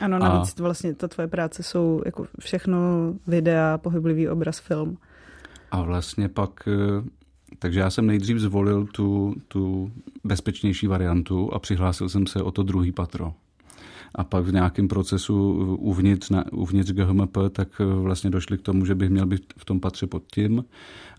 Ano, 0.00 0.18
navíc 0.18 0.54
a... 0.60 0.62
vlastně 0.62 0.94
ta 0.94 1.08
tvoje 1.08 1.28
práce 1.28 1.62
jsou 1.62 2.02
jako 2.04 2.26
všechno 2.38 2.78
videa, 3.26 3.78
pohyblivý 3.78 4.28
obraz, 4.28 4.58
film. 4.58 4.98
A 5.74 5.82
vlastně 5.82 6.28
pak, 6.28 6.68
eh, 6.68 7.04
takže 7.58 7.80
já 7.80 7.90
jsem 7.90 8.06
nejdřív 8.06 8.38
zvolil 8.38 8.86
tu, 8.86 9.34
tu 9.48 9.92
bezpečnější 10.24 10.86
variantu 10.86 11.54
a 11.54 11.58
přihlásil 11.58 12.08
jsem 12.08 12.26
se 12.26 12.42
o 12.42 12.50
to 12.50 12.62
druhý 12.62 12.92
patro 12.92 13.34
a 14.14 14.24
pak 14.24 14.44
v 14.44 14.52
nějakém 14.52 14.88
procesu 14.88 15.52
uvnitř, 15.76 16.30
na, 16.30 16.44
uvnitř 16.52 16.92
GHMP, 16.92 17.36
tak 17.50 17.68
eh, 17.80 17.84
vlastně 17.84 18.30
došli 18.30 18.58
k 18.58 18.62
tomu, 18.62 18.86
že 18.86 18.94
bych 18.94 19.10
měl 19.10 19.26
být 19.26 19.42
v 19.56 19.64
tom 19.64 19.80
patře 19.80 20.06
pod 20.06 20.22
tím 20.34 20.64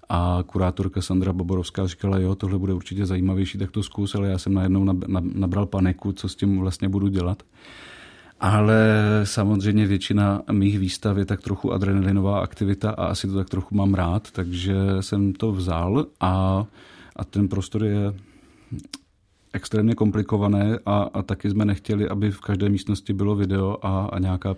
a 0.09 0.43
kurátorka 0.45 1.01
Sandra 1.01 1.33
Boborovská 1.33 1.87
říkala, 1.87 2.19
jo, 2.19 2.35
tohle 2.35 2.59
bude 2.59 2.73
určitě 2.73 3.05
zajímavější, 3.05 3.57
tak 3.57 3.71
to 3.71 3.83
zkus, 3.83 4.15
ale 4.15 4.27
já 4.27 4.37
jsem 4.37 4.53
najednou 4.53 4.85
nabral 5.33 5.65
paniku, 5.65 6.11
co 6.11 6.29
s 6.29 6.35
tím 6.35 6.59
vlastně 6.59 6.89
budu 6.89 7.07
dělat. 7.07 7.43
Ale 8.39 8.85
samozřejmě 9.23 9.87
většina 9.87 10.41
mých 10.51 10.79
výstav 10.79 11.17
je 11.17 11.25
tak 11.25 11.41
trochu 11.41 11.73
adrenalinová 11.73 12.39
aktivita 12.39 12.91
a 12.91 13.05
asi 13.05 13.27
to 13.27 13.33
tak 13.33 13.49
trochu 13.49 13.75
mám 13.75 13.93
rád, 13.93 14.31
takže 14.31 14.75
jsem 15.01 15.33
to 15.33 15.51
vzal 15.51 16.05
a, 16.19 16.65
a 17.15 17.23
ten 17.25 17.47
prostor 17.47 17.83
je 17.83 18.13
extrémně 19.53 19.95
komplikované 19.95 20.79
a, 20.85 20.97
a 21.13 21.21
taky 21.21 21.49
jsme 21.49 21.65
nechtěli, 21.65 22.09
aby 22.09 22.31
v 22.31 22.41
každé 22.41 22.69
místnosti 22.69 23.13
bylo 23.13 23.35
video 23.35 23.77
a, 23.81 24.05
a 24.05 24.19
nějaká 24.19 24.55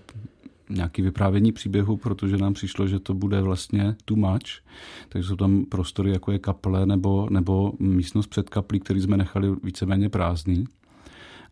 nějaký 0.70 1.02
vyprávění 1.02 1.52
příběhu, 1.52 1.98
protože 1.98 2.38
nám 2.38 2.54
přišlo, 2.54 2.88
že 2.88 3.00
to 3.00 3.14
bude 3.14 3.42
vlastně 3.42 3.96
too 4.06 4.18
much. 4.18 4.64
Takže 5.10 5.30
jsou 5.30 5.36
tam 5.36 5.66
prostory, 5.66 6.12
jako 6.12 6.32
je 6.32 6.40
kaple 6.40 6.86
nebo, 6.86 7.28
nebo 7.30 7.74
místnost 7.80 8.28
před 8.28 8.50
kaplí, 8.50 8.80
který 8.80 9.02
jsme 9.02 9.18
nechali 9.18 9.56
víceméně 9.64 10.10
prázdný. 10.10 10.66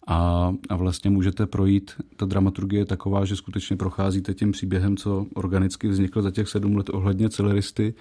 A, 0.08 0.54
a 0.70 0.76
vlastně 0.76 1.10
můžete 1.10 1.46
projít, 1.46 1.92
ta 2.16 2.26
dramaturgie 2.26 2.82
je 2.82 2.86
taková, 2.86 3.26
že 3.26 3.36
skutečně 3.36 3.78
procházíte 3.78 4.34
tím 4.34 4.52
příběhem, 4.52 4.98
co 4.98 5.26
organicky 5.34 5.88
vznikl 5.88 6.22
za 6.22 6.32
těch 6.32 6.50
sedm 6.50 6.76
let 6.76 6.90
ohledně 6.94 7.30
celeristy 7.30 7.94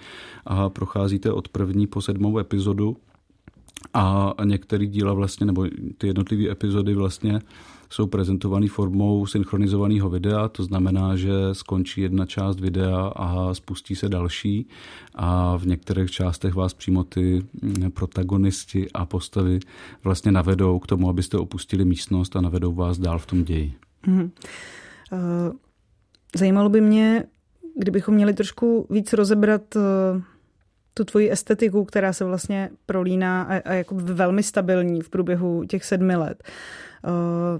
a 0.45 0.69
procházíte 0.69 1.31
od 1.31 1.47
první 1.49 1.87
po 1.87 2.01
sedmou 2.01 2.39
epizodu. 2.39 2.97
A 3.93 4.33
některé 4.43 4.85
díla 4.85 5.13
vlastně, 5.13 5.45
nebo 5.45 5.65
ty 5.97 6.07
jednotlivé 6.07 6.51
epizody 6.51 6.93
vlastně 6.93 7.39
jsou 7.89 8.07
prezentované 8.07 8.67
formou 8.67 9.25
synchronizovaného 9.25 10.09
videa, 10.09 10.47
to 10.47 10.63
znamená, 10.63 11.15
že 11.15 11.31
skončí 11.53 12.01
jedna 12.01 12.25
část 12.25 12.59
videa 12.59 13.11
a 13.15 13.53
spustí 13.53 13.95
se 13.95 14.09
další 14.09 14.67
a 15.15 15.57
v 15.57 15.67
některých 15.67 16.11
částech 16.11 16.55
vás 16.55 16.73
přímo 16.73 17.03
ty 17.03 17.45
protagonisti 17.93 18.87
a 18.93 19.05
postavy 19.05 19.59
vlastně 20.03 20.31
navedou 20.31 20.79
k 20.79 20.87
tomu, 20.87 21.09
abyste 21.09 21.37
opustili 21.37 21.85
místnost 21.85 22.35
a 22.35 22.41
navedou 22.41 22.73
vás 22.73 22.97
dál 22.97 23.19
v 23.19 23.25
tom 23.25 23.43
ději. 23.43 23.73
Mm-hmm. 24.07 24.31
Zajímalo 26.35 26.69
by 26.69 26.81
mě, 26.81 27.23
kdybychom 27.77 28.15
měli 28.15 28.33
trošku 28.33 28.87
víc 28.89 29.13
rozebrat 29.13 29.75
uh 29.75 30.21
tu 30.97 31.03
tvoji 31.03 31.31
estetiku, 31.31 31.85
která 31.85 32.13
se 32.13 32.25
vlastně 32.25 32.69
prolíná 32.85 33.43
a, 33.43 33.69
a 33.69 33.73
jako 33.73 33.95
velmi 33.95 34.43
stabilní 34.43 35.01
v 35.01 35.09
průběhu 35.09 35.63
těch 35.65 35.85
sedmi 35.85 36.15
let. 36.15 36.43
Uh, 37.07 37.59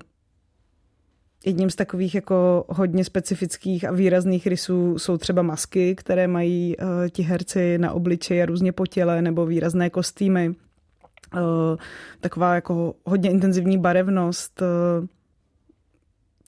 jedním 1.45 1.69
z 1.69 1.75
takových 1.75 2.15
jako 2.15 2.65
hodně 2.67 3.05
specifických 3.05 3.85
a 3.85 3.91
výrazných 3.91 4.47
rysů 4.47 4.99
jsou 4.99 5.17
třeba 5.17 5.41
masky, 5.41 5.95
které 5.95 6.27
mají 6.27 6.75
uh, 6.77 6.85
ti 7.09 7.23
herci 7.23 7.77
na 7.77 7.91
obličeji 7.91 8.43
a 8.43 8.45
různě 8.45 8.71
po 8.71 8.85
těle 8.85 9.21
nebo 9.21 9.45
výrazné 9.45 9.89
kostýmy. 9.89 10.49
Uh, 10.49 11.41
taková 12.19 12.55
jako 12.55 12.95
hodně 13.05 13.31
intenzivní 13.31 13.77
barevnost. 13.77 14.61
Uh, 14.61 15.07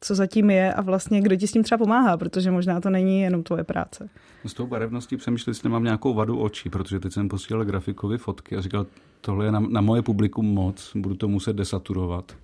co 0.02 0.16
zatím 0.16 0.50
je 0.50 0.74
a 0.74 0.82
vlastně 0.82 1.22
kdo 1.22 1.36
ti 1.36 1.48
s 1.48 1.52
tím 1.52 1.64
třeba 1.64 1.78
pomáhá, 1.78 2.18
protože 2.18 2.52
možná 2.52 2.82
to 2.82 2.90
není 2.90 3.22
jenom 3.22 3.44
tvoje 3.44 3.64
práce. 3.64 4.10
S 4.46 4.54
tou 4.54 4.68
barevností 4.68 5.18
přemýšlel, 5.18 5.52
jestli 5.52 5.70
nemám 5.70 5.84
nějakou 5.84 6.14
vadu 6.14 6.40
očí, 6.40 6.70
protože 6.70 7.00
teď 7.00 7.14
jsem 7.14 7.30
posílal 7.30 7.66
grafikovi 7.66 8.18
fotky 8.18 8.56
a 8.56 8.62
říkal, 8.62 8.86
tohle 9.22 9.46
je 9.46 9.52
na, 9.52 9.60
na 9.60 9.82
moje 9.82 10.02
publikum 10.02 10.46
moc, 10.46 10.92
budu 10.96 11.16
to 11.16 11.28
muset 11.28 11.56
desaturovat. 11.56 12.36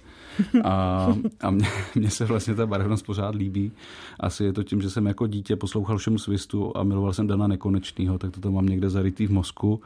A, 0.63 1.07
a 1.41 1.51
mně, 1.51 1.67
mně 1.95 2.09
se 2.09 2.25
vlastně 2.25 2.55
ta 2.55 2.65
barevnost 2.65 3.05
pořád 3.05 3.35
líbí. 3.35 3.71
Asi 4.19 4.43
je 4.43 4.53
to 4.53 4.63
tím, 4.63 4.81
že 4.81 4.89
jsem 4.89 5.05
jako 5.05 5.27
dítě 5.27 5.55
poslouchal 5.55 5.97
všem 5.97 6.17
svistu 6.17 6.77
a 6.77 6.83
miloval 6.83 7.13
jsem 7.13 7.27
Dana 7.27 7.47
Nekonečného, 7.47 8.17
tak 8.17 8.31
to 8.31 8.39
tam 8.39 8.53
mám 8.53 8.65
někde 8.65 8.89
zarytý 8.89 9.27
v 9.27 9.31
mozku. 9.31 9.81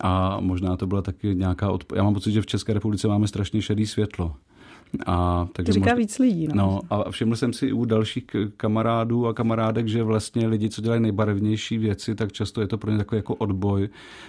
A 0.00 0.40
možná 0.40 0.76
to 0.76 0.86
byla 0.86 1.02
taky 1.02 1.34
nějaká... 1.34 1.70
Odp- 1.70 1.96
Já 1.96 2.02
mám 2.02 2.14
pocit, 2.14 2.32
že 2.32 2.42
v 2.42 2.46
České 2.46 2.74
republice 2.74 3.08
máme 3.08 3.28
strašně 3.28 3.62
šedý 3.62 3.86
světlo. 3.86 4.34
A, 5.06 5.48
takže 5.52 5.70
to 5.70 5.72
říká 5.72 5.84
možná, 5.84 5.96
víc 5.96 6.18
lidí. 6.18 6.48
No. 6.48 6.54
no 6.54 6.80
a 6.90 7.10
všiml 7.10 7.36
jsem 7.36 7.52
si 7.52 7.72
u 7.72 7.84
dalších 7.84 8.24
kamarádů 8.56 9.26
a 9.26 9.34
kamarádek, 9.34 9.88
že 9.88 10.02
vlastně 10.02 10.46
lidi, 10.46 10.68
co 10.68 10.82
dělají 10.82 11.02
nejbarevnější 11.02 11.78
věci, 11.78 12.14
tak 12.14 12.32
často 12.32 12.60
je 12.60 12.66
to 12.66 12.78
pro 12.78 12.90
ně 12.90 12.98
takový 12.98 13.18
jako 13.18 13.34
odboj 13.34 13.88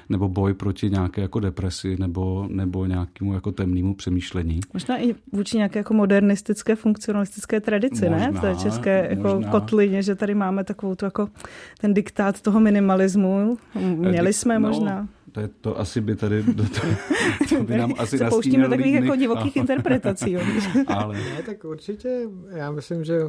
nebo 0.09 0.30
boj 0.30 0.53
proti 0.53 0.89
nějaké 0.89 1.22
jako 1.22 1.39
depresi 1.39 1.95
nebo, 1.99 2.47
nebo 2.49 2.86
nějakému 2.86 3.34
jako 3.34 3.51
temnému 3.51 3.95
přemýšlení. 3.95 4.59
Možná 4.74 4.97
i 5.03 5.15
vůči 5.32 5.57
nějaké 5.57 5.80
jako 5.80 5.93
modernistické, 5.93 6.76
funkcionalistické 6.76 7.59
tradici, 7.59 8.09
možná, 8.09 8.18
ne? 8.18 8.32
V 8.32 8.41
té 8.41 8.55
české 8.55 9.07
jako 9.09 9.36
možná. 9.36 9.51
kotlině, 9.51 10.03
že 10.03 10.15
tady 10.15 10.36
máme 10.36 10.63
takovou 10.63 10.95
tu 10.95 11.05
jako 11.05 11.30
ten 11.82 11.93
diktát 11.93 12.41
toho 12.41 12.59
minimalismu. 12.59 13.57
Měli 13.95 14.34
jsme 14.34 14.59
no, 14.59 14.68
možná 14.68 15.07
to, 15.38 15.41
je, 15.41 15.49
to 15.61 15.79
asi 15.79 16.01
by 16.01 16.15
tady 16.15 16.43
do 16.43 16.63
to, 16.63 16.81
to 17.49 17.63
by 17.63 17.77
nám 17.77 17.93
asi 17.97 18.17
Se 18.17 18.29
pouštíme 18.29 18.63
do 18.63 18.69
takových 18.69 18.93
jako 18.93 19.15
divokých 19.15 19.55
interpretací. 19.55 20.31
Jo. 20.31 20.41
ale... 20.88 21.15
Ne, 21.15 21.43
tak 21.45 21.63
určitě, 21.63 22.21
já 22.49 22.71
myslím, 22.71 23.03
že 23.03 23.19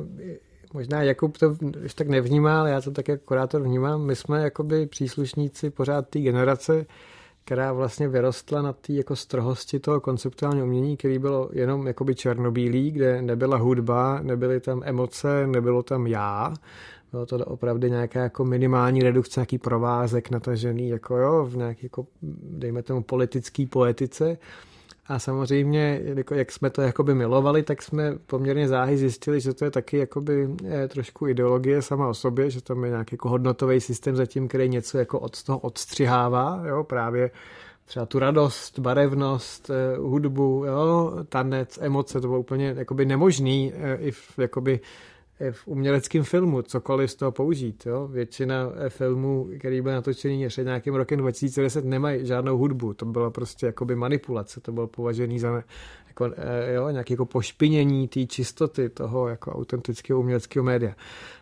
možná 0.75 1.03
Jakub 1.03 1.39
to 1.39 1.57
už 1.85 1.95
tak 1.95 2.09
nevnímá, 2.09 2.61
ale 2.61 2.71
já 2.71 2.81
to 2.81 2.91
tak 2.91 3.09
jako 3.09 3.25
kurátor 3.25 3.63
vnímám. 3.63 4.03
My 4.03 4.17
jsme 4.17 4.43
jakoby 4.43 4.87
příslušníci 4.87 5.71
pořád 5.71 6.09
té 6.09 6.21
generace, 6.21 6.87
která 7.45 7.73
vlastně 7.73 8.09
vyrostla 8.09 8.63
na 8.63 8.73
té 8.73 8.93
jako 8.93 9.17
strohosti 9.17 9.79
toho 9.79 10.01
konceptuálního 10.01 10.67
umění, 10.67 10.97
který 10.97 11.19
bylo 11.19 11.51
jenom 11.53 11.87
jakoby 11.87 12.15
černobílý, 12.15 12.91
kde 12.91 13.23
nebyla 13.23 13.57
hudba, 13.57 14.21
nebyly 14.23 14.61
tam 14.61 14.83
emoce, 14.85 15.47
nebylo 15.47 15.83
tam 15.83 16.07
já, 16.07 16.55
bylo 17.13 17.27
to 17.27 17.37
opravdu 17.39 17.89
nějaká 17.89 18.23
jako 18.23 18.45
minimální 18.45 19.03
redukce, 19.03 19.41
nějaký 19.41 19.59
provázek 19.59 20.31
natažený, 20.31 20.89
jako 20.89 21.17
jo, 21.17 21.47
v 21.51 21.57
nějaké, 21.57 21.81
jako, 21.83 22.07
dejme 22.43 22.83
tomu, 22.83 23.03
politické 23.03 23.67
poetice. 23.67 24.39
A 25.07 25.19
samozřejmě, 25.19 26.01
jako, 26.03 26.35
jak 26.35 26.53
jsme 26.53 26.71
to 26.71 26.83
jakoby 26.83 27.15
milovali, 27.15 27.63
tak 27.63 27.83
jsme 27.83 28.19
poměrně 28.27 28.69
záhy 28.69 28.97
zjistili, 28.97 29.41
že 29.41 29.55
to 29.55 29.65
je 29.65 29.71
taky 29.71 29.99
jakoby 29.99 30.49
je, 30.65 30.89
trošku 30.89 31.29
ideologie 31.29 31.83
sama 31.83 32.09
o 32.09 32.15
sobě, 32.15 32.51
že 32.51 32.63
tam 32.63 32.85
je 32.85 32.91
nějaký 32.91 33.15
jako 33.15 33.29
hodnotový 33.29 33.81
systém 33.81 34.17
zatím, 34.17 34.49
který 34.49 34.69
něco 34.69 34.99
jako 34.99 35.21
od 35.21 35.43
toho 35.43 35.59
odstřihává, 35.59 36.63
jo, 36.67 36.85
právě 36.85 37.31
třeba 37.85 38.07
tu 38.07 38.19
radost, 38.19 38.79
barevnost, 38.79 39.71
eh, 39.71 39.97
hudbu, 39.97 40.65
jo, 40.67 41.13
tanec, 41.29 41.79
emoce, 41.83 42.21
to 42.21 42.27
bylo 42.29 42.41
úplně 42.41 42.75
jakoby 42.77 43.07
nemožný 43.07 43.73
eh, 43.75 43.97
i 43.97 44.11
v, 44.11 44.39
jakoby 44.39 44.81
v 45.51 45.69
uměleckém 45.69 46.25
filmu, 46.25 46.63
cokoliv 46.63 47.11
z 47.11 47.15
toho 47.15 47.33
použít. 47.33 47.87
Jo? 47.87 48.09
Většina 48.09 48.73
eh, 48.77 48.91
filmů, 48.91 49.49
který 49.59 49.81
byl 49.81 49.93
natočený 49.93 50.49
před 50.49 50.65
nějakým 50.65 50.95
rokem 50.95 51.19
2010, 51.19 51.85
nemají 51.85 52.27
žádnou 52.27 52.59
hudbu. 52.59 52.95
To 52.95 53.05
bylo 53.05 53.31
prostě 53.31 53.67
jakoby 53.67 53.97
manipulace, 53.97 54.61
to 54.61 54.73
bylo 54.73 54.87
považený 54.87 55.39
za 55.39 55.63
jako, 56.25 56.35
eh, 56.37 56.73
jo, 56.75 56.91
nějaké 56.91 57.13
jako 57.13 57.27
pošpinění 57.27 58.09
té 58.09 58.27
čistoty 58.27 58.89
toho 58.89 59.29
jako 59.29 59.53
autentického 59.53 60.21
uměleckého 60.21 60.65
média. 60.65 60.95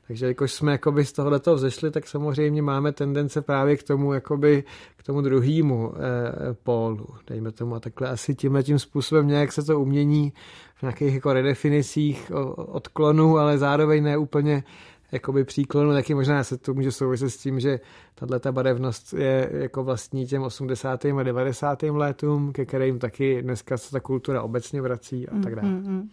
Takže 0.06 0.26
jakož 0.26 0.52
jsme 0.52 0.72
jakoby 0.72 1.04
z 1.04 1.12
tohoto 1.12 1.54
vzešli, 1.54 1.90
tak 1.90 2.06
samozřejmě 2.08 2.62
máme 2.62 2.92
tendence 2.92 3.42
právě 3.42 3.76
k 3.76 3.82
tomu, 3.82 4.12
jakoby, 4.12 4.64
k 4.96 5.02
tomu 5.02 5.20
druhému 5.20 5.92
eh, 5.96 6.54
pólu, 6.62 7.06
dejme 7.26 7.52
tomu. 7.52 7.74
A 7.74 7.80
takhle 7.80 8.08
asi 8.08 8.34
tímhle 8.34 8.62
tím 8.62 8.78
způsobem 8.78 9.28
nějak 9.28 9.52
se 9.52 9.62
to 9.62 9.80
umění 9.80 10.32
v 10.74 10.82
nějakých 10.82 11.14
jako 11.14 11.32
redefinicích 11.32 12.32
odklonů, 12.56 13.38
ale 13.38 13.58
zároveň 13.58 14.04
ne 14.04 14.18
úplně 14.18 14.64
jakoby 15.12 15.44
příklonu, 15.44 15.92
taky 15.92 16.14
možná 16.14 16.44
se 16.44 16.58
to 16.58 16.74
může 16.74 16.92
souviset 16.92 17.30
s 17.30 17.36
tím, 17.36 17.60
že 17.60 17.80
tahle 18.14 18.40
ta 18.40 18.52
barevnost 18.52 19.12
je 19.12 19.50
jako 19.52 19.84
vlastní 19.84 20.26
těm 20.26 20.42
80. 20.42 21.04
a 21.04 21.22
90. 21.22 21.82
letům, 21.82 22.52
ke 22.52 22.64
kterým 22.66 22.98
taky 22.98 23.42
dneska 23.42 23.76
se 23.76 23.90
ta 23.90 24.00
kultura 24.00 24.42
obecně 24.42 24.82
vrací 24.82 25.28
a 25.28 25.38
tak 25.42 25.56
dále. 25.56 25.68
Mm, 25.68 25.74
mm, 25.74 25.92
mm. 25.92 26.10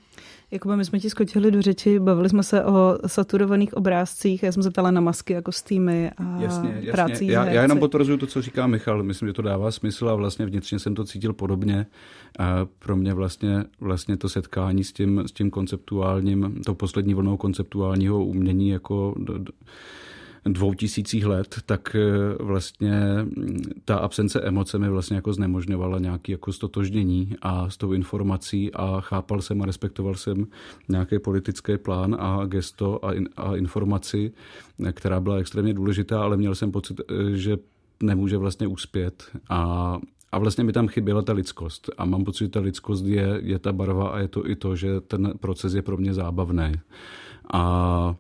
Jakoby 0.51 0.75
my 0.75 0.85
jsme 0.85 0.99
ti 0.99 1.09
skočili 1.09 1.51
do 1.51 1.61
řeči, 1.61 1.99
bavili 1.99 2.29
jsme 2.29 2.43
se 2.43 2.63
o 2.63 2.97
saturovaných 3.07 3.73
obrázcích, 3.73 4.43
já 4.43 4.51
jsem 4.51 4.63
se 4.63 4.71
ptala 4.71 4.91
na 4.91 5.01
masky 5.01 5.33
jako 5.33 5.51
týmy 5.67 6.11
a 6.17 6.41
jasně, 6.41 6.69
jasně. 6.69 6.91
práci 6.91 7.25
já, 7.25 7.45
já 7.45 7.61
jenom 7.61 7.79
potvrzuju 7.79 8.17
to, 8.17 8.27
co 8.27 8.41
říká 8.41 8.67
Michal, 8.67 9.03
myslím, 9.03 9.29
že 9.29 9.33
to 9.33 9.41
dává 9.41 9.71
smysl 9.71 10.09
a 10.09 10.15
vlastně 10.15 10.45
vnitřně 10.45 10.79
jsem 10.79 10.95
to 10.95 11.05
cítil 11.05 11.33
podobně. 11.33 11.85
A 12.39 12.65
pro 12.79 12.95
mě 12.95 13.13
vlastně, 13.13 13.63
vlastně 13.79 14.17
to 14.17 14.29
setkání 14.29 14.83
s 14.83 14.93
tím, 14.93 15.23
s 15.25 15.31
tím 15.31 15.51
konceptuálním, 15.51 16.61
tou 16.65 16.73
poslední 16.73 17.13
vlnou 17.13 17.37
konceptuálního 17.37 18.25
umění 18.25 18.69
jako 18.83 19.15
dvou 20.45 20.73
tisících 20.73 21.25
let, 21.25 21.55
tak 21.65 21.95
eh, 21.95 22.43
vlastně 22.43 23.01
ta 23.85 23.95
absence 23.95 24.41
emoce 24.41 24.79
mi 24.79 24.89
vlastně 24.89 25.15
jako 25.15 25.33
znemožňovala 25.33 25.99
nějaký 25.99 26.31
jako 26.31 26.53
stotožnění 26.53 27.35
a 27.41 27.69
s 27.69 27.77
tou 27.77 27.93
informací 27.93 28.73
a 28.73 29.01
chápal 29.01 29.41
jsem 29.41 29.61
a 29.61 29.65
respektoval 29.65 30.15
jsem 30.15 30.47
nějaký 30.89 31.19
politický 31.19 31.77
plán 31.77 32.15
a 32.19 32.45
gesto 32.45 33.05
a, 33.05 33.13
in, 33.13 33.29
a 33.37 33.55
informaci, 33.55 34.31
která 34.91 35.19
byla 35.19 35.35
extrémně 35.35 35.73
důležitá, 35.73 36.21
ale 36.21 36.37
měl 36.37 36.55
jsem 36.55 36.71
pocit, 36.71 37.01
že 37.33 37.57
nemůže 38.03 38.37
vlastně 38.37 38.67
uspět 38.67 39.23
a 39.49 39.99
a 40.33 40.37
vlastně 40.37 40.63
mi 40.63 40.73
tam 40.73 40.87
chyběla 40.87 41.21
ta 41.21 41.33
lidskost. 41.33 41.89
A 41.97 42.05
mám 42.05 42.23
pocit, 42.23 42.43
že 42.43 42.49
ta 42.49 42.59
lidskost 42.59 43.05
je, 43.05 43.39
je 43.41 43.59
ta 43.59 43.71
barva 43.73 44.09
a 44.09 44.19
je 44.19 44.27
to 44.27 44.49
i 44.49 44.55
to, 44.55 44.75
že 44.75 45.01
ten 45.01 45.33
proces 45.39 45.73
je 45.73 45.81
pro 45.81 45.97
mě 45.97 46.13
zábavný. 46.13 46.71
A 47.53 48.15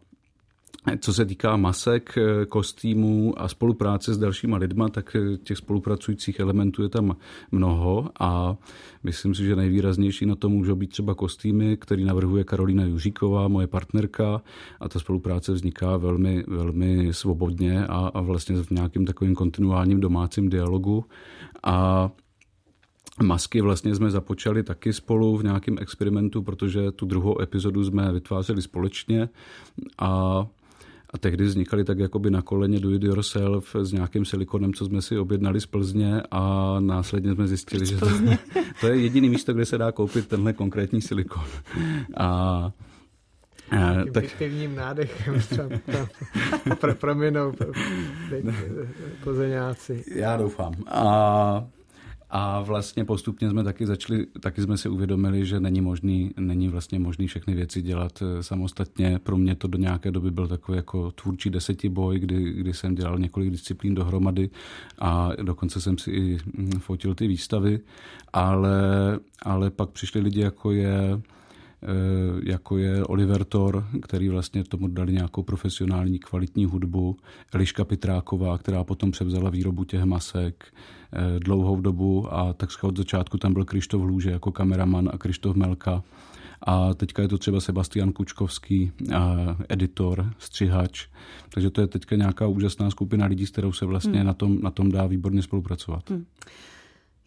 co 0.99 1.13
se 1.13 1.25
týká 1.25 1.57
masek, 1.57 2.15
kostýmů 2.49 3.41
a 3.41 3.47
spolupráce 3.47 4.13
s 4.13 4.17
dalšíma 4.17 4.57
lidma, 4.57 4.89
tak 4.89 5.15
těch 5.43 5.57
spolupracujících 5.57 6.39
elementů 6.39 6.83
je 6.83 6.89
tam 6.89 7.15
mnoho 7.51 8.09
a 8.19 8.57
myslím 9.03 9.35
si, 9.35 9.45
že 9.45 9.55
nejvýraznější 9.55 10.25
na 10.25 10.35
to 10.35 10.49
můžou 10.49 10.75
být 10.75 10.89
třeba 10.89 11.15
kostýmy, 11.15 11.77
který 11.77 12.05
navrhuje 12.05 12.43
Karolina 12.43 12.83
Juříková, 12.83 13.47
moje 13.47 13.67
partnerka 13.67 14.41
a 14.79 14.89
ta 14.89 14.99
spolupráce 14.99 15.53
vzniká 15.53 15.97
velmi, 15.97 16.43
velmi 16.47 17.13
svobodně 17.13 17.87
a, 17.87 18.11
a 18.13 18.21
vlastně 18.21 18.63
v 18.63 18.71
nějakým 18.71 19.05
takovým 19.05 19.35
kontinuálním 19.35 19.99
domácím 19.99 20.49
dialogu. 20.49 21.05
A 21.63 22.09
Masky 23.23 23.61
vlastně 23.61 23.95
jsme 23.95 24.11
započali 24.11 24.63
taky 24.63 24.93
spolu 24.93 25.37
v 25.37 25.43
nějakém 25.43 25.77
experimentu, 25.81 26.41
protože 26.41 26.91
tu 26.91 27.05
druhou 27.05 27.41
epizodu 27.41 27.83
jsme 27.83 28.11
vytvářeli 28.11 28.61
společně 28.61 29.29
a 29.99 30.45
a 31.13 31.17
tehdy 31.17 31.43
vznikaly 31.43 31.83
tak 31.83 31.99
jakoby 31.99 32.31
na 32.31 32.41
koleně 32.41 32.79
do 32.79 32.91
it 32.91 33.03
yourself 33.03 33.75
s 33.81 33.91
nějakým 33.91 34.25
silikonem, 34.25 34.73
co 34.73 34.85
jsme 34.85 35.01
si 35.01 35.17
objednali 35.17 35.61
z 35.61 35.65
Plzně 35.65 36.21
a 36.31 36.75
následně 36.79 37.33
jsme 37.33 37.47
zjistili, 37.47 37.85
že 37.85 37.97
to, 37.97 38.07
to 38.81 38.87
je 38.87 38.95
jediný 38.95 39.29
místo, 39.29 39.53
kde 39.53 39.65
se 39.65 39.77
dá 39.77 39.91
koupit 39.91 40.27
tenhle 40.27 40.53
konkrétní 40.53 41.01
silikon. 41.01 41.45
A 42.17 42.71
tak... 44.13 44.25
Pivním 44.37 44.75
nádechem 44.75 45.41
pro, 46.79 46.95
proměnou 46.95 47.53
plzeňáci. 49.23 50.03
Já 50.15 50.37
doufám. 50.37 50.73
A 50.87 51.67
a 52.35 52.61
vlastně 52.61 53.05
postupně 53.05 53.49
jsme 53.49 53.63
taky 53.63 53.85
začali, 53.85 54.25
taky 54.39 54.61
jsme 54.61 54.77
si 54.77 54.89
uvědomili, 54.89 55.45
že 55.45 55.59
není 55.59 55.81
možný, 55.81 56.31
není 56.37 56.67
vlastně 56.69 56.99
možný 56.99 57.27
všechny 57.27 57.53
věci 57.53 57.81
dělat 57.81 58.21
eh, 58.21 58.43
samostatně. 58.43 59.19
Pro 59.19 59.37
mě 59.37 59.55
to 59.55 59.67
do 59.67 59.77
nějaké 59.77 60.11
doby 60.11 60.31
byl 60.31 60.47
takový 60.47 60.75
jako 60.75 61.11
tvůrčí 61.11 61.49
desetiboj, 61.49 62.19
kdy, 62.19 62.53
kdy 62.53 62.73
jsem 62.73 62.95
dělal 62.95 63.19
několik 63.19 63.49
disciplín 63.49 63.95
dohromady 63.95 64.49
a 64.99 65.29
dokonce 65.41 65.81
jsem 65.81 65.97
si 65.97 66.11
i 66.11 66.37
hm, 66.37 66.71
fotil 66.79 67.15
ty 67.15 67.27
výstavy, 67.27 67.79
ale, 68.33 68.79
ale 69.43 69.69
pak 69.69 69.89
přišli 69.89 70.21
lidi, 70.21 70.41
jako 70.41 70.71
je 70.71 71.21
jako 72.43 72.77
je 72.77 73.03
Oliver 73.03 73.43
Thor, 73.43 73.87
který 74.01 74.29
vlastně 74.29 74.63
tomu 74.63 74.87
dali 74.87 75.13
nějakou 75.13 75.43
profesionální 75.43 76.19
kvalitní 76.19 76.65
hudbu, 76.65 77.17
Eliška 77.53 77.85
Pitráková, 77.85 78.57
která 78.57 78.83
potom 78.83 79.11
převzala 79.11 79.49
výrobu 79.49 79.83
těch 79.83 80.03
masek 80.03 80.65
eh, 81.13 81.39
dlouhou 81.39 81.81
dobu 81.81 82.33
a 82.33 82.53
tak 82.53 82.69
od 82.81 82.97
začátku 82.97 83.37
tam 83.37 83.53
byl 83.53 83.65
Krištof 83.65 84.03
Lůže 84.03 84.31
jako 84.31 84.51
kameraman 84.51 85.09
a 85.13 85.17
Krištof 85.17 85.55
Melka. 85.55 86.03
A 86.65 86.93
teďka 86.93 87.21
je 87.21 87.27
to 87.27 87.37
třeba 87.37 87.59
Sebastian 87.59 88.11
Kučkovský, 88.11 88.91
editor, 89.69 90.33
střihač. 90.37 91.07
Takže 91.49 91.69
to 91.69 91.81
je 91.81 91.87
teďka 91.87 92.15
nějaká 92.15 92.47
úžasná 92.47 92.89
skupina 92.89 93.25
lidí, 93.25 93.45
s 93.45 93.49
kterou 93.49 93.71
se 93.71 93.85
vlastně 93.85 94.17
hmm. 94.17 94.27
na, 94.27 94.33
tom, 94.33 94.61
na 94.61 94.71
tom 94.71 94.91
dá 94.91 95.07
výborně 95.07 95.41
spolupracovat. 95.41 96.09
Hmm. 96.09 96.25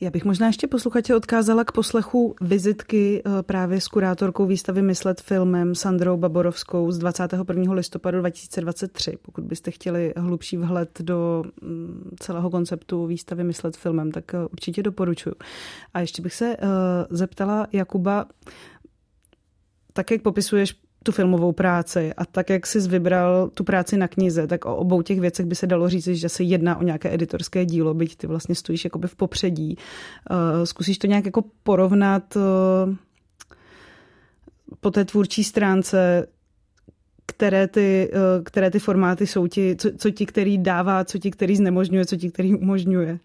Já 0.01 0.11
bych 0.11 0.25
možná 0.25 0.47
ještě 0.47 0.67
posluchače 0.67 1.17
odkázala 1.17 1.65
k 1.65 1.73
poslechu 1.73 2.35
vizitky 2.41 3.23
eh, 3.27 3.43
právě 3.43 3.81
s 3.81 3.89
kurátorkou 3.89 4.47
výstavy 4.47 4.83
Myslet 4.83 5.21
filmem 5.21 5.75
Sandrou 5.75 6.17
Baborovskou 6.17 6.91
z 6.91 6.99
21. 6.99 7.73
listopadu 7.73 8.19
2023. 8.19 9.19
Pokud 9.23 9.45
byste 9.45 9.71
chtěli 9.71 10.15
hlubší 10.17 10.57
vhled 10.57 11.01
do 11.01 11.45
mm, 11.63 12.17
celého 12.21 12.51
konceptu 12.51 13.07
výstavy 13.07 13.45
Myslet 13.45 13.77
filmem, 13.77 14.13
tak 14.13 14.35
eh, 14.35 14.39
určitě 14.53 14.83
doporučuji. 14.83 15.35
A 15.95 16.01
ještě 16.01 16.23
bych 16.23 16.35
se 16.35 16.57
eh, 16.57 16.67
zeptala 17.11 17.67
Jakuba, 17.73 18.27
tak 19.93 20.11
jak 20.11 20.23
popisuješ 20.23 20.86
tu 21.07 21.13
filmovou 21.13 21.53
práci 21.53 22.13
a 22.17 22.25
tak, 22.25 22.51
jak 22.51 22.67
jsi 22.67 22.81
vybral 22.81 23.49
tu 23.55 23.65
práci 23.65 23.97
na 23.97 24.09
knize, 24.09 24.47
tak 24.47 24.65
o 24.65 24.77
obou 24.77 25.03
těch 25.03 25.21
věcech 25.21 25.47
by 25.47 25.55
se 25.55 25.67
dalo 25.67 25.89
říct, 25.89 26.07
že 26.07 26.29
se 26.29 26.43
jedná 26.43 26.77
o 26.77 26.83
nějaké 26.83 27.15
editorské 27.15 27.65
dílo, 27.65 27.95
byť 27.95 28.17
ty 28.17 28.27
vlastně 28.27 28.55
stojíš 28.55 28.85
jakoby 28.85 29.09
v 29.09 29.17
popředí. 29.17 29.77
Uh, 30.31 30.65
zkusíš 30.65 30.99
to 30.99 31.07
nějak 31.07 31.25
jako 31.27 31.45
porovnat 31.63 32.37
uh, 32.37 32.43
po 34.81 34.91
té 34.91 35.05
tvůrčí 35.05 35.45
stránce, 35.45 36.27
které 37.27 37.69
ty, 37.69 38.11
uh, 38.13 38.45
které 38.45 38.71
ty 38.71 38.79
formáty 38.79 39.27
jsou 39.27 39.47
ti, 39.47 39.77
co, 39.79 39.91
co 39.99 40.11
ti, 40.11 40.27
který 40.27 40.59
dává, 40.59 41.05
co 41.05 41.19
ti, 41.19 41.31
který 41.31 41.57
znemožňuje, 41.57 42.07
co 42.07 42.17
ti, 42.17 42.31
který 42.31 42.55
umožňuje? 42.55 43.19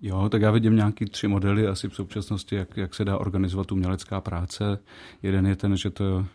Jo, 0.00 0.28
tak 0.28 0.42
já 0.42 0.50
vidím 0.50 0.76
nějaký 0.76 1.04
tři 1.04 1.28
modely 1.28 1.66
asi 1.66 1.88
v 1.88 1.94
současnosti, 1.94 2.56
jak, 2.56 2.76
jak 2.76 2.94
se 2.94 3.04
dá 3.04 3.18
organizovat 3.18 3.72
umělecká 3.72 4.20
práce. 4.20 4.78
Jeden 5.22 5.46
je 5.46 5.56
ten, 5.56 5.76
že 5.76 5.90
to 5.90 6.26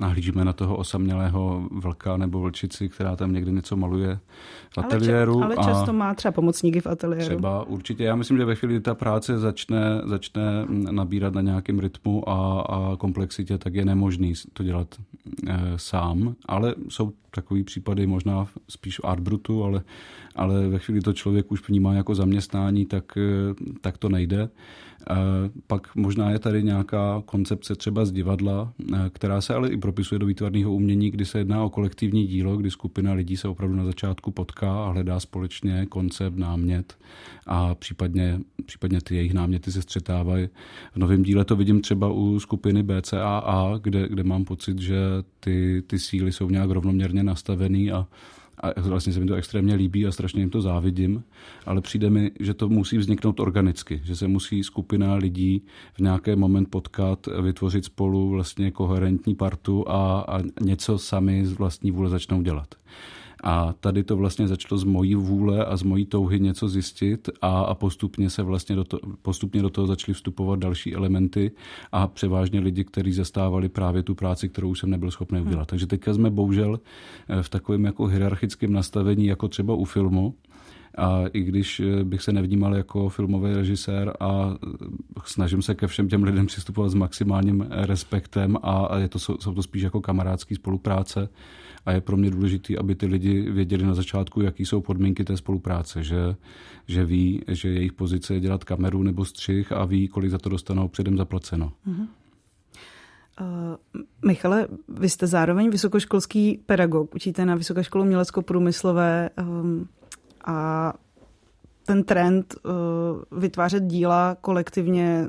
nahlížíme 0.00 0.44
na 0.44 0.52
toho 0.52 0.76
osamělého 0.76 1.68
vlka 1.70 2.16
nebo 2.16 2.40
vlčici, 2.40 2.88
která 2.88 3.16
tam 3.16 3.32
někde 3.32 3.50
něco 3.50 3.76
maluje 3.76 4.18
v 4.70 4.78
ateliéru. 4.78 5.42
Ale, 5.42 5.54
ča, 5.54 5.62
ale 5.62 5.72
často 5.72 5.92
má 5.92 6.14
třeba 6.14 6.32
pomocníky 6.32 6.80
v 6.80 6.86
ateliéru. 6.86 7.26
Třeba 7.26 7.66
určitě. 7.66 8.04
Já 8.04 8.16
myslím, 8.16 8.36
že 8.36 8.44
ve 8.44 8.54
chvíli, 8.54 8.74
kdy 8.74 8.80
ta 8.80 8.94
práce 8.94 9.38
začne, 9.38 10.00
začne 10.04 10.42
nabírat 10.68 11.34
na 11.34 11.40
nějakém 11.40 11.78
rytmu 11.78 12.28
a, 12.28 12.60
a 12.60 12.96
komplexitě, 12.96 13.58
tak 13.58 13.74
je 13.74 13.84
nemožný 13.84 14.32
to 14.52 14.62
dělat 14.62 14.88
e, 15.48 15.58
sám. 15.76 16.34
Ale 16.46 16.74
jsou 16.88 17.12
takový 17.30 17.64
případy 17.64 18.06
možná 18.06 18.46
spíš 18.68 18.98
v 18.98 19.04
Artbrutu, 19.04 19.64
ale, 19.64 19.82
ale 20.36 20.68
ve 20.68 20.78
chvíli 20.78 21.00
to 21.00 21.12
člověk 21.12 21.52
už 21.52 21.68
vnímá 21.68 21.94
jako 21.94 22.14
zaměstnání, 22.14 22.86
tak, 22.86 23.16
e, 23.16 23.20
tak 23.80 23.98
to 23.98 24.08
nejde. 24.08 24.48
Pak 25.66 25.96
možná 25.96 26.30
je 26.30 26.38
tady 26.38 26.62
nějaká 26.62 27.22
koncepce 27.26 27.74
třeba 27.74 28.04
z 28.04 28.12
divadla, 28.12 28.72
která 29.12 29.40
se 29.40 29.54
ale 29.54 29.68
i 29.68 29.76
propisuje 29.76 30.18
do 30.18 30.26
výtvarného 30.26 30.72
umění, 30.72 31.10
kdy 31.10 31.24
se 31.24 31.38
jedná 31.38 31.64
o 31.64 31.70
kolektivní 31.70 32.26
dílo, 32.26 32.56
kdy 32.56 32.70
skupina 32.70 33.12
lidí 33.12 33.36
se 33.36 33.48
opravdu 33.48 33.76
na 33.76 33.84
začátku 33.84 34.30
potká 34.30 34.84
a 34.84 34.90
hledá 34.90 35.20
společně 35.20 35.86
koncept, 35.86 36.36
námět 36.36 36.98
a 37.46 37.74
případně, 37.74 38.40
případně 38.64 39.00
ty 39.00 39.16
jejich 39.16 39.34
náměty 39.34 39.72
se 39.72 39.82
střetávají. 39.82 40.48
V 40.92 40.96
novém 40.96 41.22
díle 41.22 41.44
to 41.44 41.56
vidím 41.56 41.80
třeba 41.80 42.12
u 42.12 42.40
skupiny 42.40 42.82
BCAA, 42.82 43.78
kde, 43.82 44.08
kde 44.08 44.24
mám 44.24 44.44
pocit, 44.44 44.78
že 44.78 44.96
ty, 45.40 45.82
ty 45.86 45.98
síly 45.98 46.32
jsou 46.32 46.50
nějak 46.50 46.70
rovnoměrně 46.70 47.22
nastavený 47.22 47.92
a 47.92 48.06
a 48.62 48.80
vlastně 48.80 49.12
se 49.12 49.20
mi 49.20 49.26
to 49.26 49.34
extrémně 49.34 49.74
líbí 49.74 50.06
a 50.06 50.12
strašně 50.12 50.42
jim 50.42 50.50
to 50.50 50.60
závidím, 50.60 51.24
ale 51.66 51.80
přijde 51.80 52.10
mi, 52.10 52.30
že 52.40 52.54
to 52.54 52.68
musí 52.68 52.98
vzniknout 52.98 53.40
organicky, 53.40 54.00
že 54.04 54.16
se 54.16 54.28
musí 54.28 54.62
skupina 54.62 55.14
lidí 55.14 55.62
v 55.94 56.00
nějaký 56.00 56.36
moment 56.36 56.70
potkat, 56.70 57.26
vytvořit 57.42 57.84
spolu 57.84 58.30
vlastně 58.30 58.70
koherentní 58.70 59.34
partu 59.34 59.88
a, 59.88 60.20
a 60.20 60.40
něco 60.60 60.98
sami 60.98 61.46
z 61.46 61.52
vlastní 61.52 61.90
vůle 61.90 62.10
začnou 62.10 62.42
dělat. 62.42 62.74
A 63.42 63.74
tady 63.80 64.04
to 64.04 64.16
vlastně 64.16 64.48
začalo 64.48 64.78
z 64.78 64.84
mojí 64.84 65.14
vůle 65.14 65.64
a 65.64 65.76
z 65.76 65.82
mojí 65.82 66.06
touhy 66.06 66.40
něco 66.40 66.68
zjistit 66.68 67.28
a, 67.42 67.60
a 67.60 67.74
postupně 67.74 68.30
se 68.30 68.42
vlastně 68.42 68.76
do, 68.76 68.84
to, 68.84 68.98
postupně 69.22 69.62
do 69.62 69.70
toho 69.70 69.86
začaly 69.86 70.14
vstupovat 70.14 70.58
další 70.58 70.94
elementy 70.94 71.50
a 71.92 72.06
převážně 72.06 72.60
lidi, 72.60 72.84
kteří 72.84 73.12
zastávali 73.12 73.68
právě 73.68 74.02
tu 74.02 74.14
práci, 74.14 74.48
kterou 74.48 74.74
jsem 74.74 74.90
nebyl 74.90 75.10
schopný 75.10 75.40
udělat. 75.40 75.58
Hmm. 75.58 75.66
Takže 75.66 75.86
teďka 75.86 76.14
jsme 76.14 76.30
bohužel 76.30 76.80
eh, 77.28 77.42
v 77.42 77.48
takovém 77.48 77.84
jako 77.84 78.06
hierarchickém 78.06 78.72
nastavení, 78.72 79.26
jako 79.26 79.48
třeba 79.48 79.74
u 79.74 79.84
filmu, 79.84 80.34
a 80.98 81.22
i 81.32 81.40
když 81.40 81.80
eh, 81.80 82.04
bych 82.04 82.22
se 82.22 82.32
nevnímal 82.32 82.74
jako 82.74 83.08
filmový 83.08 83.54
režisér 83.54 84.12
a 84.20 84.54
eh, 84.54 85.20
snažím 85.24 85.62
se 85.62 85.74
ke 85.74 85.86
všem 85.86 86.08
těm 86.08 86.22
lidem 86.22 86.46
přistupovat 86.46 86.90
s 86.90 86.94
maximálním 86.94 87.66
respektem 87.70 88.56
a 88.62 88.98
je 88.98 89.08
to, 89.08 89.18
jsou 89.18 89.54
to 89.54 89.62
spíš 89.62 89.82
jako 89.82 90.00
kamarádský 90.00 90.54
spolupráce, 90.54 91.28
a 91.86 91.92
je 91.92 92.00
pro 92.00 92.16
mě 92.16 92.30
důležité, 92.30 92.76
aby 92.76 92.94
ty 92.94 93.06
lidi 93.06 93.50
věděli 93.50 93.84
na 93.84 93.94
začátku, 93.94 94.40
jaký 94.40 94.66
jsou 94.66 94.80
podmínky 94.80 95.24
té 95.24 95.36
spolupráce, 95.36 96.02
že, 96.02 96.36
že 96.86 97.04
ví, 97.04 97.42
že 97.48 97.68
jejich 97.68 97.92
pozice 97.92 98.34
je 98.34 98.40
dělat 98.40 98.64
kameru 98.64 99.02
nebo 99.02 99.24
střih 99.24 99.72
a 99.72 99.84
ví, 99.84 100.08
kolik 100.08 100.30
za 100.30 100.38
to 100.38 100.48
dostanou 100.48 100.88
předem 100.88 101.16
zaplaceno. 101.16 101.72
Mm-hmm. 101.88 102.06
Uh, 103.40 104.02
Michale, 104.26 104.68
vy 104.88 105.08
jste 105.08 105.26
zároveň 105.26 105.70
vysokoškolský 105.70 106.62
pedagog, 106.66 107.14
učíte 107.14 107.46
na 107.46 107.54
Vysoké 107.54 107.84
školu 107.84 108.04
umělecko-průmyslové 108.04 109.30
um, 109.40 109.88
a 110.44 110.92
ten 111.86 112.04
trend 112.04 112.54
uh, 112.64 113.40
vytvářet 113.40 113.82
díla 113.82 114.36
kolektivně 114.40 115.28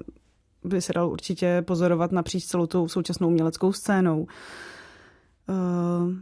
by 0.64 0.82
se 0.82 0.94
dal 0.94 1.10
určitě 1.10 1.62
pozorovat 1.62 2.12
napříč 2.12 2.46
celou 2.46 2.66
tou 2.66 2.88
současnou 2.88 3.28
uměleckou 3.28 3.74
scénou. 3.74 4.28
Uh, 5.50 6.14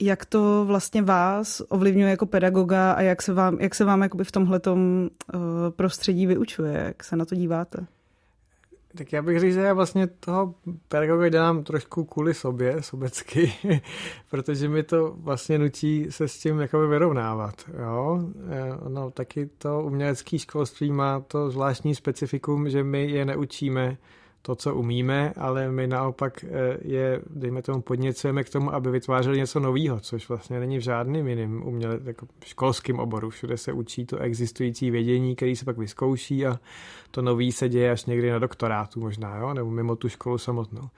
Jak 0.00 0.24
to 0.24 0.64
vlastně 0.66 1.02
vás 1.02 1.62
ovlivňuje 1.68 2.10
jako 2.10 2.26
pedagoga 2.26 2.92
a 2.92 3.00
jak 3.00 3.22
se 3.22 3.34
vám, 3.34 3.60
jak 3.60 3.74
se 3.74 3.84
vám 3.84 4.02
jakoby 4.02 4.24
v 4.24 4.32
tomhletom 4.32 5.08
uh, 5.34 5.40
prostředí 5.70 6.26
vyučuje? 6.26 6.82
Jak 6.86 7.04
se 7.04 7.16
na 7.16 7.24
to 7.24 7.34
díváte? 7.34 7.86
Tak 8.96 9.12
já 9.12 9.22
bych 9.22 9.40
řekl, 9.40 9.52
že 9.52 9.60
já 9.60 9.74
vlastně 9.74 10.06
toho 10.06 10.54
pedagoga 10.88 11.28
dělám 11.28 11.64
trošku 11.64 12.04
kvůli 12.04 12.34
sobě, 12.34 12.82
sobecky, 12.82 13.52
protože 14.30 14.68
mi 14.68 14.82
to 14.82 15.14
vlastně 15.16 15.58
nutí 15.58 16.06
se 16.10 16.28
s 16.28 16.38
tím 16.38 16.60
jakoby 16.60 16.86
vyrovnávat. 16.86 17.54
Jo? 17.82 18.20
Eh, 18.50 18.88
no, 18.88 19.10
taky 19.10 19.46
to 19.58 19.82
umělecké 19.82 20.38
školství 20.38 20.92
má 20.92 21.20
to 21.20 21.50
zvláštní 21.50 21.94
specifikum, 21.94 22.70
že 22.70 22.84
my 22.84 23.10
je 23.10 23.24
neučíme 23.24 23.96
to, 24.46 24.54
co 24.54 24.74
umíme, 24.74 25.32
ale 25.36 25.70
my 25.70 25.86
naopak 25.86 26.44
eh, 26.44 26.78
je, 26.82 27.20
dejme 27.30 27.62
tomu, 27.62 27.82
podněcujeme 27.82 28.44
k 28.44 28.50
tomu, 28.50 28.74
aby 28.74 28.90
vytvářeli 28.90 29.38
něco 29.38 29.60
nového, 29.60 30.00
což 30.00 30.28
vlastně 30.28 30.60
není 30.60 30.78
v 30.78 30.80
žádným 30.80 31.28
jiným 31.28 31.66
uměle, 31.66 32.00
jako 32.04 32.26
školském 32.44 32.98
oboru. 32.98 33.30
Všude 33.30 33.56
se 33.56 33.72
učí 33.72 34.06
to 34.06 34.18
existující 34.18 34.90
vědění, 34.90 35.36
který 35.36 35.56
se 35.56 35.64
pak 35.64 35.78
vyzkouší 35.78 36.46
a 36.46 36.60
to 37.10 37.22
nový 37.22 37.52
se 37.52 37.68
děje 37.68 37.90
až 37.90 38.04
někdy 38.04 38.30
na 38.30 38.38
doktorátu 38.38 39.00
možná, 39.00 39.36
jo? 39.36 39.54
nebo 39.54 39.70
mimo 39.70 39.96
tu 39.96 40.08
školu 40.08 40.38
samotnou. 40.38 40.88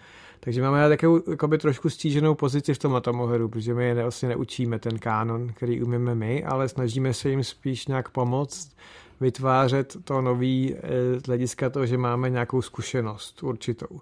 Takže 0.46 0.62
máme 0.62 0.88
takovou 0.88 1.30
jakoby 1.30 1.58
trošku 1.58 1.90
stíženou 1.90 2.34
pozici 2.34 2.74
v 2.74 2.78
tom 2.78 3.20
ohledu, 3.20 3.48
protože 3.48 3.74
my 3.74 3.84
je 3.84 3.94
vlastně 3.94 4.28
neučíme 4.28 4.78
ten 4.78 4.98
kánon, 4.98 5.48
který 5.48 5.82
umíme 5.82 6.14
my, 6.14 6.44
ale 6.44 6.68
snažíme 6.68 7.14
se 7.14 7.30
jim 7.30 7.44
spíš 7.44 7.86
nějak 7.86 8.08
pomoct 8.08 8.76
vytvářet 9.20 9.96
to 10.04 10.20
nový 10.20 10.74
eh, 10.74 11.20
z 11.20 11.22
hlediska 11.22 11.70
toho, 11.70 11.86
že 11.86 11.98
máme 11.98 12.30
nějakou 12.30 12.62
zkušenost 12.62 13.42
určitou 13.42 14.00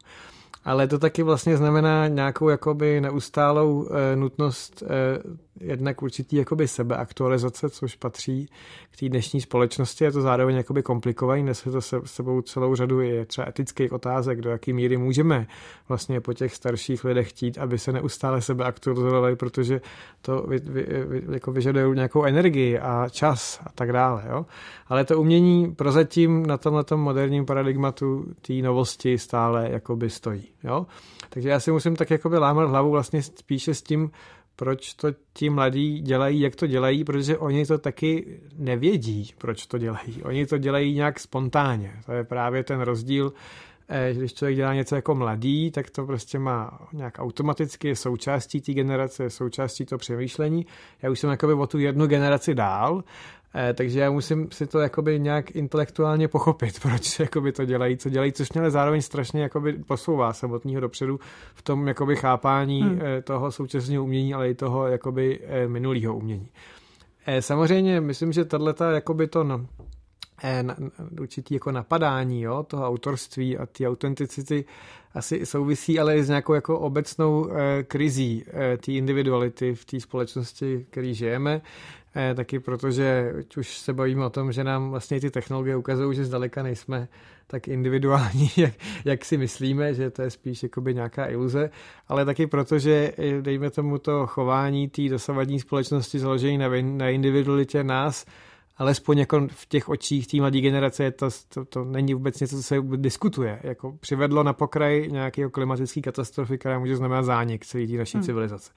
ale 0.65 0.89
to 0.89 0.99
taky 0.99 1.23
vlastně 1.23 1.57
znamená 1.57 2.09
nějakou 2.09 2.49
jakoby 2.49 3.01
neustálou 3.01 3.89
e, 3.89 4.17
nutnost 4.17 4.83
e, 4.83 4.87
jednak 5.61 6.03
určitý 6.03 6.37
jakoby 6.37 6.69
sebeaktualizace, 6.69 7.71
což 7.71 7.97
patří 7.97 8.49
k 8.91 8.97
té 8.97 9.09
dnešní 9.09 9.41
společnosti. 9.41 10.05
Je 10.05 10.13
to 10.13 10.21
zároveň 10.21 10.57
jakoby 10.57 10.83
komplikovaný, 10.83 11.43
nese 11.43 11.71
to 11.71 11.81
se 11.81 12.01
sebou 12.05 12.43
celou 12.43 12.75
řadu 12.75 13.01
je 13.01 13.27
třeba 13.27 13.49
etických 13.49 13.93
otázek, 13.93 14.41
do 14.41 14.51
jaký 14.51 14.73
míry 14.73 14.97
můžeme 14.97 15.47
vlastně 15.89 16.21
po 16.21 16.33
těch 16.33 16.55
starších 16.55 17.05
lidech 17.05 17.31
chtít, 17.31 17.59
aby 17.59 17.79
se 17.79 17.93
neustále 17.93 18.41
sebeaktualizovali, 18.41 19.37
protože 19.37 19.81
to 20.21 20.45
vy, 20.49 20.59
vy, 20.59 20.87
vy, 21.07 21.23
jako 21.35 21.53
vyžaduje 21.53 21.95
nějakou 21.95 22.25
energii 22.25 22.79
a 22.79 23.09
čas 23.09 23.61
a 23.67 23.73
tak 23.75 23.93
dále. 23.93 24.25
Jo? 24.31 24.47
Ale 24.87 25.05
to 25.05 25.21
umění 25.21 25.75
prozatím 25.75 26.47
na 26.47 26.59
tomhle 26.59 26.85
moderním 26.95 27.47
paradigmatu 27.47 28.25
té 28.47 28.53
novosti 28.53 29.19
stále 29.19 29.71
jakoby 29.71 30.11
stojí. 30.11 30.54
Jo? 30.65 30.87
Takže 31.29 31.49
já 31.49 31.61
si 31.61 31.73
musím 31.73 31.97
tak 31.97 32.11
jakoby 32.11 32.39
lámat 32.39 32.69
hlavu 32.69 32.91
vlastně 32.91 33.23
spíše 33.23 33.75
s 33.75 33.83
tím, 33.83 34.11
proč 34.57 34.95
to 34.95 35.09
ti 35.33 35.51
mladí 35.51 36.01
dělají, 36.01 36.41
jak 36.41 36.57
to 36.57 36.67
dělají, 36.67 37.05
protože 37.05 37.39
oni 37.39 37.67
to 37.67 37.79
taky 37.79 38.41
nevědí, 38.57 39.35
proč 39.39 39.67
to 39.67 39.79
dělají. 39.79 40.23
Oni 40.23 40.47
to 40.47 40.59
dělají 40.59 40.95
nějak 40.95 41.21
spontánně. 41.21 41.93
To 42.07 42.13
je 42.13 42.25
právě 42.25 42.65
ten 42.65 42.81
rozdíl, 42.81 43.33
eh, 43.89 44.13
že 44.13 44.19
když 44.19 44.35
člověk 44.35 44.57
dělá 44.57 44.75
něco 44.75 44.95
jako 44.95 45.15
mladý, 45.15 45.71
tak 45.71 45.91
to 45.91 46.07
prostě 46.07 46.39
má 46.39 46.89
nějak 46.93 47.15
automaticky, 47.19 47.89
je 47.89 47.97
součástí 47.97 48.61
té 48.61 48.73
generace, 48.73 49.23
je 49.23 49.31
součástí 49.31 49.85
toho 49.85 49.99
přemýšlení. 49.99 50.67
Já 51.03 51.11
už 51.11 51.21
jsem 51.21 51.31
jakoby 51.31 51.53
o 51.53 51.67
tu 51.67 51.79
jednu 51.79 52.07
generaci 52.07 52.55
dál 52.55 53.05
Eh, 53.57 53.75
takže 53.75 54.01
já 54.01 54.11
musím 54.11 54.51
si 54.51 54.67
to 54.67 54.79
jakoby 54.79 55.21
nějak 55.21 55.57
intelektuálně 55.57 56.29
pochopit, 56.29 56.81
proč 56.83 57.21
jakoby 57.21 57.53
to 57.53 57.65
dělají, 57.65 57.97
co 57.97 58.11
dělají, 58.11 58.33
což 58.33 58.53
mě 58.53 58.61
ale 58.61 58.71
zároveň 58.71 59.03
strašně 59.03 59.43
jakoby 59.43 59.73
posouvá 59.73 60.33
samotného 60.33 60.81
dopředu 60.81 61.21
v 61.55 61.63
tom 61.63 61.89
jakoby 61.89 62.17
chápání 62.17 62.83
hmm. 62.83 63.01
Eh, 63.03 63.23
toho 63.23 63.53
současného 63.53 64.05
umění, 64.05 64.35
ale 64.35 64.51
i 64.51 64.55
toho 64.55 64.87
jakoby 64.87 65.41
eh, 65.43 65.69
minulého 65.69 66.17
umění. 66.17 66.49
Samozřejmě 67.41 68.01
myslím, 68.01 68.33
že 68.33 68.45
tato 68.45 68.85
jakoby 68.85 69.27
to 69.27 69.45
no, 69.45 69.67
na, 70.63 70.77
určitý 71.21 71.55
jako 71.55 71.73
napadání 71.73 72.43
jo, 72.43 72.63
toho 72.63 72.87
autorství 72.87 73.59
a 73.59 73.67
ty 73.67 73.89
autenticity 73.89 74.65
asi 75.15 75.47
souvisí 75.47 75.99
ale 76.01 76.17
i 76.17 76.23
s 76.25 76.29
nějakou 76.29 76.55
jako 76.55 76.79
obecnou 76.79 77.51
eh, 77.51 77.83
krizí 77.83 78.45
eh, 78.47 78.77
té 78.77 78.93
individuality 78.93 79.75
v 79.75 79.85
té 79.85 80.01
společnosti, 80.01 80.87
který 80.91 81.15
žijeme. 81.15 81.63
Eh, 82.17 82.35
taky 82.35 82.59
protože 82.59 83.33
už 83.57 83.79
se 83.79 83.93
bavíme 83.93 84.27
o 84.27 84.31
tom, 84.31 84.53
že 84.53 84.65
nám 84.65 84.91
vlastně 84.91 85.21
ty 85.21 85.31
technologie 85.31 85.77
ukazují, 85.77 86.17
že 86.17 86.25
zdaleka 86.25 86.63
nejsme 86.63 87.09
tak 87.47 87.69
individuální, 87.69 88.51
jak, 88.57 88.73
jak 89.05 89.25
si 89.25 89.37
myslíme, 89.37 89.95
že 89.95 90.11
to 90.11 90.23
je 90.23 90.31
spíš 90.31 90.63
jakoby 90.63 90.95
nějaká 90.95 91.31
iluze, 91.31 91.71
ale 92.09 92.25
taky 92.25 92.47
proto, 92.47 92.79
že 92.79 93.13
eh, 93.19 93.43
dejme 93.43 93.71
tomu 93.71 93.99
to 93.99 94.27
chování 94.27 94.89
té 94.89 95.09
dosavadní 95.09 95.61
společnosti 95.61 96.19
založené 96.19 96.69
na, 96.69 96.69
na 96.83 97.09
individualitě 97.09 97.85
nás 97.85 98.27
alespoň 98.77 99.19
jako 99.19 99.47
v 99.51 99.67
těch 99.69 99.89
očích 99.89 100.27
té 100.27 100.37
mladé 100.37 100.61
generace 100.61 101.11
to, 101.11 101.29
to, 101.49 101.65
to 101.65 101.85
není 101.85 102.15
vůbec 102.15 102.41
něco, 102.41 102.57
co 102.57 102.63
se 102.63 102.77
diskutuje. 102.97 103.61
Jako 103.63 103.93
přivedlo 104.01 104.43
na 104.43 104.53
pokraj 104.53 105.09
nějakého 105.11 105.51
klimatické 105.51 106.01
katastrofy, 106.01 106.59
která 106.59 106.79
může 106.79 106.97
znamenat 106.97 107.23
zánik 107.23 107.67
celé 107.67 107.87
té 107.87 107.93
naší 107.93 108.17
hmm. 108.17 108.25
civilizace. 108.25 108.73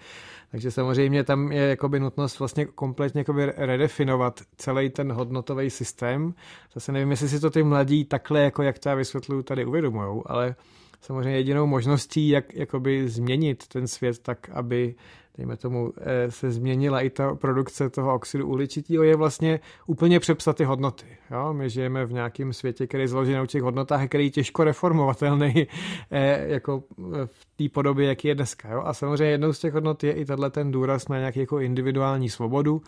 Takže 0.52 0.72
samozřejmě 0.72 1.24
tam 1.24 1.52
je 1.52 1.62
jakoby 1.62 2.00
nutnost 2.00 2.40
vlastně 2.40 2.66
kompletně 2.66 3.22
jakoby 3.22 3.46
redefinovat 3.46 4.42
celý 4.58 4.90
ten 4.90 5.12
hodnotový 5.12 5.70
systém. 5.70 6.34
Zase 6.74 6.92
nevím, 6.92 7.12
jestli 7.12 7.30
si 7.30 7.40
to 7.40 7.50
ty 7.50 7.64
mladí 7.64 8.06
takhle, 8.06 8.42
jako 8.42 8.64
jak 8.64 8.80
to 8.80 8.90
já 8.90 8.96
vysvětluju, 8.96 9.44
tady 9.44 9.66
uvědomujou, 9.66 10.24
ale 10.26 10.56
samozřejmě 11.02 11.38
jedinou 11.38 11.68
možností, 11.68 12.30
jak 12.30 12.54
jakoby 12.54 13.10
změnit 13.10 13.68
ten 13.68 13.88
svět 13.88 14.20
tak, 14.20 14.50
aby 14.50 14.96
dejme 15.38 15.58
tomu, 15.58 15.94
eh, 15.98 16.32
se 16.32 16.52
změnila 16.52 17.02
i 17.02 17.10
ta 17.10 17.36
produkce 17.36 17.90
toho 17.90 18.16
oxidu 18.16 18.48
uhličitého, 18.48 19.04
je 19.04 19.16
vlastně 19.16 19.60
úplně 19.86 20.20
přepsat 20.20 20.58
ty 20.58 20.64
hodnoty. 20.64 21.06
Jo? 21.32 21.54
My 21.54 21.70
žijeme 21.70 22.06
v 22.06 22.14
nějakém 22.14 22.54
světě, 22.54 22.88
který 22.88 23.04
je 23.04 23.08
založený 23.08 23.38
na 23.38 23.46
těch 23.46 23.62
hodnotách, 23.62 24.08
který 24.08 24.24
je 24.24 24.30
těžko 24.30 24.64
reformovatelný 24.64 25.68
eh, 26.12 26.48
jako 26.48 26.84
v 27.26 27.46
té 27.56 27.70
podobě, 27.70 28.08
jak 28.08 28.26
je 28.26 28.36
dneska. 28.36 28.70
Jo? 28.70 28.82
A 28.86 28.94
samozřejmě 28.94 29.26
jednou 29.26 29.54
z 29.54 29.60
těch 29.60 29.74
hodnot 29.74 30.04
je 30.04 30.12
i 30.14 30.26
tenhle 30.26 30.50
ten 30.50 30.72
důraz 30.72 31.08
na 31.08 31.18
nějaký 31.18 31.40
jako 31.40 31.60
individuální 31.60 32.30
svobodu. 32.30 32.82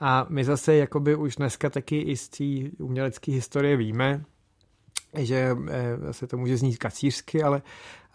A 0.00 0.26
my 0.28 0.44
zase 0.44 0.74
jakoby 0.74 1.14
už 1.14 1.36
dneska 1.36 1.70
taky 1.70 2.00
i 2.00 2.16
z 2.16 2.28
té 2.28 2.44
umělecké 2.78 3.32
historie 3.32 3.76
víme, 3.76 4.24
že 5.18 5.56
eh, 5.68 6.12
se 6.12 6.26
to 6.26 6.36
může 6.36 6.56
znít 6.56 6.76
kacířsky, 6.76 7.42
ale 7.42 7.62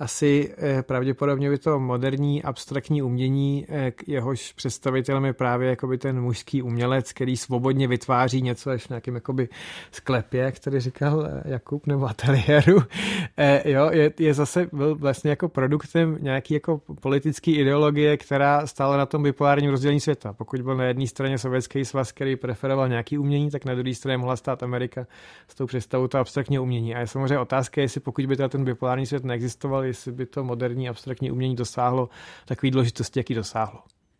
asi 0.03 0.53
eh, 0.57 0.83
pravděpodobně 0.83 1.49
by 1.49 1.57
to 1.57 1.79
moderní 1.79 2.43
abstraktní 2.43 3.01
umění, 3.01 3.65
eh, 3.69 3.91
jehož 4.07 4.53
představitelem 4.53 5.25
je 5.25 5.33
právě 5.33 5.69
jakoby 5.69 5.97
ten 5.97 6.21
mužský 6.21 6.61
umělec, 6.61 7.13
který 7.13 7.37
svobodně 7.37 7.87
vytváří 7.87 8.41
něco 8.41 8.69
až 8.69 8.85
v 8.85 8.89
nějakém 8.89 9.15
jakoby 9.15 9.49
sklepě, 9.91 10.53
tady 10.63 10.79
říkal 10.79 11.25
eh, 11.25 11.43
Jakub, 11.45 11.87
nebo 11.87 12.05
ateliéru, 12.05 12.77
jo, 13.65 13.89
je, 13.91 14.13
je 14.19 14.33
zase 14.33 14.67
byl 14.73 14.95
vlastně 14.95 15.29
jako 15.29 15.49
produktem 15.49 16.17
nějaký 16.21 16.53
jako 16.53 16.81
politické 16.99 17.51
ideologie, 17.51 18.17
která 18.17 18.67
stála 18.67 18.97
na 18.97 19.05
tom 19.05 19.23
bipolárním 19.23 19.71
rozdělení 19.71 19.99
světa. 19.99 20.33
Pokud 20.33 20.61
byl 20.61 20.75
na 20.77 20.83
jedné 20.83 21.07
straně 21.07 21.37
sovětský 21.37 21.85
svaz, 21.85 22.11
který 22.11 22.35
preferoval 22.35 22.89
nějaký 22.89 23.17
umění, 23.17 23.51
tak 23.51 23.65
na 23.65 23.75
druhé 23.75 23.95
straně 23.95 24.17
mohla 24.17 24.35
stát 24.35 24.63
Amerika 24.63 25.07
s 25.47 25.55
tou 25.55 25.65
představou 25.65 26.07
to 26.07 26.17
abstraktní 26.17 26.59
umění. 26.59 26.95
A 26.95 26.99
je 26.99 27.07
samozřejmě 27.07 27.39
otázka, 27.39 27.81
jestli 27.81 28.01
pokud 28.01 28.25
by 28.25 28.37
ten 28.49 28.65
bipolární 28.65 29.05
svět 29.05 29.23
neexistoval, 29.23 29.83
jestli 29.93 30.11
by 30.11 30.25
to 30.25 30.43
moderní 30.43 30.89
abstraktní 30.89 31.31
umění 31.31 31.55
dosáhlo 31.55 32.09
takové 32.45 32.71
důležitosti, 32.71 33.19
jaký 33.19 33.33
dosáhlo. 33.33 33.79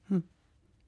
Hm. 0.10 0.22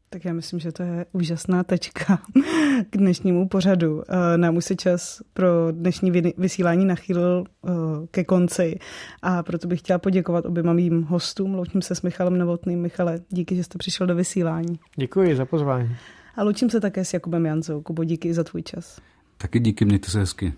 Tak 0.10 0.26
já 0.26 0.34
myslím, 0.34 0.60
že 0.60 0.72
to 0.72 0.84
je 0.84 1.06
úžasná 1.12 1.64
tečka 1.64 2.18
k 2.90 2.98
dnešnímu 2.98 3.48
pořadu. 3.48 4.04
Eh, 4.10 4.38
nám 4.38 4.56
už 4.58 4.66
se 4.66 4.76
čas 4.76 5.22
pro 5.34 5.48
dnešní 5.72 6.12
vysílání 6.38 6.86
nachýlil 6.86 7.44
eh, 7.48 7.72
ke 8.12 8.24
konci 8.24 8.80
a 9.22 9.44
proto 9.44 9.68
bych 9.68 9.80
chtěla 9.80 10.00
poděkovat 10.00 10.46
oběma 10.46 10.74
mým 10.74 11.04
hostům. 11.04 11.56
Loučím 11.56 11.82
se 11.82 11.96
s 11.96 12.02
Michalem 12.02 12.38
Novotným. 12.38 12.82
Michale, 12.82 13.20
díky, 13.30 13.56
že 13.56 13.64
jste 13.64 13.78
přišel 13.78 14.08
do 14.08 14.16
vysílání. 14.16 14.80
Děkuji 14.96 15.36
za 15.36 15.46
pozvání. 15.46 15.96
A 16.36 16.44
loučím 16.44 16.70
se 16.70 16.80
také 16.80 17.06
s 17.06 17.14
Jakubem 17.14 17.46
Jancou. 17.46 17.82
Kubo, 17.82 18.04
díky 18.04 18.34
za 18.34 18.44
tvůj 18.44 18.64
čas. 18.64 19.02
Taky 19.38 19.60
díky, 19.60 19.86
mějte 19.86 20.12
se 20.12 20.20
hezky. 20.20 20.54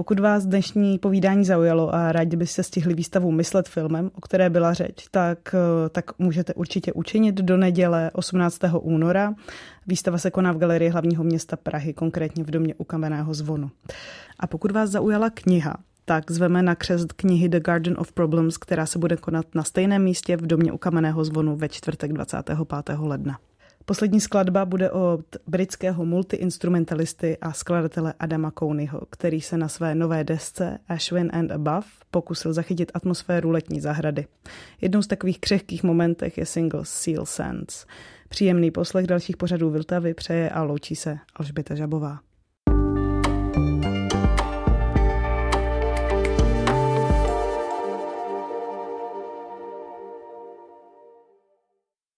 Pokud 0.00 0.20
vás 0.20 0.46
dnešní 0.46 0.98
povídání 0.98 1.44
zaujalo 1.44 1.94
a 1.94 2.12
rádi 2.12 2.36
byste 2.36 2.62
stihli 2.62 2.94
výstavu 2.94 3.30
Myslet 3.30 3.68
filmem, 3.68 4.10
o 4.14 4.20
které 4.20 4.50
byla 4.50 4.72
řeč, 4.72 5.06
tak, 5.10 5.54
eh, 5.54 5.88
tak 5.88 6.18
můžete 6.18 6.54
určitě 6.54 6.92
učinit 6.92 7.34
do 7.34 7.56
neděle 7.56 8.10
18. 8.14 8.80
února. 8.80 9.34
Výstava 9.86 10.18
se 10.18 10.30
koná 10.30 10.52
v 10.52 10.58
Galerii 10.58 10.90
hlavního 10.90 11.24
města 11.24 11.56
Prahy, 11.56 11.92
konkrétně 11.92 12.44
v 12.44 12.50
domě 12.50 12.74
u 12.74 12.84
Kamenného 12.84 13.34
zvonu. 13.34 13.70
A 14.38 14.46
pokud 14.46 14.70
vás 14.70 14.90
zaujala 14.90 15.30
kniha, 15.30 15.76
tak 16.04 16.30
zveme 16.30 16.62
na 16.62 16.74
křest 16.74 17.12
knihy 17.12 17.48
The 17.48 17.60
Garden 17.60 17.94
of 17.98 18.12
Problems, 18.12 18.58
která 18.58 18.86
se 18.86 18.98
bude 18.98 19.16
konat 19.16 19.46
na 19.54 19.62
stejném 19.62 20.02
místě 20.02 20.36
v 20.36 20.46
domě 20.46 20.72
u 20.72 20.78
Kamenného 20.78 21.24
zvonu 21.24 21.56
ve 21.56 21.68
čtvrtek 21.68 22.12
25. 22.12 22.98
ledna. 22.98 23.38
Poslední 23.90 24.20
skladba 24.20 24.64
bude 24.64 24.90
od 24.90 25.20
britského 25.46 26.04
multiinstrumentalisty 26.04 27.38
a 27.38 27.52
skladatele 27.52 28.14
Adama 28.18 28.50
Couneyho, 28.58 29.00
který 29.10 29.40
se 29.40 29.56
na 29.56 29.68
své 29.68 29.94
nové 29.94 30.24
desce 30.24 30.78
Ashwin 30.88 31.30
and 31.34 31.50
Above 31.50 31.86
pokusil 32.10 32.52
zachytit 32.52 32.90
atmosféru 32.94 33.50
letní 33.50 33.80
zahrady. 33.80 34.26
Jednou 34.80 35.02
z 35.02 35.06
takových 35.06 35.40
křehkých 35.40 35.82
momentech 35.82 36.38
je 36.38 36.46
single 36.46 36.80
Seal 36.84 37.26
Sands. 37.26 37.86
Příjemný 38.28 38.70
poslech 38.70 39.06
dalších 39.06 39.36
pořadů 39.36 39.70
Viltavy 39.70 40.14
přeje 40.14 40.50
a 40.50 40.62
loučí 40.62 40.96
se 40.96 41.18
Alžběta 41.36 41.74
Žabová. 41.74 42.18